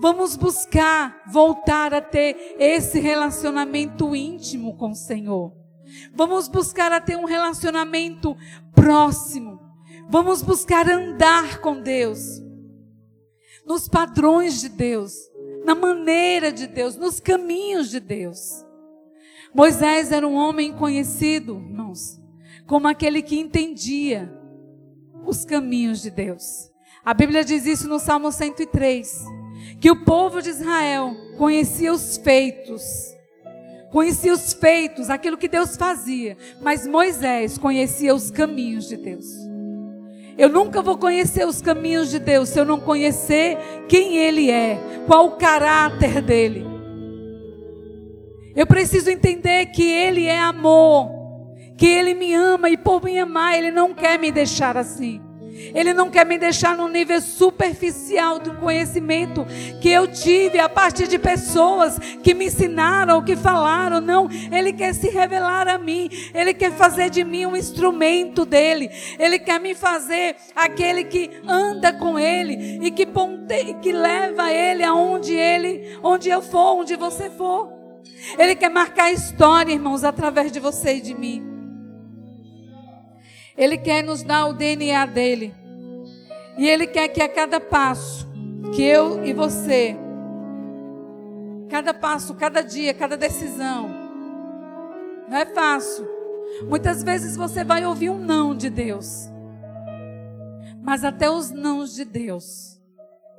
Vamos 0.00 0.34
buscar 0.34 1.22
voltar 1.26 1.92
a 1.92 2.00
ter 2.00 2.56
esse 2.58 2.98
relacionamento 2.98 4.16
íntimo 4.16 4.74
com 4.78 4.92
o 4.92 4.94
Senhor. 4.94 5.59
Vamos 6.14 6.48
buscar 6.48 6.92
a 6.92 7.00
ter 7.00 7.16
um 7.16 7.24
relacionamento 7.24 8.36
próximo. 8.74 9.60
Vamos 10.08 10.42
buscar 10.42 10.88
andar 10.88 11.60
com 11.60 11.80
Deus. 11.80 12.42
Nos 13.64 13.88
padrões 13.88 14.60
de 14.60 14.68
Deus, 14.68 15.14
na 15.64 15.74
maneira 15.74 16.50
de 16.50 16.66
Deus, 16.66 16.96
nos 16.96 17.20
caminhos 17.20 17.90
de 17.90 18.00
Deus. 18.00 18.64
Moisés 19.54 20.12
era 20.12 20.26
um 20.26 20.34
homem 20.34 20.72
conhecido, 20.72 21.54
irmãos, 21.54 22.20
como 22.66 22.88
aquele 22.88 23.22
que 23.22 23.38
entendia 23.38 24.32
os 25.24 25.44
caminhos 25.44 26.02
de 26.02 26.10
Deus. 26.10 26.70
A 27.04 27.14
Bíblia 27.14 27.44
diz 27.44 27.66
isso 27.66 27.88
no 27.88 27.98
Salmo 27.98 28.30
103, 28.30 29.24
que 29.80 29.90
o 29.90 30.04
povo 30.04 30.40
de 30.40 30.50
Israel 30.50 31.14
conhecia 31.36 31.92
os 31.92 32.16
feitos, 32.18 32.82
conhecia 33.90 34.32
os 34.32 34.52
feitos, 34.52 35.10
aquilo 35.10 35.36
que 35.36 35.48
Deus 35.48 35.76
fazia, 35.76 36.36
mas 36.60 36.86
Moisés 36.86 37.58
conhecia 37.58 38.14
os 38.14 38.30
caminhos 38.30 38.88
de 38.88 38.96
Deus. 38.96 39.26
Eu 40.38 40.48
nunca 40.48 40.80
vou 40.80 40.96
conhecer 40.96 41.46
os 41.46 41.60
caminhos 41.60 42.10
de 42.10 42.18
Deus 42.18 42.48
se 42.48 42.58
eu 42.58 42.64
não 42.64 42.80
conhecer 42.80 43.58
quem 43.88 44.16
Ele 44.16 44.50
é, 44.50 44.78
qual 45.06 45.26
o 45.26 45.36
caráter 45.36 46.22
dele. 46.22 46.64
Eu 48.56 48.66
preciso 48.66 49.10
entender 49.10 49.66
que 49.66 49.82
Ele 49.82 50.26
é 50.26 50.40
amor, 50.40 51.10
que 51.76 51.86
Ele 51.86 52.14
me 52.14 52.32
ama 52.34 52.70
e 52.70 52.76
por 52.76 53.02
me 53.04 53.18
amar, 53.18 53.58
Ele 53.58 53.70
não 53.70 53.92
quer 53.92 54.18
me 54.18 54.32
deixar 54.32 54.76
assim. 54.76 55.20
Ele 55.74 55.92
não 55.92 56.10
quer 56.10 56.26
me 56.26 56.38
deixar 56.38 56.76
no 56.76 56.88
nível 56.88 57.20
superficial 57.20 58.38
do 58.38 58.54
conhecimento 58.56 59.46
que 59.80 59.90
eu 59.90 60.06
tive 60.06 60.58
a 60.58 60.68
partir 60.68 61.06
de 61.06 61.18
pessoas 61.18 61.98
que 62.22 62.34
me 62.34 62.46
ensinaram, 62.46 63.22
que 63.22 63.36
falaram. 63.36 64.00
Não, 64.00 64.28
Ele 64.50 64.72
quer 64.72 64.94
se 64.94 65.08
revelar 65.08 65.68
a 65.68 65.78
mim. 65.78 66.08
Ele 66.34 66.54
quer 66.54 66.72
fazer 66.72 67.10
de 67.10 67.24
mim 67.24 67.46
um 67.46 67.56
instrumento 67.56 68.44
dele. 68.44 68.90
Ele 69.18 69.38
quer 69.38 69.60
me 69.60 69.74
fazer 69.74 70.36
aquele 70.54 71.04
que 71.04 71.30
anda 71.46 71.92
com 71.92 72.18
Ele 72.18 72.80
e 72.82 72.90
que, 72.90 73.06
ponte, 73.06 73.74
que 73.82 73.92
leva 73.92 74.52
Ele 74.52 74.82
aonde 74.82 75.34
Ele, 75.34 75.98
onde 76.02 76.28
eu 76.28 76.42
for, 76.42 76.80
onde 76.80 76.96
você 76.96 77.30
for. 77.30 77.80
Ele 78.38 78.54
quer 78.54 78.70
marcar 78.70 79.04
a 79.04 79.12
história, 79.12 79.72
irmãos, 79.72 80.04
através 80.04 80.52
de 80.52 80.60
você 80.60 80.94
e 80.94 81.00
de 81.00 81.14
mim. 81.14 81.49
Ele 83.56 83.76
quer 83.76 84.02
nos 84.02 84.22
dar 84.22 84.46
o 84.46 84.52
DNA 84.52 85.06
dele. 85.06 85.54
E 86.56 86.68
ele 86.68 86.86
quer 86.86 87.08
que 87.08 87.22
a 87.22 87.28
cada 87.28 87.60
passo 87.60 88.28
que 88.74 88.82
eu 88.82 89.24
e 89.24 89.32
você, 89.32 89.96
cada 91.68 91.92
passo, 91.92 92.34
cada 92.34 92.60
dia, 92.60 92.92
cada 92.92 93.16
decisão, 93.16 93.88
não 95.28 95.36
é 95.36 95.46
fácil. 95.46 96.06
Muitas 96.68 97.02
vezes 97.02 97.36
você 97.36 97.64
vai 97.64 97.86
ouvir 97.86 98.10
um 98.10 98.18
não 98.18 98.54
de 98.54 98.68
Deus. 98.68 99.28
Mas 100.82 101.04
até 101.04 101.30
os 101.30 101.50
nãos 101.50 101.94
de 101.94 102.04
Deus, 102.04 102.80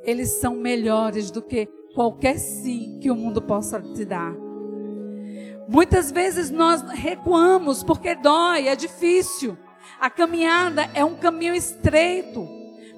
eles 0.04 0.40
são 0.40 0.56
melhores 0.56 1.30
do 1.30 1.42
que 1.42 1.68
qualquer 1.94 2.38
sim 2.38 3.00
que 3.02 3.12
o 3.12 3.16
mundo 3.16 3.42
possa 3.42 3.82
te 3.82 4.06
dar. 4.06 4.34
Muitas 5.68 6.12
vezes 6.12 6.50
nós 6.50 6.82
recuamos 6.82 7.84
porque 7.84 8.16
dói, 8.16 8.68
é 8.68 8.76
difícil. 8.76 9.58
A 10.02 10.10
caminhada 10.10 10.90
é 10.96 11.06
um 11.06 11.16
caminho 11.16 11.54
estreito, 11.54 12.50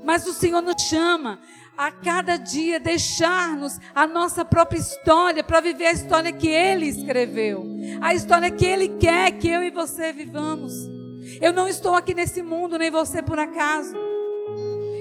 mas 0.05 0.25
o 0.25 0.31
Senhor 0.31 0.61
nos 0.61 0.81
chama 0.83 1.37
a 1.77 1.91
cada 1.91 2.37
dia 2.37 2.79
deixar-nos 2.79 3.77
a 3.93 4.07
nossa 4.07 4.45
própria 4.45 4.79
história 4.79 5.43
para 5.43 5.59
viver 5.59 5.87
a 5.87 5.91
história 5.91 6.31
que 6.31 6.47
Ele 6.47 6.85
escreveu, 6.87 7.65
a 7.99 8.13
história 8.13 8.49
que 8.49 8.65
Ele 8.65 8.87
quer 8.87 9.31
que 9.33 9.49
eu 9.49 9.61
e 9.61 9.69
você 9.69 10.13
vivamos. 10.13 10.73
Eu 11.41 11.51
não 11.51 11.67
estou 11.67 11.93
aqui 11.93 12.13
nesse 12.13 12.41
mundo, 12.41 12.77
nem 12.77 12.89
você 12.89 13.21
por 13.21 13.37
acaso. 13.37 13.97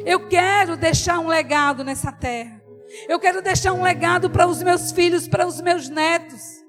Eu 0.05 0.27
quero 0.27 0.77
deixar 0.77 1.21
um 1.21 1.29
legado 1.29 1.85
nessa 1.85 2.11
terra. 2.11 2.61
Eu 3.09 3.21
quero 3.21 3.41
deixar 3.41 3.73
um 3.75 3.83
legado 3.85 4.29
para 4.29 4.49
os 4.49 4.61
meus 4.61 4.91
filhos, 4.91 5.29
para 5.29 5.47
os 5.47 5.61
meus 5.61 5.89
netos. 5.89 6.62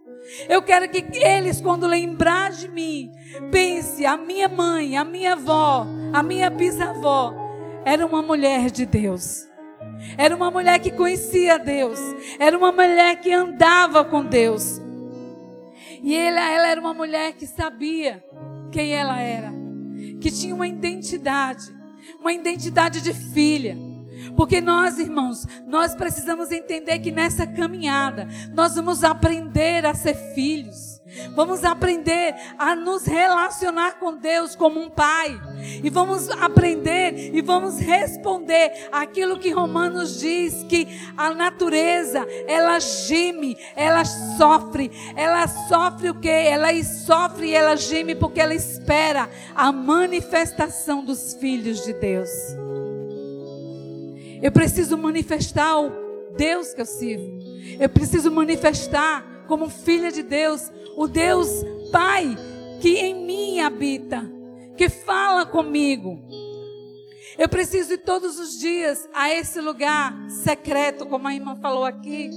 Eu 0.49 0.61
quero 0.61 0.89
que 0.89 1.05
eles, 1.17 1.61
quando 1.61 1.87
lembrar 1.87 2.51
de 2.51 2.67
mim, 2.67 3.11
pense: 3.51 4.05
a 4.05 4.17
minha 4.17 4.47
mãe, 4.47 4.97
a 4.97 5.03
minha 5.03 5.33
avó, 5.33 5.85
a 6.11 6.23
minha 6.23 6.49
bisavó, 6.49 7.33
era 7.85 8.05
uma 8.05 8.21
mulher 8.21 8.71
de 8.71 8.85
Deus. 8.85 9.47
Era 10.17 10.35
uma 10.35 10.51
mulher 10.51 10.79
que 10.79 10.91
conhecia 10.91 11.57
Deus. 11.57 11.99
Era 12.39 12.57
uma 12.57 12.71
mulher 12.71 13.19
que 13.21 13.31
andava 13.31 14.03
com 14.03 14.23
Deus. 14.23 14.81
E 16.01 16.15
ela, 16.15 16.51
ela 16.51 16.67
era 16.67 16.81
uma 16.81 16.93
mulher 16.93 17.33
que 17.33 17.47
sabia 17.47 18.23
quem 18.71 18.93
ela 18.93 19.19
era. 19.21 19.53
Que 20.19 20.29
tinha 20.31 20.53
uma 20.53 20.67
identidade. 20.67 21.73
Uma 22.19 22.33
identidade 22.33 23.01
de 23.01 23.13
filha 23.13 23.77
porque 24.35 24.61
nós, 24.61 24.99
irmãos, 24.99 25.45
nós 25.65 25.95
precisamos 25.95 26.51
entender 26.51 26.99
que 26.99 27.11
nessa 27.11 27.45
caminhada 27.45 28.27
nós 28.53 28.75
vamos 28.75 29.03
aprender 29.03 29.85
a 29.85 29.93
ser 29.93 30.15
filhos. 30.33 30.93
Vamos 31.35 31.63
aprender 31.63 32.35
a 32.57 32.75
nos 32.75 33.05
relacionar 33.05 33.99
com 33.99 34.15
Deus 34.15 34.55
como 34.55 34.81
um 34.81 34.89
pai. 34.89 35.39
E 35.83 35.89
vamos 35.89 36.29
aprender 36.29 37.33
e 37.33 37.41
vamos 37.41 37.79
responder 37.79 38.89
aquilo 38.91 39.37
que 39.37 39.51
Romanos 39.51 40.19
diz 40.19 40.65
que 40.67 40.87
a 41.15 41.33
natureza, 41.33 42.25
ela 42.47 42.79
geme, 42.79 43.57
ela 43.75 44.03
sofre. 44.05 44.91
Ela 45.15 45.47
sofre 45.47 46.09
o 46.09 46.19
quê? 46.19 46.29
Ela 46.29 46.71
sofre 46.83 47.49
e 47.49 47.55
ela 47.55 47.75
geme 47.75 48.15
porque 48.15 48.41
ela 48.41 48.55
espera 48.55 49.29
a 49.55 49.71
manifestação 49.71 51.03
dos 51.03 51.35
filhos 51.35 51.85
de 51.85 51.93
Deus. 51.93 52.29
Eu 54.43 54.51
preciso 54.51 54.97
manifestar 54.97 55.79
o 55.79 56.35
Deus 56.35 56.73
que 56.73 56.81
eu 56.81 56.85
sirvo. 56.85 57.39
Eu 57.79 57.87
preciso 57.87 58.29
manifestar 58.29 59.45
como 59.47 59.69
filha 59.69 60.11
de 60.11 60.21
Deus, 60.21 60.69
o 60.97 61.07
Deus 61.07 61.47
Pai 61.93 62.35
que 62.81 62.97
em 62.97 63.25
mim 63.25 63.61
habita, 63.61 64.29
que 64.75 64.89
fala 64.89 65.45
comigo. 65.45 66.21
Eu 67.37 67.47
preciso 67.47 67.93
ir 67.93 67.99
todos 67.99 68.37
os 68.37 68.59
dias 68.59 69.07
a 69.13 69.31
esse 69.31 69.61
lugar 69.61 70.13
secreto, 70.29 71.05
como 71.05 71.25
a 71.25 71.33
irmã 71.33 71.55
falou 71.55 71.85
aqui, 71.85 72.29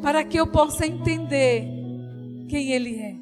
para 0.00 0.24
que 0.24 0.40
eu 0.40 0.46
possa 0.46 0.86
entender 0.86 1.68
quem 2.48 2.72
Ele 2.72 2.98
é. 2.98 3.14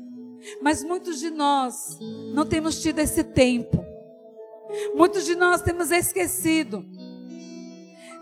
Mas 0.63 0.85
muitos 0.85 1.19
de 1.19 1.31
nós 1.31 1.99
não 2.33 2.47
temos 2.47 2.81
tido 2.81 3.01
esse 3.01 3.25
tempo. 3.25 3.85
Muitos 4.95 5.25
de 5.25 5.35
nós 5.35 5.63
temos 5.63 5.91
esquecido 5.91 6.87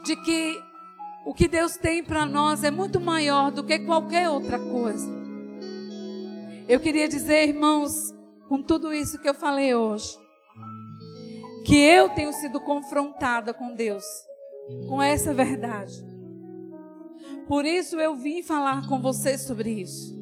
de 0.06 0.16
que 0.16 0.62
o 1.24 1.34
que 1.34 1.48
Deus 1.48 1.76
tem 1.76 2.02
para 2.04 2.24
nós 2.24 2.62
é 2.62 2.70
muito 2.70 3.00
maior 3.00 3.50
do 3.50 3.64
que 3.64 3.80
qualquer 3.80 4.30
outra 4.30 4.58
coisa. 4.58 5.10
Eu 6.68 6.78
queria 6.78 7.08
dizer, 7.08 7.48
irmãos, 7.48 8.14
com 8.48 8.62
tudo 8.62 8.94
isso 8.94 9.18
que 9.18 9.28
eu 9.28 9.34
falei 9.34 9.74
hoje, 9.74 10.16
que 11.64 11.76
eu 11.76 12.08
tenho 12.10 12.32
sido 12.32 12.60
confrontada 12.60 13.52
com 13.52 13.74
Deus, 13.74 14.04
com 14.88 15.02
essa 15.02 15.34
verdade. 15.34 15.94
Por 17.48 17.64
isso 17.64 17.98
eu 17.98 18.14
vim 18.14 18.42
falar 18.42 18.88
com 18.88 19.00
vocês 19.00 19.42
sobre 19.42 19.70
isso. 19.70 20.16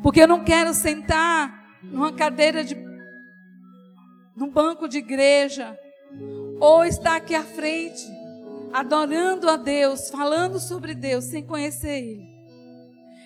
Porque 0.00 0.20
eu 0.22 0.28
não 0.28 0.44
quero 0.44 0.72
sentar 0.72 1.80
numa 1.82 2.12
cadeira 2.12 2.64
de 2.64 2.76
num 4.36 4.50
banco 4.50 4.88
de 4.88 4.98
igreja 4.98 5.76
ou 6.60 6.84
estar 6.84 7.16
aqui 7.16 7.34
à 7.34 7.42
frente 7.42 8.21
adorando 8.72 9.48
a 9.48 9.56
Deus, 9.56 10.08
falando 10.10 10.58
sobre 10.58 10.94
Deus, 10.94 11.24
sem 11.24 11.42
conhecer 11.42 12.02
Ele. 12.02 12.32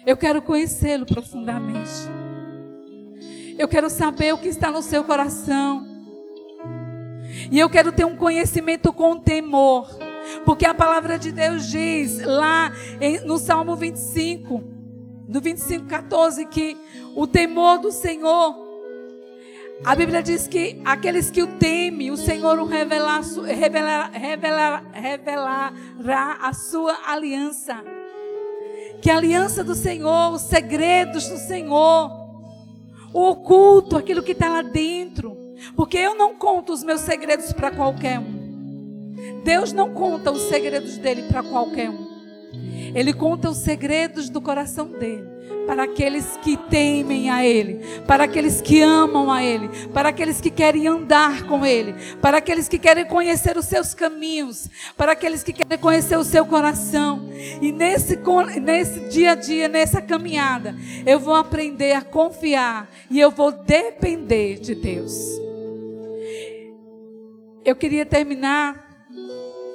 Eu 0.05 0.17
quero 0.17 0.43
conhecê-lo 0.43 1.07
profundamente. 1.07 1.91
Eu 3.59 3.69
quero 3.69 3.89
saber 3.89 4.35
o 4.35 4.39
que 4.39 4.49
está 4.49 4.71
no 4.71 4.83
seu 4.83 5.03
coração. 5.05 5.87
E 7.51 7.59
eu 7.59 7.69
quero 7.69 7.93
ter 7.93 8.05
um 8.05 8.17
conhecimento 8.17 8.93
com 8.93 9.19
temor. 9.19 9.89
Porque 10.45 10.67
a 10.67 10.75
palavra 10.75 11.19
de 11.19 11.33
Deus 11.33 11.69
diz 11.69 12.21
lá 12.25 12.73
no 13.25 13.39
Salmo 13.39 13.77
25, 13.77 14.63
no 15.29 15.41
25, 15.41 15.87
14, 15.87 16.47
que 16.47 16.77
o 17.15 17.27
temor 17.27 17.79
do 17.79 17.93
Senhor 17.93 18.66
a 19.85 19.95
Bíblia 19.95 20.23
diz 20.23 20.49
que 20.49 20.81
aqueles 20.85 21.31
que 21.31 21.43
o 21.43 21.59
temem, 21.59 22.11
o 22.11 22.17
Senhor 22.17 22.59
o 22.59 22.65
revelar, 22.65 23.23
revelar, 23.23 24.11
revelar, 24.13 24.85
revelará 24.93 26.39
a 26.41 26.53
sua 26.53 26.97
aliança. 27.07 27.85
Que 29.03 29.11
a 29.11 29.17
aliança 29.17 29.63
do 29.63 29.75
Senhor, 29.75 30.33
os 30.33 30.43
segredos 30.43 31.29
do 31.29 31.37
Senhor, 31.37 32.11
o 33.13 33.29
oculto, 33.31 33.97
aquilo 33.97 34.23
que 34.23 34.33
está 34.33 34.49
lá 34.49 34.63
dentro. 34.63 35.37
Porque 35.75 35.99
eu 35.99 36.15
não 36.15 36.35
conto 36.37 36.73
os 36.73 36.83
meus 36.83 37.03
segredos 37.03 37.53
para 37.53 37.71
qualquer 37.71 38.19
um. 38.19 39.43
Deus 39.45 39.73
não 39.73 39.93
conta 39.93 40.31
os 40.31 40.43
segredos 40.43 40.99
dele 40.99 41.23
para 41.29 41.43
qualquer 41.43 41.91
um. 41.91 42.06
Ele 42.95 43.13
conta 43.13 43.51
os 43.51 43.59
segredos 43.59 44.29
do 44.29 44.41
coração 44.41 44.89
dele 44.89 45.37
para 45.67 45.83
aqueles 45.83 46.37
que 46.39 46.57
temem 46.57 47.29
a 47.29 47.45
Ele, 47.45 47.81
para 48.07 48.25
aqueles 48.25 48.61
que 48.61 48.81
amam 48.81 49.31
a 49.31 49.43
Ele, 49.43 49.69
para 49.93 50.11
aqueles 50.11 50.41
que 50.41 50.51
querem 50.51 50.87
andar 50.87 51.45
com 51.47 51.67
Ele, 51.67 51.95
para 52.23 52.39
aqueles 52.39 52.69
que 52.69 52.79
querem 52.79 53.05
conhecer 53.05 53.57
os 53.57 53.65
seus 53.65 53.93
caminhos, 53.93 54.69
para 54.97 55.13
aqueles 55.13 55.43
que 55.43 55.53
querem 55.53 55.79
conhecer 55.79 56.17
o 56.17 56.25
seu 56.25 56.47
coração. 56.47 57.29
E 57.61 57.73
nesse, 57.73 58.19
nesse 58.63 59.01
dia 59.09 59.33
a 59.33 59.35
dia, 59.35 59.69
nessa 59.69 60.01
caminhada, 60.01 60.75
eu 61.05 61.19
vou 61.19 61.35
aprender 61.35 61.93
a 61.93 62.03
confiar 62.03 62.89
e 63.11 63.19
eu 63.19 63.31
vou 63.31 63.51
depender 63.51 64.61
de 64.61 64.75
Deus. 64.75 65.13
Eu 67.65 67.75
queria 67.75 68.07
terminar 68.07 68.87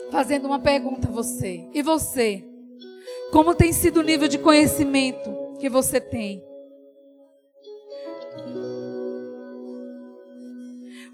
fazendo 0.09 0.45
uma 0.45 0.59
pergunta 0.59 1.09
a 1.09 1.11
você. 1.11 1.67
E 1.73 1.81
você? 1.81 2.50
Como 3.31 3.55
tem 3.55 3.71
sido 3.71 4.01
o 4.01 4.03
nível 4.03 4.27
de 4.27 4.37
conhecimento 4.37 5.55
que 5.59 5.69
você 5.69 6.01
tem. 6.01 6.43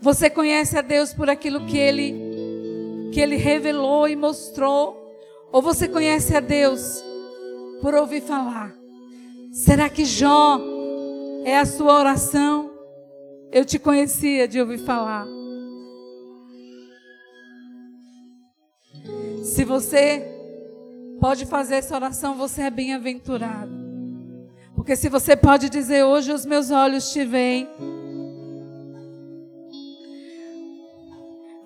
Você 0.02 0.30
conhece 0.30 0.78
a 0.78 0.82
Deus 0.82 1.14
por 1.14 1.30
aquilo 1.30 1.66
que 1.66 1.78
ele 1.78 2.28
que 3.12 3.22
ele 3.22 3.36
revelou 3.36 4.08
e 4.08 4.16
mostrou, 4.16 5.12
ou 5.52 5.62
você 5.62 5.88
conhece 5.88 6.36
a 6.36 6.40
Deus 6.40 7.04
por 7.82 7.96
ouvir 7.96 8.22
falar? 8.22 8.76
Será 9.52 9.90
que 9.90 10.06
Jó 10.06 10.60
é 11.44 11.58
a 11.58 11.66
sua 11.66 11.98
oração? 11.98 12.72
Eu 13.52 13.66
te 13.66 13.80
conhecia 13.80 14.48
de 14.48 14.60
ouvir 14.60 14.78
falar. 14.78 15.26
Se 19.44 19.64
você 19.64 20.37
pode 21.20 21.46
fazer 21.46 21.76
essa 21.76 21.96
oração, 21.96 22.36
você 22.36 22.64
é 22.64 22.70
bem-aventurado. 22.70 23.72
Porque 24.76 24.96
se 24.96 25.10
você 25.10 25.36
pode 25.36 25.70
dizer 25.70 26.04
hoje 26.04 26.32
os 26.32 26.46
meus 26.46 26.72
olhos 26.72 27.12
te 27.12 27.26
veem, 27.26 27.68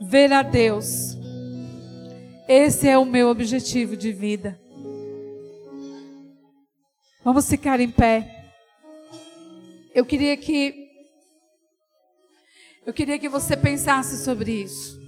ver 0.02 0.32
a 0.34 0.41
Deus. 0.41 1.18
Esse 2.47 2.88
é 2.88 2.97
o 2.97 3.06
meu 3.06 3.30
objetivo 3.30 3.95
de 3.95 4.12
vida. 4.12 4.60
Vamos 7.24 7.47
ficar 7.47 7.80
em 7.80 7.89
pé. 7.89 8.52
Eu 9.93 10.06
queria 10.06 10.36
que 10.38 10.89
eu 12.86 12.93
queria 12.93 13.20
que 13.20 13.30
você 13.30 13.56
pensasse 13.56 14.24
sobre 14.24 14.64
isso. 14.64 15.01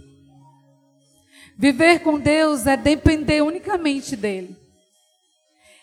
Viver 1.57 1.99
com 1.99 2.19
Deus 2.19 2.65
é 2.65 2.75
depender 2.75 3.41
unicamente 3.41 4.15
dele. 4.15 4.57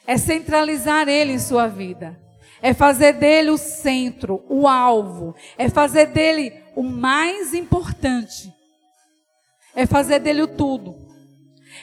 É 0.06 0.16
centralizar 0.16 1.08
Ele 1.08 1.32
em 1.32 1.38
sua 1.38 1.68
vida, 1.68 2.18
é 2.60 2.74
fazer 2.74 3.12
dele 3.12 3.50
o 3.50 3.58
centro, 3.58 4.44
o 4.48 4.66
alvo, 4.66 5.34
é 5.56 5.68
fazer 5.68 6.06
dele 6.06 6.52
o 6.74 6.82
mais 6.82 7.54
importante, 7.54 8.52
é 9.74 9.86
fazer 9.86 10.18
dele 10.18 10.42
o 10.42 10.48
tudo, 10.48 10.96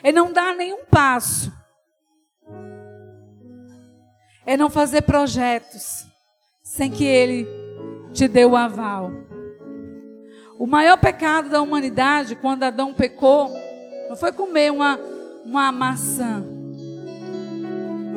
é 0.03 0.11
não 0.11 0.33
dar 0.33 0.53
nenhum 0.55 0.83
passo, 0.85 1.53
é 4.45 4.57
não 4.57 4.69
fazer 4.69 5.03
projetos 5.03 6.05
sem 6.61 6.91
que 6.91 7.05
Ele 7.05 7.47
te 8.13 8.27
dê 8.27 8.45
o 8.45 8.57
aval. 8.57 9.11
O 10.59 10.65
maior 10.65 10.97
pecado 10.97 11.49
da 11.49 11.61
humanidade, 11.61 12.35
quando 12.35 12.63
Adão 12.63 12.93
pecou, 12.93 13.66
não 14.09 14.15
foi 14.15 14.31
comer 14.31 14.71
uma, 14.71 14.99
uma 15.45 15.71
maçã 15.71 16.43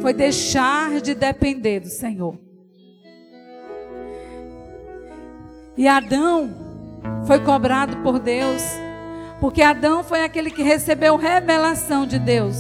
foi 0.01 0.15
deixar 0.15 1.01
de 1.01 1.15
depender 1.15 1.81
do 1.81 1.89
Senhor. 1.89 2.39
E 5.77 5.87
Adão 5.87 6.51
foi 7.27 7.39
cobrado 7.41 7.99
por 7.99 8.19
Deus, 8.19 8.63
porque 9.39 9.63
Adão 9.63 10.03
foi 10.03 10.25
aquele 10.25 10.51
que 10.51 10.63
recebeu 10.63 11.17
revelação 11.17 12.07
de 12.07 12.19
Deus. 12.19 12.57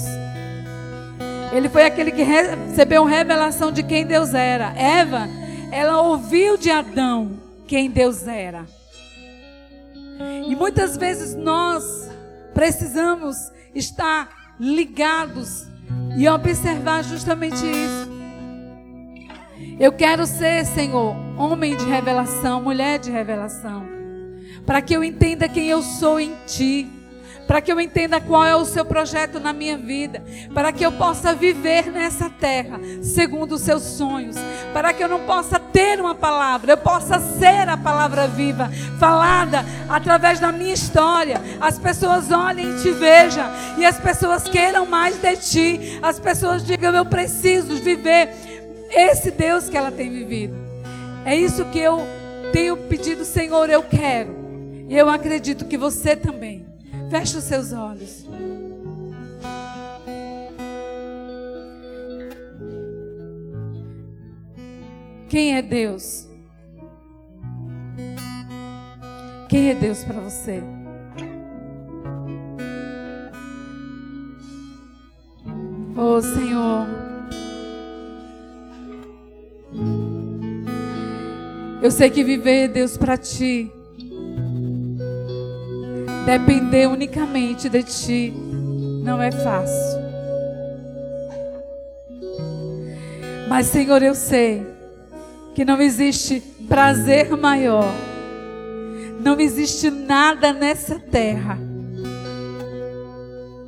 Ele 1.53 1.68
foi 1.68 1.85
aquele 1.85 2.12
que 2.12 2.22
recebeu 2.22 3.05
revelação 3.05 3.72
de 3.72 3.83
quem 3.83 4.07
Deus 4.07 4.35
era. 4.35 4.72
Eva, 4.76 5.26
ela 5.72 6.01
ouviu 6.03 6.57
de 6.57 6.70
Adão 6.70 7.33
quem 7.66 7.91
Deus 7.91 8.26
era. 8.26 8.66
E 10.47 10.55
muitas 10.55 10.97
vezes 10.97 11.35
nós 11.35 12.09
precisamos 12.55 13.36
estar 13.74 14.55
ligados 14.59 15.66
e 16.16 16.28
observar 16.28 17.03
justamente 17.03 17.57
isso. 17.57 18.11
Eu 19.78 19.92
quero 19.92 20.26
ser, 20.26 20.64
Senhor, 20.66 21.16
homem 21.38 21.76
de 21.76 21.84
revelação, 21.84 22.62
mulher 22.62 22.98
de 22.98 23.11
revelação, 23.11 23.86
para 24.66 24.82
que 24.82 24.94
eu 24.94 25.03
entenda 25.03 25.48
quem 25.48 25.68
eu 25.68 25.82
sou 25.82 26.20
em 26.20 26.34
Ti 26.46 26.99
para 27.51 27.61
que 27.61 27.72
eu 27.72 27.80
entenda 27.80 28.20
qual 28.20 28.44
é 28.44 28.55
o 28.55 28.64
seu 28.64 28.84
projeto 28.84 29.40
na 29.40 29.53
minha 29.53 29.76
vida, 29.76 30.22
para 30.55 30.70
que 30.70 30.86
eu 30.86 30.92
possa 30.92 31.34
viver 31.34 31.90
nessa 31.90 32.30
terra 32.30 32.78
segundo 33.03 33.57
os 33.57 33.62
seus 33.62 33.82
sonhos, 33.82 34.36
para 34.72 34.92
que 34.92 35.03
eu 35.03 35.09
não 35.09 35.26
possa 35.26 35.59
ter 35.59 36.01
uma 36.01 36.14
palavra, 36.14 36.70
eu 36.70 36.76
possa 36.76 37.18
ser 37.18 37.68
a 37.68 37.76
palavra 37.76 38.28
viva, 38.28 38.70
falada 39.01 39.64
através 39.88 40.38
da 40.38 40.53
minha 40.53 40.72
história. 40.72 41.42
As 41.61 41.76
pessoas 41.76 42.30
olhem 42.30 42.70
e 42.70 42.82
te 42.82 42.92
vejam, 42.92 43.51
e 43.76 43.84
as 43.84 43.98
pessoas 43.98 44.44
queiram 44.44 44.86
mais 44.86 45.16
de 45.16 45.36
ti, 45.38 45.98
as 46.01 46.20
pessoas 46.20 46.64
digam: 46.64 46.94
Eu 46.94 47.05
preciso 47.05 47.74
viver 47.82 48.32
esse 48.92 49.32
Deus 49.32 49.68
que 49.68 49.76
ela 49.76 49.90
tem 49.90 50.09
vivido. 50.09 50.55
É 51.24 51.34
isso 51.34 51.64
que 51.64 51.80
eu 51.80 51.98
tenho 52.53 52.76
pedido, 52.76 53.24
Senhor, 53.24 53.68
eu 53.68 53.82
quero. 53.82 54.36
E 54.88 54.96
eu 54.96 55.09
acredito 55.09 55.64
que 55.64 55.76
você 55.76 56.14
também. 56.14 56.70
Feche 57.11 57.38
os 57.38 57.44
seus 57.44 57.72
olhos. 57.72 58.24
Quem 65.28 65.56
é 65.56 65.62
Deus? 65.62 66.28
Quem 69.48 69.70
é 69.70 69.74
Deus 69.74 70.04
para 70.04 70.20
você? 70.20 70.62
Oh 75.96 76.22
Senhor, 76.22 76.86
eu 81.82 81.90
sei 81.90 82.08
que 82.08 82.22
viver, 82.22 82.68
Deus, 82.68 82.96
para 82.96 83.18
ti 83.18 83.70
Depender 86.31 86.87
unicamente 86.87 87.68
de 87.68 87.83
Ti 87.83 88.33
não 89.03 89.20
é 89.20 89.33
fácil. 89.33 90.01
Mas, 93.49 93.66
Senhor, 93.66 94.01
eu 94.01 94.14
sei 94.14 94.64
que 95.57 95.64
não 95.64 95.83
existe 95.83 96.41
prazer 96.68 97.37
maior, 97.37 97.93
não 99.18 99.41
existe 99.41 99.91
nada 99.91 100.53
nessa 100.53 101.01
terra 101.01 101.59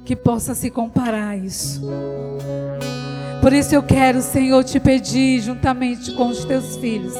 que 0.05 0.15
possa 0.15 0.55
se 0.55 0.71
comparar 0.71 1.31
a 1.31 1.37
isso. 1.37 1.83
Por 3.41 3.53
isso 3.53 3.75
eu 3.75 3.83
quero, 3.83 4.23
Senhor, 4.23 4.63
te 4.63 4.79
pedir 4.79 5.41
juntamente 5.41 6.13
com 6.13 6.29
os 6.29 6.45
teus 6.45 6.77
filhos. 6.77 7.17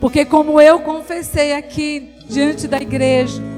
Porque 0.00 0.24
como 0.24 0.60
eu 0.60 0.78
confessei 0.78 1.54
aqui 1.54 2.12
diante 2.28 2.68
da 2.68 2.80
igreja, 2.80 3.57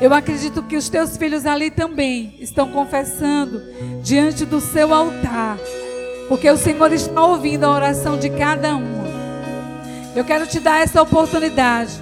eu 0.00 0.14
acredito 0.14 0.62
que 0.62 0.76
os 0.76 0.88
teus 0.88 1.16
filhos 1.16 1.44
ali 1.44 1.70
também 1.70 2.34
estão 2.40 2.70
confessando 2.70 3.62
diante 4.02 4.46
do 4.46 4.60
seu 4.60 4.94
altar, 4.94 5.58
porque 6.28 6.50
o 6.50 6.56
Senhor 6.56 6.92
está 6.92 7.24
ouvindo 7.24 7.64
a 7.64 7.70
oração 7.70 8.18
de 8.18 8.30
cada 8.30 8.76
um. 8.76 9.00
Eu 10.16 10.24
quero 10.24 10.46
te 10.46 10.58
dar 10.58 10.80
essa 10.80 11.02
oportunidade 11.02 11.92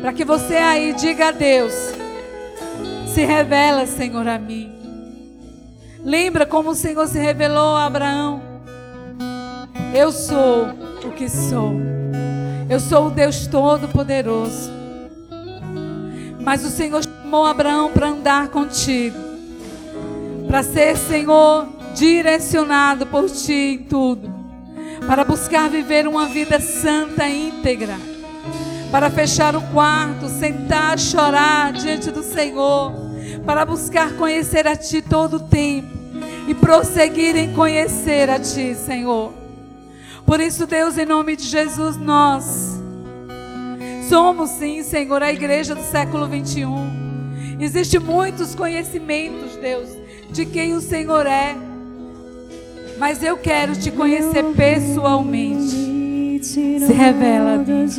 para 0.00 0.12
que 0.12 0.24
você 0.24 0.56
aí 0.56 0.92
diga 0.92 1.28
a 1.28 1.30
Deus: 1.30 1.72
se 3.06 3.24
revela, 3.24 3.86
Senhor, 3.86 4.26
a 4.26 4.38
mim. 4.38 4.72
Lembra 6.04 6.44
como 6.44 6.70
o 6.70 6.74
Senhor 6.74 7.06
se 7.06 7.18
revelou 7.18 7.76
a 7.76 7.86
Abraão? 7.86 8.42
Eu 9.94 10.10
sou 10.12 10.68
o 11.04 11.12
que 11.12 11.28
sou. 11.28 11.72
Eu 12.68 12.80
sou 12.80 13.06
o 13.06 13.10
Deus 13.10 13.46
Todo-Poderoso. 13.46 14.70
Mas 16.44 16.62
o 16.62 16.68
Senhor 16.68 17.03
chamou 17.34 17.46
Abraão 17.46 17.90
para 17.90 18.10
andar 18.10 18.48
contigo, 18.48 19.18
para 20.46 20.62
ser, 20.62 20.96
Senhor, 20.96 21.66
direcionado 21.92 23.06
por 23.06 23.28
ti 23.28 23.74
em 23.74 23.78
tudo, 23.78 24.32
para 25.04 25.24
buscar 25.24 25.68
viver 25.68 26.06
uma 26.06 26.26
vida 26.26 26.60
santa 26.60 27.28
e 27.28 27.48
íntegra, 27.48 27.96
para 28.92 29.10
fechar 29.10 29.56
o 29.56 29.62
quarto, 29.72 30.28
sentar, 30.28 30.96
chorar 30.96 31.72
diante 31.72 32.12
do 32.12 32.22
Senhor, 32.22 32.92
para 33.44 33.64
buscar 33.64 34.12
conhecer 34.12 34.68
a 34.68 34.76
ti 34.76 35.02
todo 35.02 35.38
o 35.38 35.40
tempo, 35.40 35.88
e 36.46 36.54
prosseguir 36.54 37.36
em 37.36 37.52
conhecer 37.52 38.30
a 38.30 38.38
Ti, 38.38 38.74
Senhor. 38.74 39.32
Por 40.26 40.40
isso, 40.40 40.66
Deus, 40.66 40.98
em 40.98 41.06
nome 41.06 41.34
de 41.36 41.44
Jesus, 41.44 41.96
nós 41.96 42.80
somos 44.10 44.50
sim, 44.50 44.82
Senhor, 44.82 45.22
a 45.22 45.32
igreja 45.32 45.74
do 45.74 45.82
século 45.82 46.28
21. 46.28 47.13
Existem 47.58 48.00
muitos 48.00 48.54
conhecimentos, 48.54 49.56
Deus, 49.56 49.88
de 50.30 50.44
quem 50.46 50.74
o 50.74 50.80
Senhor 50.80 51.26
é. 51.26 51.56
Mas 52.98 53.22
eu 53.22 53.36
quero 53.36 53.74
te 53.76 53.90
conhecer 53.90 54.44
pessoalmente. 54.56 56.40
Se 56.42 56.92
revela, 56.92 57.58
Deus. 57.58 57.98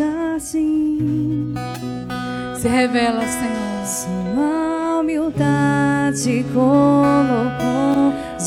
Se 2.60 2.68
revela, 2.68 3.22
Senhor. 3.28 3.76
Sua 3.86 4.99
humildade 5.01 6.45
colocou 6.53 7.86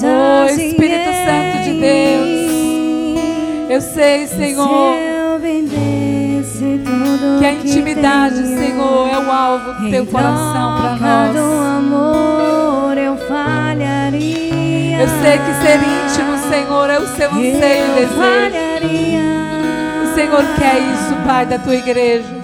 Oh, 0.01 0.45
Espírito 0.47 1.11
Santo 1.25 1.65
de 1.65 1.81
Deus. 1.81 2.29
Eu 3.69 3.81
sei, 3.81 4.27
Senhor, 4.29 4.95
que 7.39 7.45
a 7.45 7.53
intimidade, 7.53 8.37
Senhor, 8.37 9.09
é 9.09 9.19
o 9.19 9.31
alvo 9.31 9.73
do 9.75 9.91
teu 9.91 10.07
coração 10.07 10.77
para 10.81 10.97
nós. 10.97 11.37
amor 11.37 12.97
eu 12.97 13.17
falharia. 13.29 15.01
Eu 15.01 15.09
sei 15.23 15.39
que 15.39 15.55
ser 15.63 15.79
íntimo, 15.79 16.39
Senhor, 16.49 16.91
é 16.91 16.99
o 16.99 17.07
seu 17.07 17.31
anseio 17.31 17.53
e 17.53 17.61
desejo. 17.61 18.19
O 20.03 20.15
Senhor 20.15 20.45
quer 20.59 20.79
isso, 20.79 21.15
Pai, 21.27 21.47
da 21.47 21.59
tua 21.59 21.77
igreja. 21.77 22.38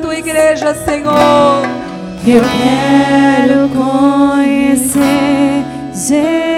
Tua 0.00 0.16
igreja, 0.16 0.74
Senhor. 0.74 1.62
eu 2.26 2.42
quero 2.42 3.68
conhecer 3.70 5.64
Jesus 5.92 6.48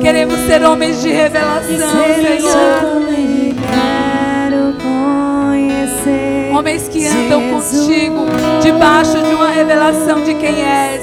Queremos 0.00 0.38
ser 0.46 0.62
homens 0.64 1.02
de 1.02 1.08
revelação, 1.10 1.66
Senhor. 1.66 2.80
também 2.80 3.54
quero 3.54 4.74
conhecer 4.80 6.50
Homens 6.56 6.88
que 6.88 7.06
andam 7.06 7.40
Jesus. 7.60 7.86
contigo 7.86 8.26
debaixo 8.62 9.18
de 9.20 9.34
uma 9.34 9.50
revelação 9.50 10.22
de 10.24 10.34
quem 10.34 10.62
és. 10.62 11.02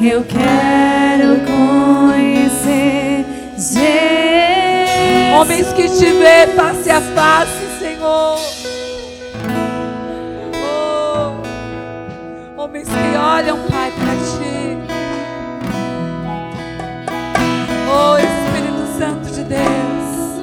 Eu 0.00 0.24
quero 0.24 1.40
conhecer 1.46 3.24
Jesus. 3.56 3.78
Homens 5.38 5.72
que 5.72 5.88
te 5.88 6.06
vê 6.12 6.46
face 6.56 6.90
a 6.90 7.00
face, 7.00 7.57
homens 12.68 12.86
que 12.86 13.16
olham, 13.16 13.58
Pai, 13.70 13.90
para 13.92 14.14
ti. 14.14 14.76
Oh, 17.90 18.18
Espírito 18.18 18.98
Santo 18.98 19.30
de 19.34 19.44
Deus. 19.44 20.42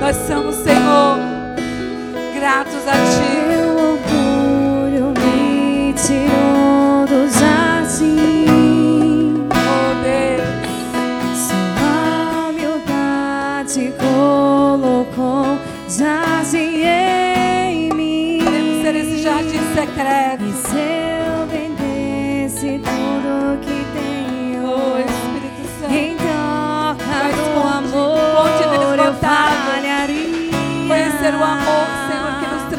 Nós 0.00 0.16
somos, 0.28 0.54
Senhor, 0.56 1.18
gratos 2.34 2.86
a 2.86 2.92
ti. 2.92 3.35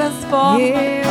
Transforma. 0.08 0.60
Eu 0.60 1.07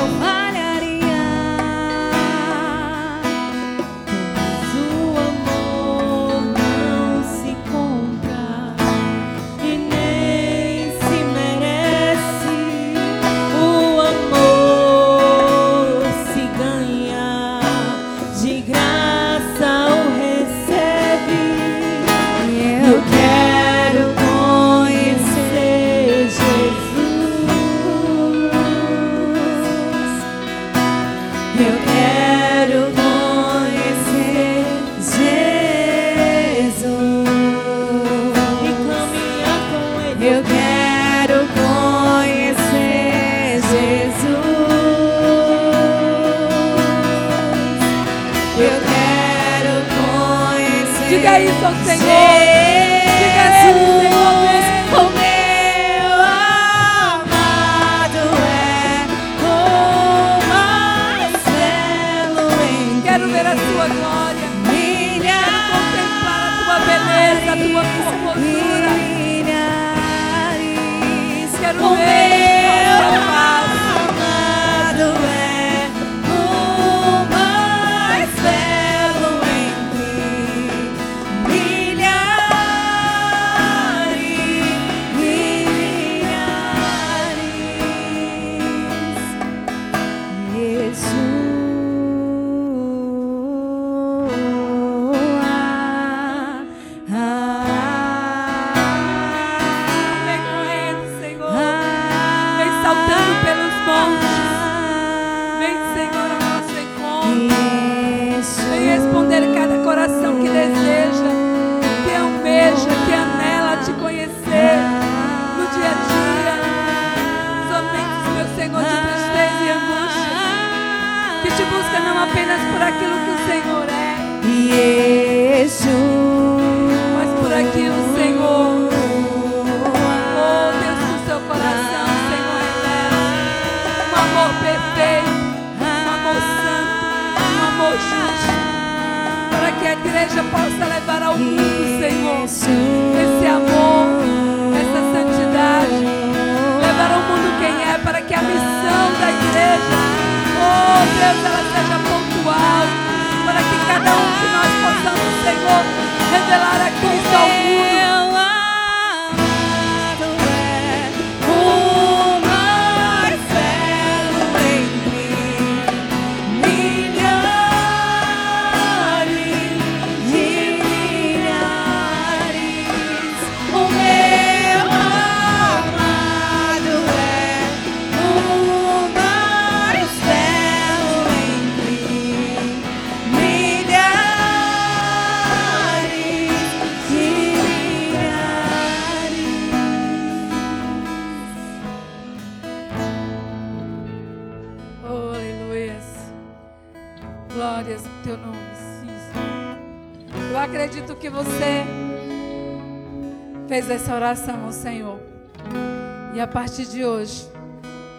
partir 206.77 206.93
de 206.93 207.05
hoje, 207.07 207.49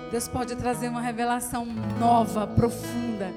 Deus 0.09 0.27
pode 0.27 0.55
trazer 0.55 0.89
uma 0.89 0.99
revelação 0.99 1.63
nova, 1.99 2.47
profunda, 2.47 3.31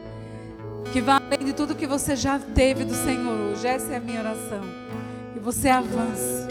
que 0.94 1.02
vai 1.02 1.16
além 1.16 1.44
de 1.44 1.52
tudo 1.52 1.74
que 1.74 1.86
você 1.86 2.16
já 2.16 2.38
teve 2.38 2.86
do 2.86 2.94
Senhor 2.94 3.52
hoje. 3.52 3.66
Essa 3.66 3.92
é 3.92 3.96
a 3.96 4.00
minha 4.00 4.20
oração. 4.20 4.62
Que 5.34 5.38
você 5.38 5.68
avance, 5.68 6.46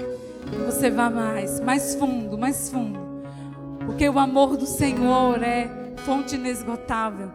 que 0.51 0.57
você 0.57 0.91
vá 0.91 1.09
mais, 1.09 1.59
mais 1.61 1.95
fundo, 1.95 2.38
mais 2.38 2.70
fundo. 2.70 2.99
Porque 3.88 4.07
o 4.07 4.20
amor 4.20 4.55
do 4.55 4.67
Senhor 4.67 5.41
é 5.41 5.95
fonte 6.05 6.36
inesgotável. 6.36 7.32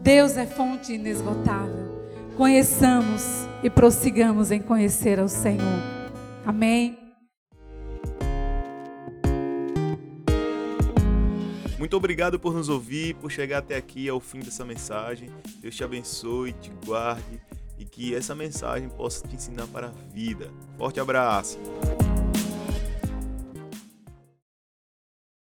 Deus 0.00 0.38
é 0.38 0.46
fonte 0.46 0.94
inesgotável 0.94 1.92
conheçamos 2.38 3.46
e 3.62 3.70
prossigamos 3.70 4.50
em 4.50 4.60
conhecer 4.60 5.20
ao 5.20 5.28
Senhor. 5.28 5.80
Amém. 6.44 7.03
Muito 11.84 11.98
obrigado 11.98 12.40
por 12.40 12.54
nos 12.54 12.70
ouvir, 12.70 13.14
por 13.16 13.30
chegar 13.30 13.58
até 13.58 13.76
aqui 13.76 14.08
ao 14.08 14.18
fim 14.18 14.40
dessa 14.40 14.64
mensagem. 14.64 15.28
Deus 15.60 15.76
te 15.76 15.84
abençoe, 15.84 16.54
te 16.54 16.72
guarde 16.82 17.38
e 17.78 17.84
que 17.84 18.14
essa 18.14 18.34
mensagem 18.34 18.88
possa 18.88 19.28
te 19.28 19.36
ensinar 19.36 19.66
para 19.66 19.88
a 19.88 19.92
vida. 20.14 20.50
Forte 20.78 20.98
abraço. 20.98 21.58